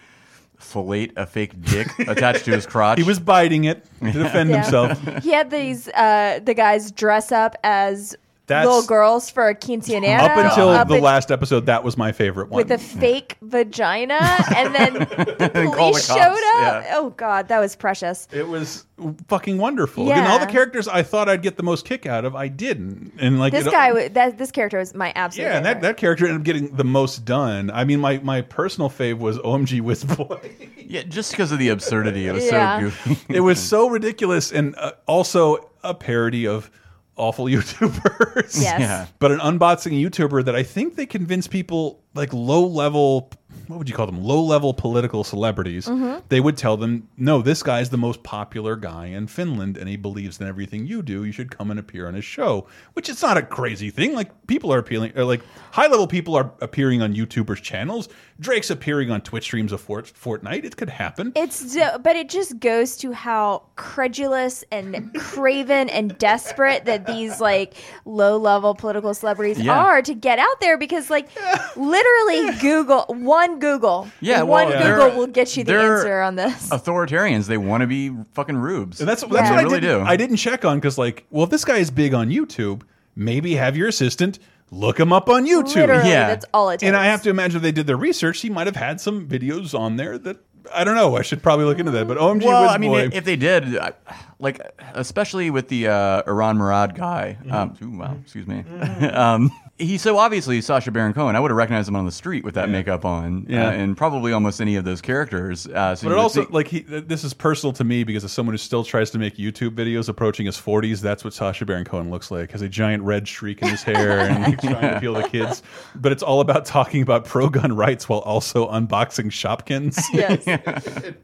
[0.66, 2.98] fillet a fake dick attached to his crotch.
[2.98, 4.62] he was biting it to defend Yeah.
[4.64, 5.24] himself.
[5.24, 8.16] He had these uh the guys dress up as
[8.48, 11.98] That's- little girls for a quinceanera Up until up the in- last episode, that was
[11.98, 12.58] my favorite one.
[12.58, 14.20] with a fake vagina
[14.56, 16.84] and then the And call the police cops, showed up.
[16.84, 16.92] yeah.
[16.94, 18.28] Oh god, that was precious.
[18.32, 18.86] It was
[19.28, 20.12] fucking wonderful.
[20.12, 20.52] And all the Yeah.
[20.52, 23.14] characters I thought I'd get the most kick out of, I didn't.
[23.20, 25.82] And like this it- guy wa- that this character was my absolute yeah, and that,
[25.82, 27.72] that character ended up getting the most done.
[27.72, 30.70] I mean, my my personal fave was OMG Whizboy.
[30.88, 32.78] yeah, just because of the absurdity, it was Yeah.
[32.78, 33.18] so goofy.
[33.34, 36.70] it was so ridiculous, and uh, also a parody of
[37.16, 38.62] awful YouTubers.
[38.62, 38.80] Yes.
[38.80, 39.08] Yeah.
[39.20, 43.32] But an unboxing YouTuber that I think they convince people like low level.
[43.68, 44.24] What would you call them?
[44.24, 45.88] Low level political celebrities.
[45.88, 46.22] Mhm.
[46.30, 49.96] They would tell them, "No, this guy's the most popular guy in Finland, and he
[49.98, 51.24] believes in everything you do.
[51.24, 54.14] You should come and appear on his show." Which is not a crazy thing.
[54.14, 55.42] Like people are appealing, or like
[55.72, 58.08] high level people are appearing on YouTubers' channels.
[58.40, 60.66] Drake's appearing on Twitch streams of Fort Fortnite.
[60.66, 61.32] It could happen.
[61.36, 67.74] It's but it just goes to how credulous and craven and desperate that these like
[68.06, 69.78] low level political celebrities Yeah.
[69.80, 71.30] are to get out there because like
[71.78, 76.22] literally Google one Google Yeah, one well, Google they're- will get you the they're answer
[76.22, 76.70] on this.
[76.70, 79.00] Authoritarians, they want to be fucking rubes.
[79.00, 80.10] And that's that's they what I really didn't, do.
[80.10, 82.82] I didn't check on because like, well, if this guy is big on YouTube,
[83.16, 84.40] maybe have your assistant
[84.72, 85.76] look him up on YouTube.
[85.76, 86.28] Literally, Yeah.
[86.28, 88.68] that's all it And I have to imagine if they did their research, he might
[88.68, 90.38] have had some videos on there that
[90.74, 91.16] I don't know.
[91.16, 92.08] I should probably look into that.
[92.08, 93.94] But OMG, well, I mean, Boy, if they did, I-
[94.40, 94.60] like
[94.96, 97.38] especially with the uh, Iran Murad guy.
[97.40, 97.54] Mm-hmm.
[97.54, 98.64] Um, ooh, wow, excuse me.
[99.12, 101.36] um, He's so obviously Sacha Baron Cohen.
[101.36, 103.68] I would have recognized him on the street with that makeup on, Yeah.
[103.68, 105.68] uh, and probably almost any of those characters.
[105.68, 106.80] Uh, so But it also think- like he.
[106.80, 110.08] This is personal to me because as someone who still tries to make YouTube videos
[110.08, 112.52] approaching his 40s, that's what Sacha Baron Cohen looks like.
[112.54, 115.62] Has a giant red streak in his hair and he's trying to appeal to kids.
[115.96, 120.00] But it's all about talking about pro gun rights while also unboxing Shopkins.
[120.14, 120.46] Yes.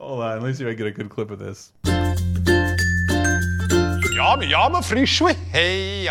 [0.00, 1.70] Hold on, let me see if I get a good clip of this.
[4.16, 6.08] Ja, men ja, men frisch wie hey.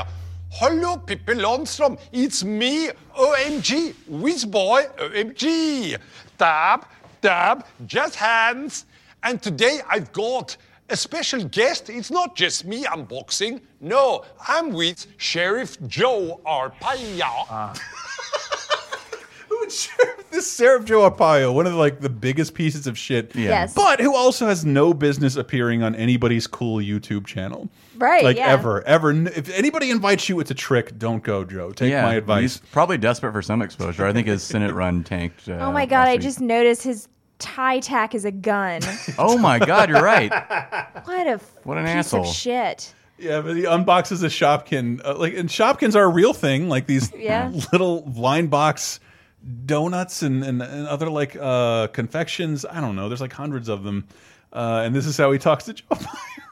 [0.51, 1.99] Hello, Pippi Lundstrom.
[2.11, 3.93] It's me, OMG.
[4.07, 5.95] with boy, OMG.
[6.37, 6.85] Dab,
[7.21, 8.85] dab, just hands.
[9.23, 10.57] And today I've got
[10.89, 11.89] a special guest.
[11.89, 13.61] It's not just me unboxing.
[13.79, 17.77] No, I'm with Sheriff Joe Arpaio.
[20.31, 23.35] This Sheriff Joe Arpaio, one of the, like the biggest pieces of shit.
[23.35, 23.49] Yeah.
[23.49, 23.73] Yes.
[23.73, 27.67] But who also has no business appearing on anybody's cool YouTube channel.
[27.97, 28.45] Right, Like yeah.
[28.49, 29.09] ever, ever.
[29.11, 30.99] If anybody invites you, it's a trick.
[30.99, 31.71] Don't go, Joe.
[31.71, 32.41] Take yeah, my advice.
[32.41, 34.05] He's probably desperate for some exposure.
[34.05, 35.49] I think his Senate run tanked.
[35.49, 37.07] Uh, oh my god, I just noticed his
[37.39, 38.81] tie tack is a gun.
[39.17, 40.29] Oh my God, you're right.
[41.05, 42.21] what a What an piece asshole.
[42.21, 42.93] of shit.
[43.17, 45.01] Yeah, but he unboxes a Shopkin.
[45.03, 46.69] Uh, like, and Shopkins are a real thing.
[46.69, 47.51] Like these Yeah.
[47.73, 48.99] little line box
[49.65, 52.65] donuts and, and, and other like uh, confections.
[52.65, 53.07] I don't know.
[53.09, 54.07] There's like hundreds of them.
[54.51, 55.85] Uh, and this is how he talks to Joe.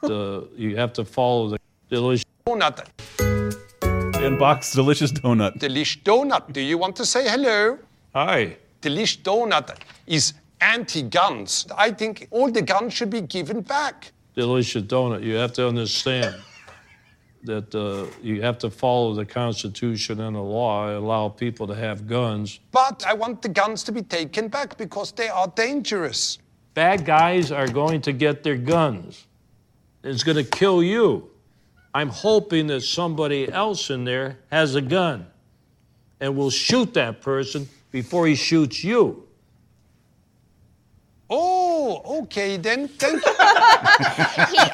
[0.00, 1.58] Uh, you have to follow the
[1.90, 2.24] delicious.
[2.46, 2.86] Donut.
[4.26, 5.58] Unbox delicious donut.
[5.58, 6.52] Delish Donut.
[6.52, 7.78] Do you want to say hello?
[8.14, 8.56] Hi.
[8.80, 11.66] Delish Donut is anti-guns.
[11.76, 14.12] I think all the guns should be given back.
[14.36, 15.22] delicious donut.
[15.24, 16.36] You have to understand
[17.44, 22.06] that uh, you have to follow the Constitution and the law, allow people to have
[22.06, 22.58] guns.
[22.72, 26.38] But I want the guns to be taken back because they are dangerous.
[26.74, 29.26] Bad guys are going to get their guns.
[30.02, 31.30] It's going to kill you.
[31.94, 35.26] I'm hoping that somebody else in there has a gun
[36.20, 39.26] and will shoot that person before he shoots you.
[41.30, 42.88] Oh, okay then.
[42.88, 43.32] Thank you.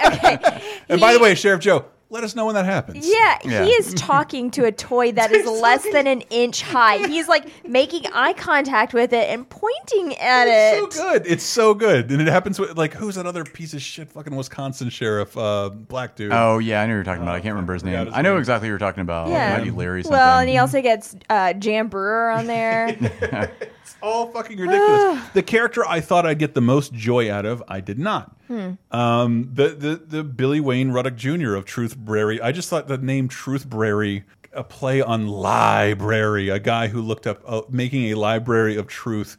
[0.07, 0.63] Okay.
[0.89, 3.07] And by the way, Sheriff Joe, let us know when that happens.
[3.07, 3.65] Yeah, Yeah.
[3.65, 7.07] he is talking to a toy that is less than an inch high.
[7.09, 10.93] He's like making eye contact with it and pointing at it.
[10.93, 11.27] so good.
[11.27, 12.11] It's so good.
[12.13, 15.71] And it happens with like who's that other piece of shit fucking Wisconsin sheriff, uh,
[15.71, 16.33] black dude.
[16.33, 17.35] Oh yeah, I know who you're talking about.
[17.35, 18.07] I can't remember his name.
[18.07, 18.39] his I know name.
[18.39, 19.29] exactly who you're talking about.
[19.29, 19.53] Yeah.
[19.55, 20.17] It might be Larry something.
[20.17, 22.89] Well, and he also gets uh, Jan Brewer on there.
[23.83, 25.21] it's all fucking ridiculous.
[25.35, 28.37] the character I thought I'd get the most joy out of, I did not.
[28.47, 28.73] Hmm.
[28.91, 31.55] Um, the the the Billy Wayne Ruddick Jr.
[31.55, 32.41] of Truth Brary.
[32.43, 37.43] I just thought the name Truthbrary, a play on library, a guy who looked up
[37.47, 39.37] uh, making a library of truth,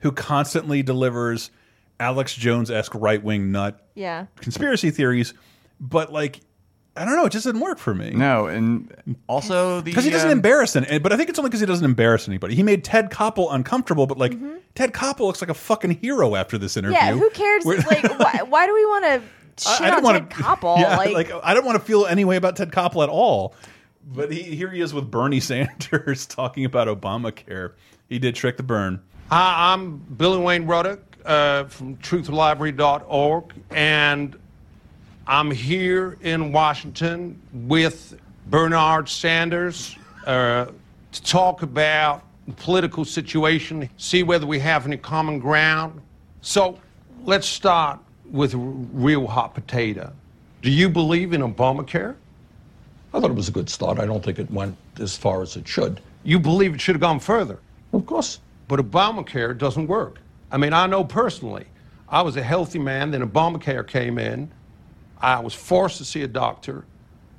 [0.00, 1.50] who constantly delivers
[2.00, 4.26] Alex Jones esque right wing nut yeah.
[4.36, 5.34] conspiracy theories,
[5.80, 6.40] but like.
[6.96, 7.26] I don't know.
[7.26, 8.10] It just didn't work for me.
[8.10, 8.92] No, and
[9.28, 11.66] also the Because he doesn't uh, embarrass any, but I think it's only because he
[11.66, 12.56] doesn't embarrass anybody.
[12.56, 14.56] He made Ted Koppel uncomfortable, but like Mm-hmm.
[14.74, 16.96] Ted Koppel looks like a fucking hero after this interview.
[16.98, 17.64] Yeah, who cares?
[17.64, 19.22] Like, why, why do we want to I-
[19.60, 20.78] shit I on don't wanna- Ted Koppel?
[20.80, 23.54] Yeah, like, like, I don't want to feel any way about Ted Koppel at all.
[24.10, 27.72] But he, here he is with Bernie Sanders talking about Obamacare.
[28.08, 29.00] He did trick the burn.
[29.30, 34.38] Hi, I'm Billy Wayne Ruddick uh, from truthbrary.org, and
[35.26, 39.94] I'm here in Washington with Bernard Sanders
[40.26, 40.66] uh,
[41.12, 46.00] to talk about the political situation, see whether we have any common ground.
[46.40, 46.78] So
[47.24, 47.98] let's start
[48.30, 50.12] with real hot potato.
[50.62, 52.14] Do you believe in Obamacare?
[53.12, 53.98] I thought it was a good start.
[53.98, 56.00] I don't think it went as far as it should.
[56.24, 57.58] You believe it should have gone further?
[57.92, 58.40] Of course.
[58.66, 60.18] But Obamacare doesn't work.
[60.50, 61.66] I mean, I know personally,
[62.08, 64.50] I was a healthy man, then Obamacare came in.
[65.20, 66.84] I was forced to see a doctor,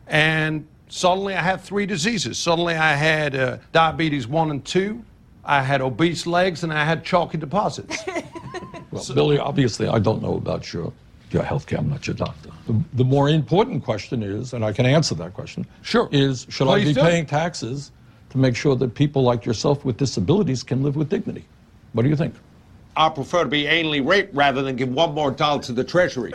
[0.08, 2.38] and suddenly I had three diseases.
[2.38, 5.04] Suddenly I had uh, diabetes 1 and 2,
[5.46, 8.04] I had obese legs, and I had chalky deposits.
[8.92, 10.92] Well, Billy, obviously, I don't know about your,
[11.32, 11.78] your health care.
[11.80, 12.50] I'm not your doctor.
[12.66, 16.68] The, the more important question is, and I can answer that question, sure, is should
[16.68, 17.02] I be do.
[17.02, 17.92] paying taxes
[18.32, 21.46] to make sure that people like yourself with disabilities can live with dignity?
[21.94, 22.34] What do you think?
[22.96, 26.34] I prefer to be anally raped rather than give one more dollar to the Treasury.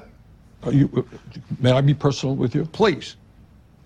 [0.62, 1.18] Are you, uh,
[1.58, 2.64] may I be personal with you?
[2.64, 3.16] Please.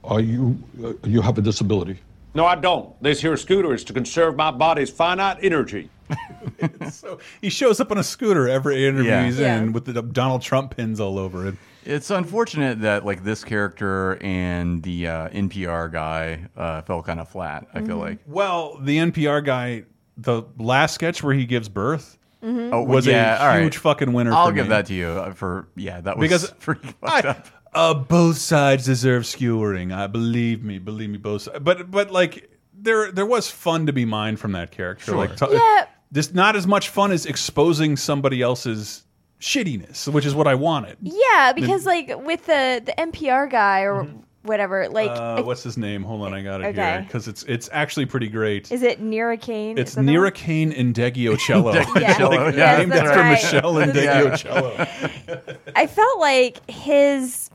[0.04, 1.98] Are you, uh, you have a disability?
[2.36, 3.02] No, I don't.
[3.02, 5.88] This here scooter is to conserve my body's finite energy.
[6.90, 9.24] so he shows up on a scooter every interview Yeah.
[9.24, 9.56] he's Yeah.
[9.58, 11.54] in with the Donald Trump pins all over it.
[11.86, 17.28] It's unfortunate that like this character and the uh, NPR guy uh, fell kind of
[17.30, 17.66] flat.
[17.72, 17.86] I Mm-hmm.
[17.86, 18.18] feel like.
[18.26, 19.84] Well, the NPR guy,
[20.18, 22.68] the last sketch where he gives birth Mhm.
[22.70, 23.62] Oh, was yeah, all a right.
[23.62, 24.32] huge fucking winner.
[24.32, 24.70] I'll for give me.
[24.70, 26.02] that to you uh, for yeah.
[26.02, 27.46] That was because pretty I- fucked up.
[27.76, 29.92] Uh, both sides deserve skewering.
[29.94, 31.58] I believe me, believe me, both sides.
[31.60, 35.04] But but like there there was fun to be mined from that character.
[35.06, 35.16] Sure.
[35.16, 35.86] Like, t- Yeah.
[36.10, 39.04] this not as much fun as exposing somebody else's
[39.40, 40.96] shittiness, which is what I wanted.
[41.02, 44.06] Yeah, because like with the the NPR guy or
[44.42, 46.02] whatever, like uh, what's his name?
[46.04, 48.70] Hold on, I got it here because it's it's actually pretty great.
[48.72, 49.76] is it Nira Cain?
[49.76, 50.30] It's Is that the one?
[50.30, 51.74] Nira Cain and Deggiocello.
[51.82, 52.78] Deggiocello, Like, yeah.
[52.78, 54.04] named Yes, after that's Michelle and right.
[54.04, 54.22] Yeah.
[54.22, 55.56] Deggiocello.
[55.76, 57.45] I felt like his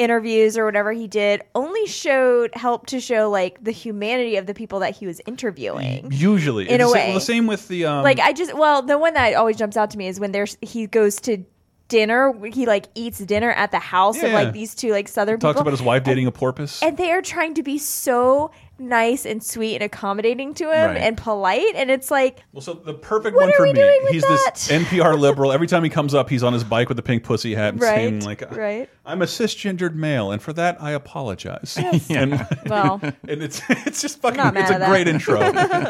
[0.00, 4.54] interviews or whatever he did only showed helped to show like the humanity of the
[4.54, 6.08] people that he was interviewing.
[6.10, 7.04] Usually, In It's a the way.
[7.08, 9.76] well, the same with the um, like I just well, the one that always jumps
[9.76, 11.44] out to me is when there's he goes to
[11.88, 14.34] dinner, he like eats dinner at the house of Yeah.
[14.34, 15.48] like these two like southern people.
[15.48, 15.62] talks people.
[15.62, 16.80] about his wife dating a porpoise.
[16.82, 18.50] and they are trying to be so
[18.80, 20.96] nice and sweet and accommodating to him Right.
[20.96, 23.98] and polite and it's like Well, so the perfect one for me.
[24.10, 24.52] He's that?
[24.54, 25.52] this NPR liberal.
[25.52, 27.82] Every time he comes up, he's on his bike with the pink pussy hat and
[27.82, 32.10] saying right like, right "I'm a cisgendered male, and for that I apologize." Yes.
[32.10, 33.00] and, Well.
[33.02, 34.36] and it's it's just fucking.
[34.38, 35.40] not It's a great intro.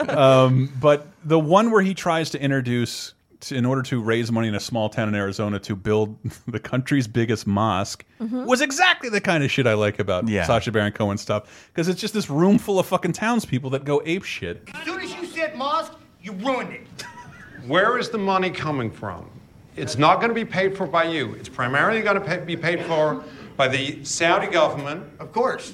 [0.09, 3.15] um, but the one where he tries to introduce, to,
[3.51, 7.07] in order to raise money in a small town in Arizona to build the country's
[7.09, 8.45] biggest mosque, Mhm.
[8.47, 10.45] was exactly the kind of shit I like about Yeah.
[10.45, 14.03] Sacha Baron Cohen stuff because it's just this room full of fucking townspeople that go
[14.05, 14.69] ape shit.
[14.75, 15.93] As soon as you said mosque,
[16.23, 16.87] you ruined it.
[17.67, 19.27] Where is the money coming from?
[19.77, 21.35] It's not going to be paid for by you.
[21.35, 23.23] It's primarily going to pay, be paid for
[23.57, 25.05] by the Saudi government.
[25.19, 25.73] Of course.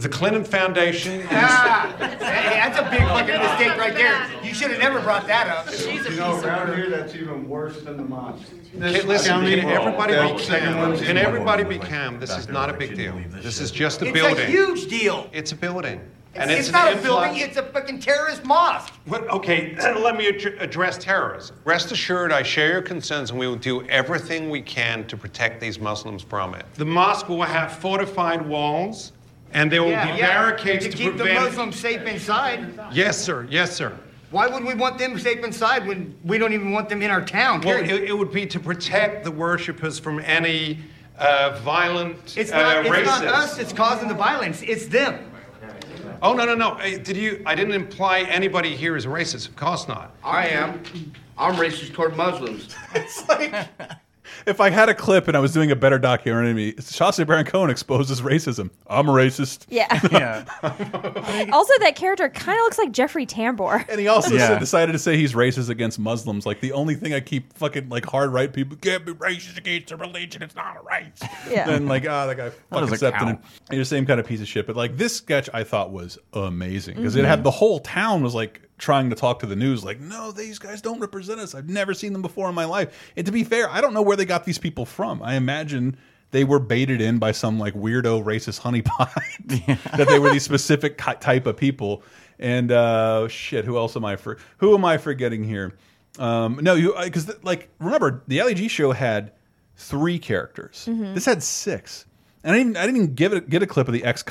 [0.00, 1.22] The Clinton Foundation.
[1.30, 4.26] Ah, hey, that's a big fucking mistake right there.
[4.42, 5.68] You should have never brought that up.
[5.68, 8.48] She's You know, around here, that's even worse than the mosque.
[8.76, 10.96] Okay, listen, county can everybody that be calm?
[10.96, 12.18] Can everybody be calm?
[12.18, 13.20] This is not a big deal.
[13.42, 14.38] This is just a building.
[14.38, 15.28] It's a huge deal.
[15.34, 16.00] It's a building.
[16.32, 18.94] It's, And it's not a influx- building, it's a fucking terrorist mosque.
[19.06, 21.56] What, okay, let me ad- address terrorism.
[21.64, 25.60] Rest assured, I share your concerns, and we will do everything we can to protect
[25.60, 26.64] these Muslims from it.
[26.74, 29.10] The mosque will have fortified walls,
[29.52, 31.24] and there will yeah, be yeah, barricades to to, keep the.
[31.24, 32.78] Muslims safe inside.
[32.92, 33.46] Yes, sir.
[33.50, 33.98] Yes, sir.
[34.30, 37.24] Why would we want them safe inside when we don't even want them in our
[37.24, 37.62] town?
[37.62, 40.78] Well, it, it would be to protect the worshippers from any
[41.18, 43.04] uh, violent It's uh, not, it's racists.
[43.04, 44.62] not us that's causing the violence.
[44.62, 45.26] It's them.
[46.22, 46.70] Oh no no no!
[46.72, 47.42] Uh, Did you?
[47.46, 49.48] I didn't imply anybody here is racist.
[49.48, 50.14] Of course not.
[50.22, 50.82] I am.
[51.38, 52.74] I'm racist toward Muslims.
[54.46, 57.70] If I had a clip and I was doing a better documentary, Sacha Baron Cohen
[57.70, 58.70] exposes racism.
[58.86, 59.66] I'm a racist.
[59.68, 60.00] yeah.
[60.10, 60.44] Yeah.
[61.52, 64.48] also that character kind of looks like Jeffrey Tambor And he also Yeah.
[64.48, 66.46] said, decided to say he's racist against Muslims.
[66.46, 69.92] Like the only thing I keep fucking like hard right people can't be racist against
[69.92, 70.42] a religion.
[70.42, 71.30] It's not a race.
[71.50, 71.68] Yeah.
[71.70, 73.40] And like, ah, that guy fucking doesn't accepted count.
[73.70, 73.74] it.
[73.76, 74.66] He's the same kind of piece of shit.
[74.66, 77.24] But like this sketch, I thought was amazing because Mm-hmm.
[77.24, 79.84] it had the whole town was like trying to talk to the news.
[79.84, 81.54] Like, no, these guys don't represent us.
[81.54, 83.12] I've never seen them before in my life.
[83.16, 85.22] And to be fair, I don't know where they got these people from.
[85.22, 85.96] I imagine.
[86.32, 90.96] They were baited in by some like weirdo racist honeypot that they were these specific
[90.96, 92.04] type of people.
[92.38, 94.38] And uh, shit, who else am I for?
[94.58, 95.76] Who am I forgetting here?
[96.20, 99.32] Um, no, you because like remember the Ali G show had
[99.74, 100.86] three characters.
[100.88, 101.14] Mhm.
[101.14, 102.06] This had six,
[102.44, 104.22] and I didn't I didn't even give it get a clip of the ex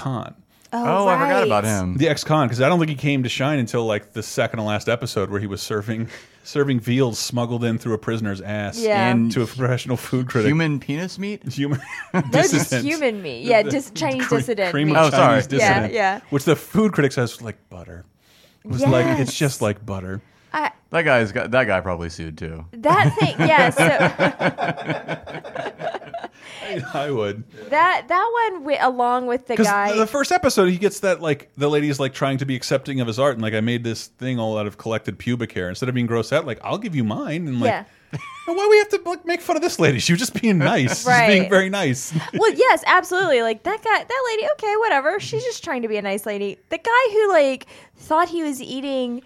[0.71, 0.87] con.
[0.87, 1.97] Oh, Oh, I forgot about him.
[1.97, 4.57] The ex con because I don't think he came to shine until like the second
[4.57, 6.09] to last episode where he was serving
[6.43, 9.09] serving veals smuggled in through a prisoner's ass Yeah.
[9.11, 10.47] And to a professional food critic.
[10.49, 11.43] Human penis meat?
[11.47, 11.79] human
[12.13, 13.43] No, just human meat.
[13.45, 14.71] Yeah, dis- Chinese Cre- dissident.
[14.71, 14.95] Cream meat.
[14.97, 15.41] of Oh, sorry.
[15.41, 15.93] Chinese Yeah, dissident.
[15.93, 16.15] yeah.
[16.15, 16.21] yeah.
[16.29, 18.05] Which the food critic says like butter.
[18.65, 20.21] It was like it's just like butter.
[20.53, 22.65] I, That guy's got that guy probably sued too.
[22.71, 23.69] that thing, yeah.
[26.69, 27.43] So I would.
[27.69, 29.95] that that one wi- along with the guy.
[29.95, 33.07] the first episode, he gets that like the lady's like trying to be accepting of
[33.07, 35.69] his art, and like I made this thing all out of collected pubic hair.
[35.69, 37.84] Instead of being gross out, like I'll give you mine, and like yeah.
[38.45, 39.99] why we have to like make fun of this lady?
[39.99, 42.13] She was just being nice, She's being very nice.
[42.34, 43.41] well, yes, absolutely.
[43.41, 44.47] Like that guy, that lady.
[44.53, 45.19] Okay, whatever.
[45.19, 46.57] She's just trying to be a nice lady.
[46.69, 47.67] The guy who like
[47.97, 49.21] thought he was eating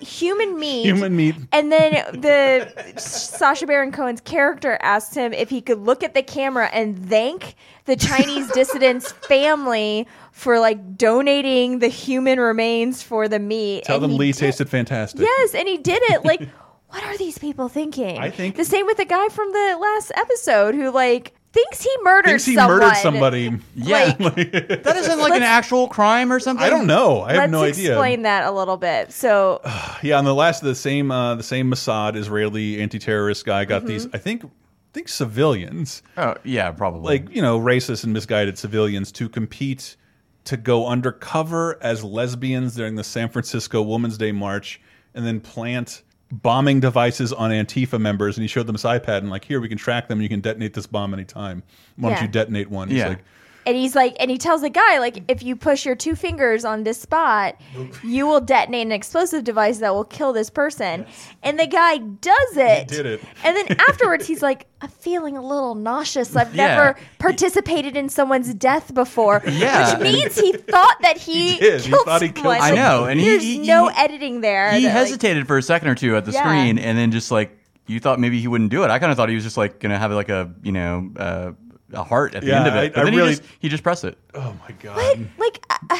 [0.00, 0.84] human meat.
[0.84, 1.34] Human meat.
[1.52, 6.22] And then the Sacha Baron Cohen's character asked him if he could look at the
[6.22, 7.54] camera and thank
[7.86, 13.84] the Chinese dissident's family for like donating the human remains for the meat.
[13.84, 15.20] Tell And them Lee did- tasted fantastic.
[15.20, 16.24] Yes, and he did it.
[16.24, 16.40] Like,
[16.88, 18.18] what are these people thinking?
[18.18, 21.90] I think- the same with the guy from the last episode who like thinks he
[22.02, 22.78] murdered Thinks he someone.
[22.80, 23.58] murdered somebody.
[23.74, 24.14] Yeah.
[24.18, 24.34] Like,
[24.82, 26.64] That isn't like an actual crime or something?
[26.64, 27.22] I don't know.
[27.22, 27.92] I have let's no idea.
[27.92, 29.12] explain that a little bit.
[29.12, 29.60] So,
[30.02, 33.86] Yeah, on the last of the same uh, the same Mossad Israeli anti-terrorist guy got
[33.86, 34.06] these.
[34.06, 34.16] Mm-hmm.
[34.16, 34.48] I think I
[34.92, 36.02] think civilians.
[36.16, 37.18] Oh, yeah, probably.
[37.18, 39.96] like you know racist and misguided civilians to compete
[40.44, 44.80] to go undercover as lesbians during the San Francisco Women's Day March
[45.14, 49.30] and then plant bombing devices on Antifa members and he showed them his iPad and
[49.30, 51.62] like here we can track them you can detonate this bomb anytime
[51.96, 52.22] why don't Yeah.
[52.22, 53.08] you detonate one he's Yeah.
[53.08, 53.24] like
[53.68, 56.64] and he's like, and he tells the guy like, if you push your two fingers
[56.64, 57.54] on this spot,
[58.02, 61.04] you will detonate an explosive device that will kill this person.
[61.42, 62.88] And the guy does it.
[62.88, 63.20] did it.
[63.44, 66.34] And then afterwards, he's like, I'm feeling a little nauseous.
[66.34, 66.68] I've Yeah.
[66.68, 69.42] never participated in someone's death before.
[69.46, 69.98] Yeah.
[69.98, 71.80] Which means he thought that he, He did.
[71.82, 72.62] He killed thought he killed someone.
[72.62, 74.72] I know, and he- there's he- no he- editing there.
[74.72, 76.42] he that, like- hesitated for a second or two at the Yeah.
[76.42, 78.90] screen, and then just like you thought maybe he wouldn't do it.
[78.90, 81.52] I kind of thought he was just like gonna have like a you know uh,
[81.92, 83.48] a heart at the Yeah, end of it, I- but I then really- he just
[83.60, 84.18] he just pressed it.
[84.34, 84.96] Oh my god.
[84.96, 85.18] What?
[85.38, 85.96] like, uh,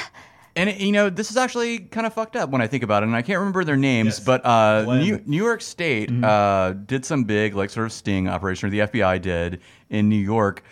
[0.56, 3.06] And you know, this is actually kind of fucked up when I think about it,
[3.06, 6.24] and I can't remember their names, but uh, New, New York State Mm-hmm.
[6.24, 10.16] uh, did some big, like, sort of sting operation, or the FBI did in New
[10.16, 10.64] York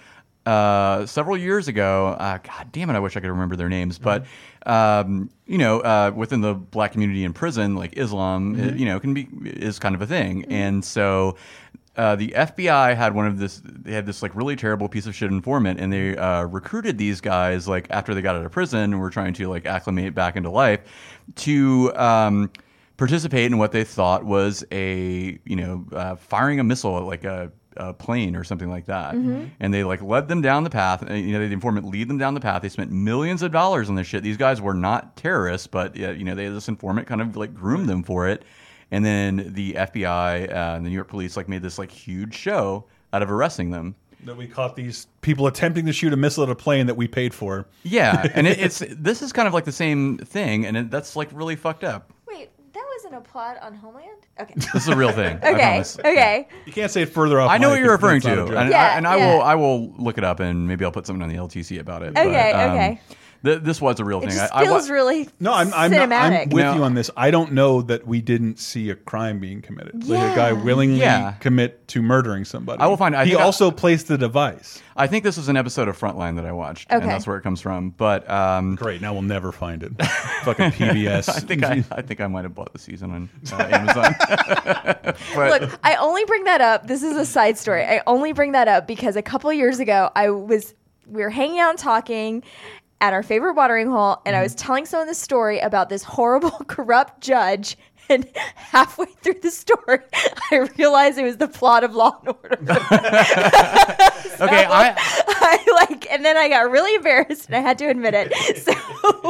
[0.45, 2.17] uh, several years ago.
[2.19, 4.25] Uh, God damn it, I wish I could remember their names, but
[4.67, 4.73] Mm-hmm.
[5.11, 8.69] um, you know, uh, within the black community in prison, like Islam, Mm-hmm.
[8.69, 11.37] uh, you know, can be is kind of a thing, and so.
[11.97, 13.63] Uh, the FBI had one of this.
[13.65, 17.21] They had this like really terrible piece of shit informant, and they uh, recruited these
[17.23, 20.37] guys like after they got out of prison and were trying to like acclimate back
[20.37, 20.81] into life
[21.37, 22.51] to um,
[22.99, 27.25] participate in what they thought was a you know uh, firing a missile at like
[27.25, 29.15] a, a plane or something like that.
[29.15, 29.51] Mhm.
[29.61, 31.03] And they like led them down the path.
[31.11, 32.61] You know, the informant lead them down the path.
[32.61, 34.23] They spent millions of dollars on this shit.
[34.23, 37.55] These guys were not terrorists, but you know, they had this informant kind of like
[37.55, 38.45] groomed them for it.
[38.91, 42.35] And then the FBI uh, and the New York police like made this like huge
[42.35, 43.95] show out of arresting them.
[44.25, 47.07] That we caught these people attempting to shoot a missile at a plane that we
[47.07, 47.67] paid for.
[47.85, 51.15] Yeah, and it, it's this is kind of like the same thing, and it, that's
[51.17, 52.13] like really fucked up.
[52.27, 54.09] wait, that wasn't a plot on Homeland?
[54.41, 54.55] Okay.
[54.57, 55.37] This is a real thing.
[55.43, 55.55] Okay.
[55.55, 55.99] promise.
[55.99, 56.49] Okay.
[56.67, 57.51] You can't say it further off.
[57.51, 60.19] I know what you're referring to, and, Yeah, I, and I will I will look
[60.19, 62.11] it up, and maybe I'll put something on the LTC about it.
[62.17, 63.01] Okay, but, um, okay.
[63.45, 64.31] Th- this was a real It thing.
[64.39, 66.75] just I, I wa- feels really No, I'm I'm, not, I'm with No.
[66.75, 67.11] you on this.
[67.17, 70.05] I don't know that we didn't see a crime being committed.
[70.09, 71.33] Like a guy willingly Yeah.
[71.41, 72.81] commit to murdering somebody.
[72.81, 74.83] I will find- I he think I- also placed the device.
[74.99, 77.03] I think this was an episode of Frontline that I watched, Okay.
[77.03, 77.91] and that's where it comes from.
[77.91, 79.01] But um, Great.
[79.03, 79.93] Now we'll never find it.
[80.45, 81.29] Fucking PBS.
[81.37, 84.15] I think I, I think I might have bought the season on uh, Amazon.
[85.35, 86.87] But- Look, I only bring that up.
[86.87, 87.85] This is a side story.
[87.85, 90.75] I only bring that up because a couple years ago, I was
[91.07, 92.43] we were hanging out and talking
[93.01, 94.67] at our favorite watering hole, and I was mm-hmm.
[94.67, 97.77] telling someone the story about this horrible, corrupt judge.
[98.09, 99.99] And halfway through the story,
[100.53, 102.59] I realized it was the plot of Law and Order.
[102.61, 108.15] okay, I I like, and then I got really embarrassed, and I had to admit
[108.15, 108.33] it.
[108.59, 108.73] So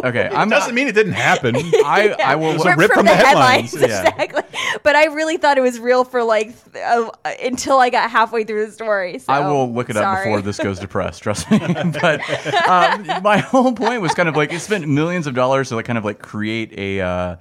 [0.04, 0.28] okay.
[0.32, 1.56] I'm doesn't mean it didn't happen.
[1.56, 3.74] I I will was a rip from the headlines.
[3.74, 3.86] Yeah.
[3.86, 4.42] exactly.
[4.82, 6.54] But I really thought it was real for like
[6.84, 7.10] uh,
[7.42, 9.18] until I got halfway through the story.
[9.18, 11.18] So, I will look it up before this goes to press.
[11.18, 11.58] Trust me.
[11.58, 12.20] but
[12.68, 15.86] um, my whole point was kind of like it spent millions of dollars to like
[15.86, 17.36] kind of like create a, uh,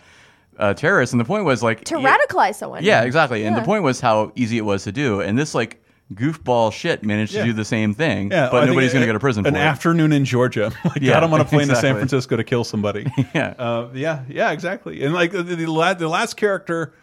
[0.57, 2.83] a terrorist, and the point was like to it- radicalize someone.
[2.83, 3.45] Yeah, exactly.
[3.45, 3.65] And the Yeah.
[3.65, 5.81] point was how easy it was to do, and this like
[6.13, 7.41] goofball shit managed Yeah.
[7.41, 9.19] to do the same thing, Yeah, but I think nobody's going to a- go to
[9.19, 9.61] prison An for it.
[9.63, 10.71] afternoon in Georgia.
[10.85, 11.99] like, Yeah, got him on a plane to San exactly.
[12.01, 13.07] Francisco to kill somebody.
[13.33, 13.53] Yeah.
[13.57, 15.03] Uh, yeah, yeah, exactly.
[15.03, 16.93] And like the, the, la- the last character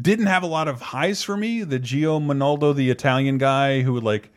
[0.00, 1.62] didn't have a lot of highs for me.
[1.62, 4.30] The Gio Monaldo, the Italian guy who would like.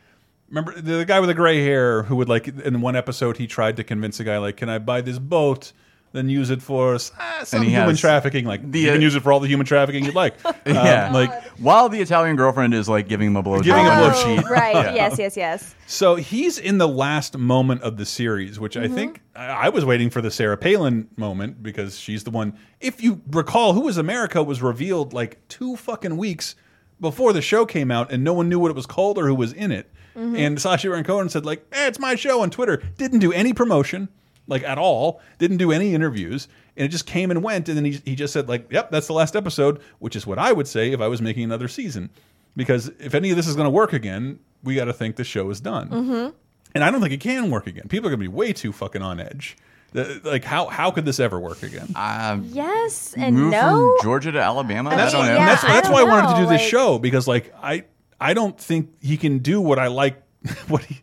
[0.49, 3.47] Remember the, the guy with the gray hair who would like in one episode he
[3.47, 5.71] tried to convince a guy like, "Can I buy this boat?"
[6.13, 8.43] Then use it for ah, some he human has trafficking.
[8.45, 10.35] Like the, you can uh, use it for all the human trafficking you'd like.
[10.45, 13.89] Um, yeah, like while the Italian girlfriend is like giving him a blowjob, Giving a
[13.89, 14.35] on blow the sheet.
[14.37, 14.45] sheet.
[14.47, 14.75] Oh, Right.
[14.75, 14.93] Yeah.
[14.93, 15.17] Yes.
[15.17, 15.35] Yes.
[15.37, 15.75] Yes.
[15.87, 18.93] So he's in the last moment of the series, which I Mhm.
[18.93, 22.53] think I I was waiting for the Sarah Palin moment because she's the one.
[22.79, 26.55] If you recall, Who Was America was revealed like two fucking weeks
[26.99, 29.35] before the show came out, and no one knew what it was called or who
[29.35, 29.89] was in it.
[30.15, 30.37] Mhm.
[30.37, 32.81] And Sacha Baron Cohen said like, eh, "It's my show" on Twitter.
[32.97, 34.09] Didn't do any promotion,
[34.51, 35.19] like at all.
[35.39, 36.47] Didn't do any interviews,
[36.77, 37.67] and it just came and went.
[37.69, 40.37] And then he he just said like, "Yep, that's the last episode," which is what
[40.37, 42.11] I would say if I was making another season.
[42.55, 45.23] Because if any of this is going to work again, we got to think the
[45.23, 45.89] show is done.
[45.89, 46.29] Mm-hmm.
[46.75, 47.87] And I don't think it can work again.
[47.87, 49.57] People are going to be way too fucking on edge.
[49.93, 51.91] Like how how could this ever work again?
[51.95, 53.95] Um, Yes and move no.
[53.97, 54.89] from Georgia to Alabama.
[54.89, 56.69] I I, that's don't why, that's, I that's don't I wanted to do this like-
[56.69, 57.83] show because like I
[58.19, 60.21] I don't think he can do what I like
[60.69, 61.01] what he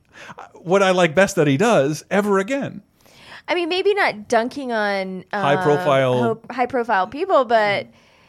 [0.55, 2.83] what I like best that he does ever again.
[3.49, 7.87] I mean, maybe not dunking on uh, High profile- high profile people, but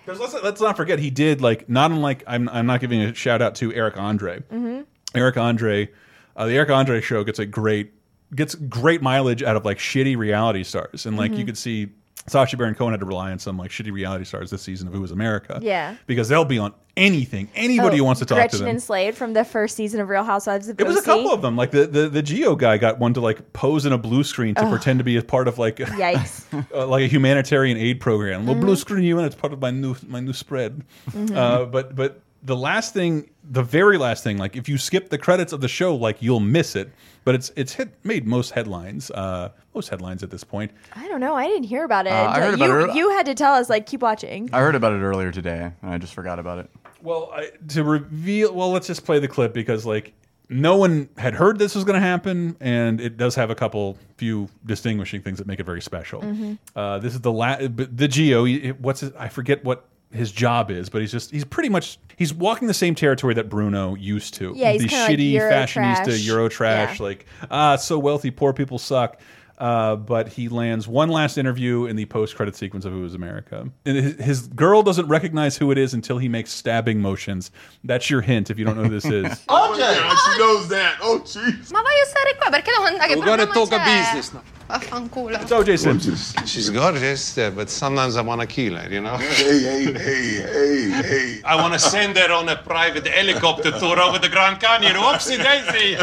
[0.07, 3.41] let's let's not forget he did like not unlike I'm I'm not giving a shout
[3.41, 4.39] out to Eric Andre.
[4.51, 4.85] Mhm.
[5.13, 5.89] Eric Andre,
[6.37, 7.91] uh, the Eric Andre show gets a great
[8.33, 11.47] gets great mileage out of like shitty reality stars, and like you Mhm.
[11.47, 11.89] could see
[12.29, 14.93] Sacha Baron Cohen had to rely on some like shitty reality stars this season of
[14.93, 15.59] Who Was America.
[15.61, 15.95] Yeah.
[16.07, 17.47] because they'll be on anything.
[17.55, 18.67] Anybody Oh, who wants to talk Gretchen to them.
[18.71, 21.41] and Slade from the first season of Real Housewives of It was a couple of
[21.41, 21.55] them.
[21.55, 24.55] Like the, the the Gio guy got one to like pose in a blue screen
[24.55, 26.45] to pretend to be a part of like Yikes.
[26.73, 28.45] uh, like a humanitarian aid program.
[28.45, 28.79] We'll blue Mhm.
[28.79, 30.83] screen you, and it's part of my new my new spread.
[31.11, 31.35] Mhm.
[31.35, 35.17] Uh, but but the last thing, the very last thing, like if you skip the
[35.17, 36.89] credits of the show, like you'll miss it.
[37.29, 40.71] But it's it's hit made most headlines, uh, most headlines at this point.
[40.93, 41.35] I don't know.
[41.35, 42.11] I didn't hear about it.
[42.11, 42.95] Uh, I heard you, it.
[42.95, 44.49] you had to tell us like keep watching.
[44.51, 46.71] I heard about it earlier today, and I just forgot about it.
[47.03, 50.13] Well, I, to reveal, well, let's just play the clip because like
[50.49, 53.95] no one had heard this was going to happen, and it does have a couple
[54.17, 56.23] few distinguishing things that make it very special.
[56.23, 56.43] Mm-hmm.
[56.43, 56.57] Mhm.
[56.75, 58.75] Uh, this is the la the Gio.
[58.79, 62.33] What's his, I forget what his job is, but he's just he's pretty much he's
[62.33, 64.53] walking the same territory that Bruno used to.
[64.55, 66.25] Yeah, he's the kinda like shitty Euro fashionista trash.
[66.25, 67.05] Euro trash, Yeah.
[67.05, 69.19] like ah, so wealthy, poor people suck.
[69.59, 73.69] Uh, but he lands one last interview in the post-credit sequence of Who Is America.
[73.85, 77.51] And his, his girl doesn't recognize who it is until he makes stabbing motions.
[77.83, 79.43] That's your hint if you don't know who this is.
[79.49, 80.97] Oh, she knows that.
[81.01, 81.71] Oh, jeez.
[81.73, 83.15] Ma voglio stare qua perché devo andare?
[83.17, 84.43] We're gonna talk a business now.
[84.69, 85.41] Vaffanculo.
[85.41, 85.77] It's O.J.
[85.77, 86.45] Simpson.
[86.45, 89.17] She's gorgeous, but sometimes I want to kill her, you know?
[89.17, 91.41] Hey, hey, hey, hey, hey.
[91.43, 94.95] I want to send her on a private helicopter tour over the Grand Canyon.
[94.97, 95.95] Oopsie daisy.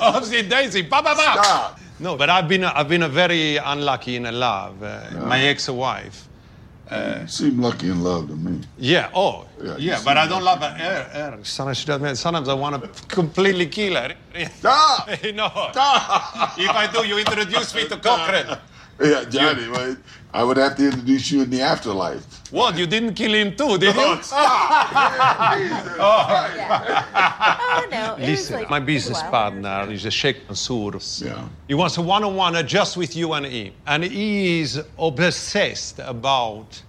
[0.00, 0.80] Oopsie daisy.
[0.82, 1.42] Ba, ba, ba.
[1.42, 1.80] Stop.
[2.04, 4.82] No, but I've been, I've been a very unlucky in love.
[4.82, 6.28] Uh, My ex-wife.
[6.92, 8.60] you seem lucky in love to me.
[8.76, 10.68] Yeah, oh, Yeah, yeah, but I don't love her.
[10.68, 11.38] her.
[11.44, 12.16] Sometimes she doesn't.
[12.16, 14.14] Sometimes I want to completely kill her.
[14.58, 15.08] Stop!
[15.34, 15.46] no.
[16.58, 18.58] if I do, you introduce me to Cochran.
[19.00, 20.02] Yeah, Johnnie, man.
[20.32, 22.24] I would have to introduce you in the afterlife.
[22.52, 22.76] What?
[22.76, 24.02] You didn't kill him too, did you?
[24.06, 24.44] Oh, stop.
[27.76, 29.30] Oh no, it Listen, like my business wow.
[29.30, 30.98] partner is a Sheikh Mansour.
[31.24, 31.48] Yeah.
[31.68, 33.72] He wants a one-on-one just with you and him.
[33.86, 36.80] And he is obsessed about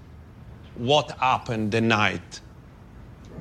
[0.75, 2.41] what happened the night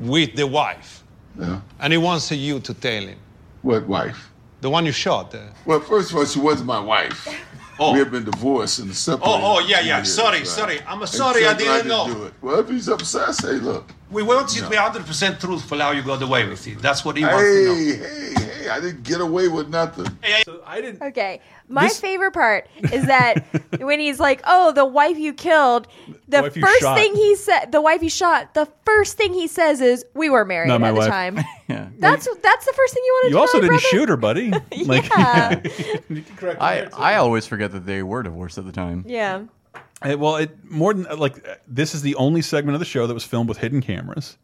[0.01, 1.03] with the wife.
[1.39, 1.61] Yeah.
[1.81, 3.19] And he wants you to tell him.
[3.63, 4.31] What wife?
[4.61, 5.35] The one you shot.
[5.35, 7.29] uh, Well, first of all, she wasn't my wife.
[7.79, 7.93] Oh.
[7.93, 9.29] We have been divorced and separated.
[9.29, 9.97] Oh, oh, yeah, yeah.
[9.97, 10.47] years, Sorry, right?
[10.47, 10.81] sorry.
[10.87, 12.07] I'm sorry, I didn't know.
[12.07, 12.35] do it.
[12.41, 13.91] Well, if he's upset, say, look.
[14.15, 16.79] We want you to be 100% truthful how you got away with it.
[16.81, 17.75] That's what he wants to know.
[17.75, 20.07] Hey, hey, hey, I didn't get away with nothing.
[20.67, 21.03] I didn't.
[21.03, 21.41] Okay.
[21.69, 23.45] My This- favorite part is that
[23.81, 25.89] when he's like, "Oh, the wife you killed,"
[26.29, 26.97] the, wife you first shot.
[26.99, 30.45] thing he said, the wife you shot, the first thing he says is, "We were
[30.45, 31.89] married Not my at the wife." time." Yeah.
[31.99, 33.31] That's that's the first thing you want to.
[33.31, 33.89] You also tell didn't brother?
[33.89, 34.51] shoot her, buddy.
[34.85, 35.61] Like, Yeah.
[36.61, 39.05] I I always forget that they were divorced at the time.
[39.09, 39.45] Yeah.
[40.05, 43.15] Uh, well, it more than like this is the only segment of the show that
[43.15, 44.37] was filmed with hidden cameras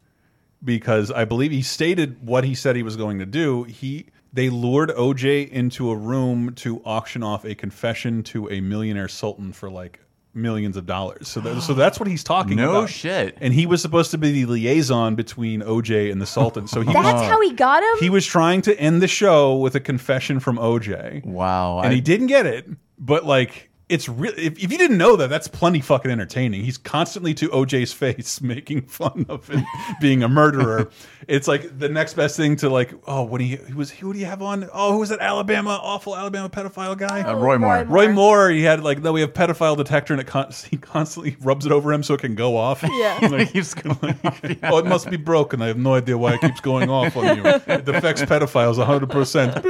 [0.63, 3.63] because I believe he stated what he said he was going to do.
[3.63, 9.07] He they lured OJ into a room to auction off a confession to a millionaire
[9.07, 9.99] sultan for like
[10.33, 11.27] millions of dollars.
[11.27, 12.81] So that, so that's what he's talking No about.
[12.81, 13.37] No shit.
[13.41, 16.67] And he was supposed to be the liaison between OJ and the sultan.
[16.67, 17.99] So he That's how he got him.
[17.99, 21.25] he was trying to end the show with a confession from OJ.
[21.25, 21.79] Wow.
[21.79, 22.69] And I- he didn't get it.
[22.97, 26.63] But like it's really if, if you didn't know that, that's plenty fucking entertaining.
[26.63, 29.65] He's constantly to OJ's face making fun of him
[29.99, 30.89] being a murderer.
[31.27, 34.19] it's like the next best thing to like, oh, when he, he was who do
[34.19, 34.69] you have on?
[34.73, 37.21] Oh, who was that Alabama awful Alabama pedophile guy?
[37.21, 37.83] Uh, Roy Moore.
[37.83, 38.49] Roy Moore.
[38.49, 41.73] He had like no, we have pedophile detector, and it con he constantly rubs it
[41.73, 42.83] over him so it can go off.
[42.83, 43.27] Yeah.
[43.29, 44.17] like, keeps going
[44.63, 45.61] oh, it must be broken.
[45.61, 47.43] I have no idea why it keeps going off on you.
[47.45, 49.65] It affects pedophiles 100%.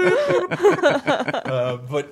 [1.46, 2.12] uh, but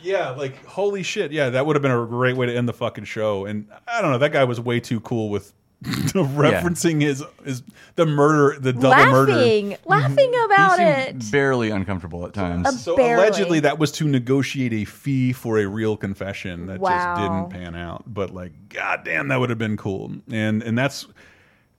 [0.00, 1.32] yeah, like, holy shit.
[1.32, 3.46] Yeah, that would have been a great way to end the fucking show.
[3.46, 5.52] And I don't know, that guy was way too cool with
[5.84, 7.62] referencing his, his,
[7.94, 9.32] the murder, the double murder.
[9.32, 9.88] laughing, mm-hmm.
[9.88, 11.30] laughing about it.
[11.30, 12.66] barely uncomfortable at times.
[12.66, 13.22] Uh, so Barely.
[13.22, 16.90] allegedly, that was to negotiate a fee for a real confession that Wow.
[16.90, 18.02] just didn't pan out.
[18.06, 20.12] But like, goddamn, that would have been cool.
[20.30, 21.06] And and that's,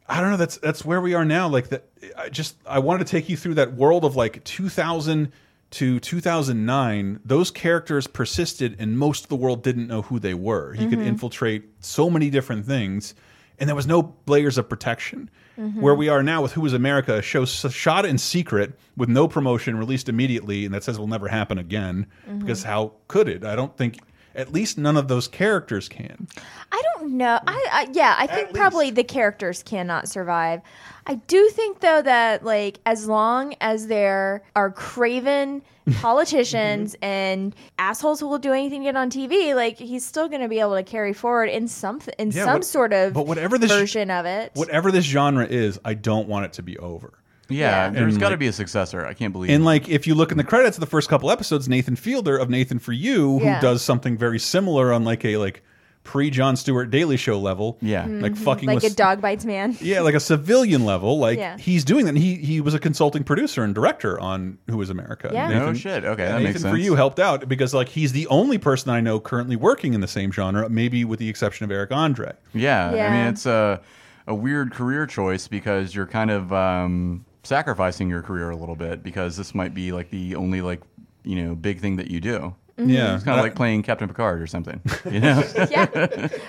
[0.08, 0.38] I don't know.
[0.38, 1.50] That's that's where we are now.
[1.50, 1.86] Like that.
[2.18, 5.32] I just I wanted to take you through that world of like 2000
[5.72, 7.20] to 2009.
[7.24, 10.74] Those characters persisted, and most of the world didn't know who they were.
[10.74, 11.06] He could Mhm.
[11.06, 13.14] infiltrate so many different things,
[13.60, 15.30] and there was no layers of protection.
[15.60, 15.76] Mhm.
[15.76, 19.28] Where we are now with Who is America, a show shot in secret with no
[19.28, 22.08] promotion, released immediately, and that says will never happen again.
[22.30, 22.40] Mhm.
[22.40, 23.44] Because how could it?
[23.44, 24.00] I don't think.
[24.36, 26.28] At least none of those characters can.
[26.72, 27.40] I don't know.
[27.46, 30.62] I, I yeah, I think probably the characters cannot survive.
[31.06, 35.64] I do think though that like as long as there are craven
[35.96, 37.06] politicians mm-hmm.
[37.06, 40.48] and assholes who will do anything to get on TV, like he's still going to
[40.48, 43.58] be able to carry forward in some in Yeah, some what- sort of but whatever
[43.58, 44.52] this- version of it.
[44.54, 47.19] Whatever this genre is, I don't want it to be over.
[47.50, 49.06] Yeah, And, there's got to like- be a successor.
[49.06, 49.50] I can't believe.
[49.50, 49.54] It.
[49.56, 52.38] And like, if you look in the credits of the first couple episodes, Nathan Fielder
[52.38, 53.60] of Nathan for You, who Yeah.
[53.60, 55.64] does something very similar on like a like
[56.06, 57.78] pre Jon Stewart Daily Show level.
[57.82, 58.38] Yeah, like Mhm.
[58.38, 59.76] fucking like with a dog bites man.
[59.82, 61.20] Yeah, like a civilian level.
[61.20, 61.58] Like Yeah.
[61.58, 62.10] he's doing that.
[62.10, 65.30] And he he was a consulting producer and director on Who Is America.
[65.34, 65.50] Yeah.
[65.50, 66.06] No shit.
[66.06, 69.02] Okay, that Nathan makes for you helped out because like he's the only person I
[69.02, 72.32] know currently working in the same genre, maybe with the exception of Eric Andre.
[72.54, 73.78] Yeah, I mean it's uh
[74.26, 79.04] a weird career choice because you're kind of um, sacrificing your career a little bit
[79.04, 80.82] because this might be like the only like
[81.24, 82.56] you know big thing that you do.
[82.78, 82.90] Mhm.
[82.94, 83.16] Yeah.
[83.16, 84.80] it's kind of like playing Captain Picard or something.
[85.12, 85.44] You know?
[85.70, 85.86] Yeah,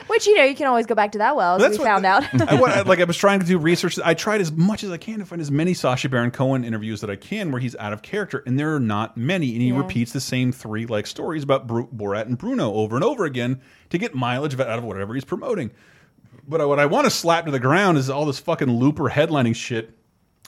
[0.06, 1.88] which you know you can always go back to that well as That's we what-
[1.88, 2.22] found out.
[2.48, 3.98] I, wa- like I was trying to do research.
[4.04, 7.00] I tried as much as I can to find as many Sacha Baron Cohen interviews
[7.00, 9.52] that I can where he's out of character, and there are not many.
[9.54, 9.78] And he Yeah.
[9.78, 13.60] repeats the same three like stories about Bru Borat and Bruno over and over again
[13.88, 15.72] to get mileage out of whatever he's promoting.
[16.46, 19.56] But what I want to slap to the ground is all this fucking Looper headlining
[19.56, 19.96] shit.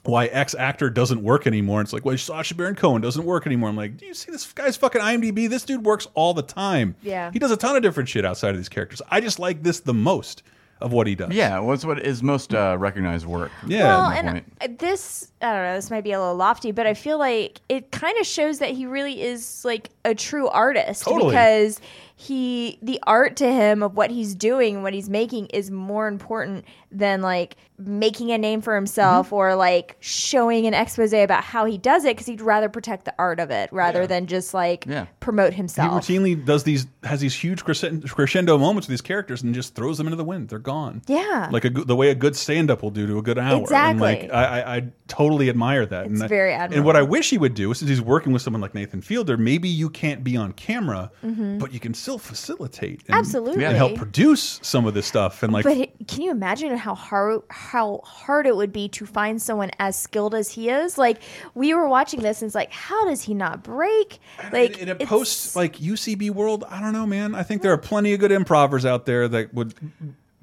[0.05, 1.81] Why X actor doesn't work anymore?
[1.81, 3.69] It's like, why Sacha Baron Cohen doesn't work anymore?
[3.69, 5.49] I'm like, do you see this guy's fucking IMDb?
[5.49, 6.97] This dude works all the time.
[7.03, 7.31] Yeah.
[7.33, 9.01] he does a ton of different shit outside of these characters.
[9.11, 10.43] I just like this the most
[10.81, 11.31] of what he does.
[11.31, 13.53] yeah, well, what is most uh, recognized work.
[13.69, 14.79] well, at and point.
[14.81, 15.75] this I don't know.
[15.77, 18.71] This might be a little lofty, but I feel like it kind of shows that
[18.71, 21.31] he really is like a true artist Totally.
[21.31, 21.81] because
[22.23, 26.65] he the art to him of what he's doing, what he's making, is more important
[26.91, 29.35] than like making a name for himself Mm-hmm.
[29.35, 33.15] or like showing an expose about how he does it because he'd rather protect the
[33.19, 35.07] art of it rather than just like Yeah.
[35.21, 36.07] promote himself.
[36.07, 39.99] He routinely does these has these huge crescendo, moments with these characters and just throws
[39.99, 40.49] them into the wind.
[40.49, 41.03] They're gone.
[41.07, 41.49] Yeah.
[41.51, 43.55] like a, the way a good stand up will do to a good hour.
[43.55, 44.01] And Exactly.
[44.03, 46.05] like I, I, I totally admire that.
[46.07, 48.43] and It's I- very And what I wish he would do, since he's working with
[48.43, 51.59] someone like Nathan Fielder, maybe you can't be on camera, Mhm.
[51.59, 53.65] but you can still facilitate and, Absolutely.
[53.65, 55.43] and help produce some of this stuff.
[55.43, 59.07] And like, but it- can you imagine how hard how hard it would be to
[59.07, 60.99] find someone as skilled as he is?
[60.99, 61.19] Like
[61.55, 64.19] we were watching this, and it's like, how does he not break?
[64.53, 67.35] Like in a post like UCB world, I don't know, man.
[67.35, 69.75] I think there are plenty of good improvers out there that would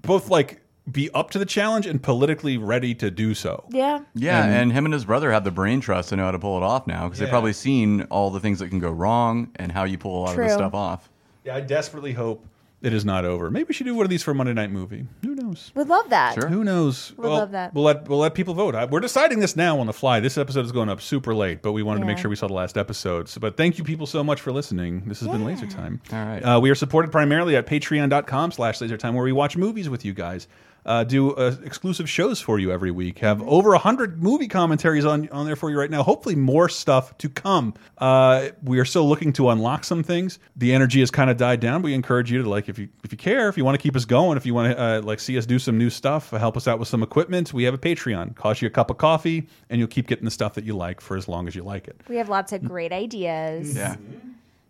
[0.01, 3.63] both like be up to the challenge and politically ready to do so.
[3.69, 6.31] yeah, Yeah, And- and, him and his brother have the brain trust to know how
[6.31, 7.25] to pull it off now because Yeah.
[7.25, 10.21] they've probably seen all the things that can go wrong and how you pull a
[10.21, 10.45] lot of True.
[10.45, 11.07] this stuff off.
[11.43, 12.45] Yeah, I desperately hope
[12.81, 13.51] it is not over.
[13.51, 15.05] Maybe we should do one of these for a Monday night movie.
[15.23, 15.71] Who knows?
[15.75, 16.41] We'd love that.
[16.41, 17.13] Who knows?
[17.17, 17.73] We'd love that.
[17.73, 18.73] We'll let we'll let people vote.
[18.73, 20.19] I, we're deciding this now on the fly.
[20.21, 22.47] This episode is going up super late, but we wanted to make sure we saw
[22.47, 23.27] the last episode.
[23.27, 25.03] So, but thank you people so much for listening.
[25.05, 26.01] This has been Laser Time.
[26.13, 26.39] All right.
[26.39, 30.05] Uh, we are supported primarily at patreon.com slash laser time where we watch movies with
[30.05, 30.47] you guys.
[30.85, 33.19] Uh, do uh, exclusive shows for you every week.
[33.19, 36.03] Have over 100 movie commentaries on, on there for you right now.
[36.03, 37.73] Hopefully more stuff to come.
[37.97, 40.39] Uh, we are still looking to unlock some things.
[40.55, 41.81] The energy has kind of died down.
[41.81, 43.95] We encourage you to like, if you if you care, if you want to keep
[43.95, 46.57] us going, if you want to uh, like see us do some new stuff, help
[46.57, 48.35] us out with some equipment, we have a Patreon.
[48.35, 51.01] Cost you a cup of coffee, and you'll keep getting the stuff that you like
[51.01, 52.01] for as long as you like it.
[52.07, 53.75] We have lots of great ideas.
[53.75, 53.95] Yeah.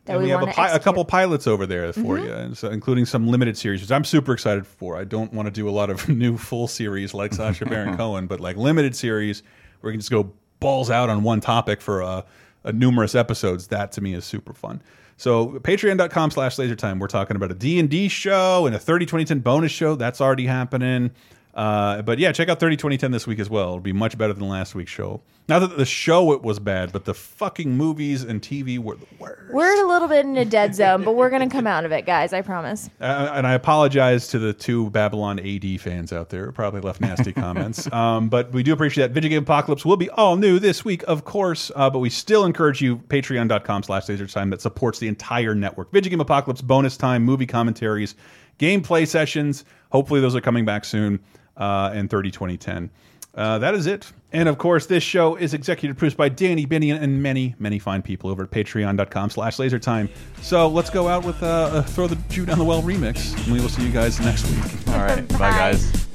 [0.05, 2.23] That and we, we, have a, pi- a couple pilots over there for Mhm.
[2.26, 4.97] you, and so including some limited series, which I'm super excited for.
[4.97, 8.26] I don't want to do a lot of new full series like Sacha Baron Cohen,
[8.27, 9.43] but like limited series
[9.81, 12.21] where we can just go balls out on one topic for uh,
[12.65, 13.67] uh, numerous episodes.
[13.67, 14.81] That to me is super fun.
[15.17, 16.97] So patreon.com slash lasertime.
[16.99, 19.95] We're talking about a D&D show and a 30 2010 bonus show.
[19.95, 21.11] That's already happening.
[21.53, 23.69] Uh, but yeah, check out 30 2010 this week as well.
[23.69, 25.21] It'll be much better than last week's show.
[25.49, 29.07] Not that the show it was bad, but the fucking movies and TV were the
[29.17, 29.51] worst.
[29.51, 32.05] We're a little bit in a dead zone, but we're gonna come out of it,
[32.05, 32.34] guys.
[32.34, 32.89] I promise.
[33.09, 37.01] Uh, and I apologize to the two Babylon AD fans out there who probably left
[37.01, 37.88] nasty comments.
[37.99, 39.13] Um, but we do appreciate that.
[39.13, 41.71] Video Game Apocalypse will be all new this week, of course.
[41.76, 45.91] Uh, but we still encourage you, patreon.com slash time that supports the entire network.
[45.91, 48.15] Video Game Apocalypse, bonus time, movie commentaries,
[48.59, 49.65] gameplay sessions.
[49.91, 51.19] Hopefully those are coming back soon
[51.60, 52.90] uh, in 30 2010.
[53.36, 54.11] Uh, that is it.
[54.31, 58.02] And of course, this show is executive produced by Danny Binion and many, many fine
[58.02, 60.10] people over at patreon.com slash lasertime.
[60.41, 63.53] So let's go out with uh, a Throw the Jew Down the Well remix, and
[63.53, 64.88] we will see you guys next week.
[64.90, 65.27] All right.
[65.40, 66.09] Bye, guys.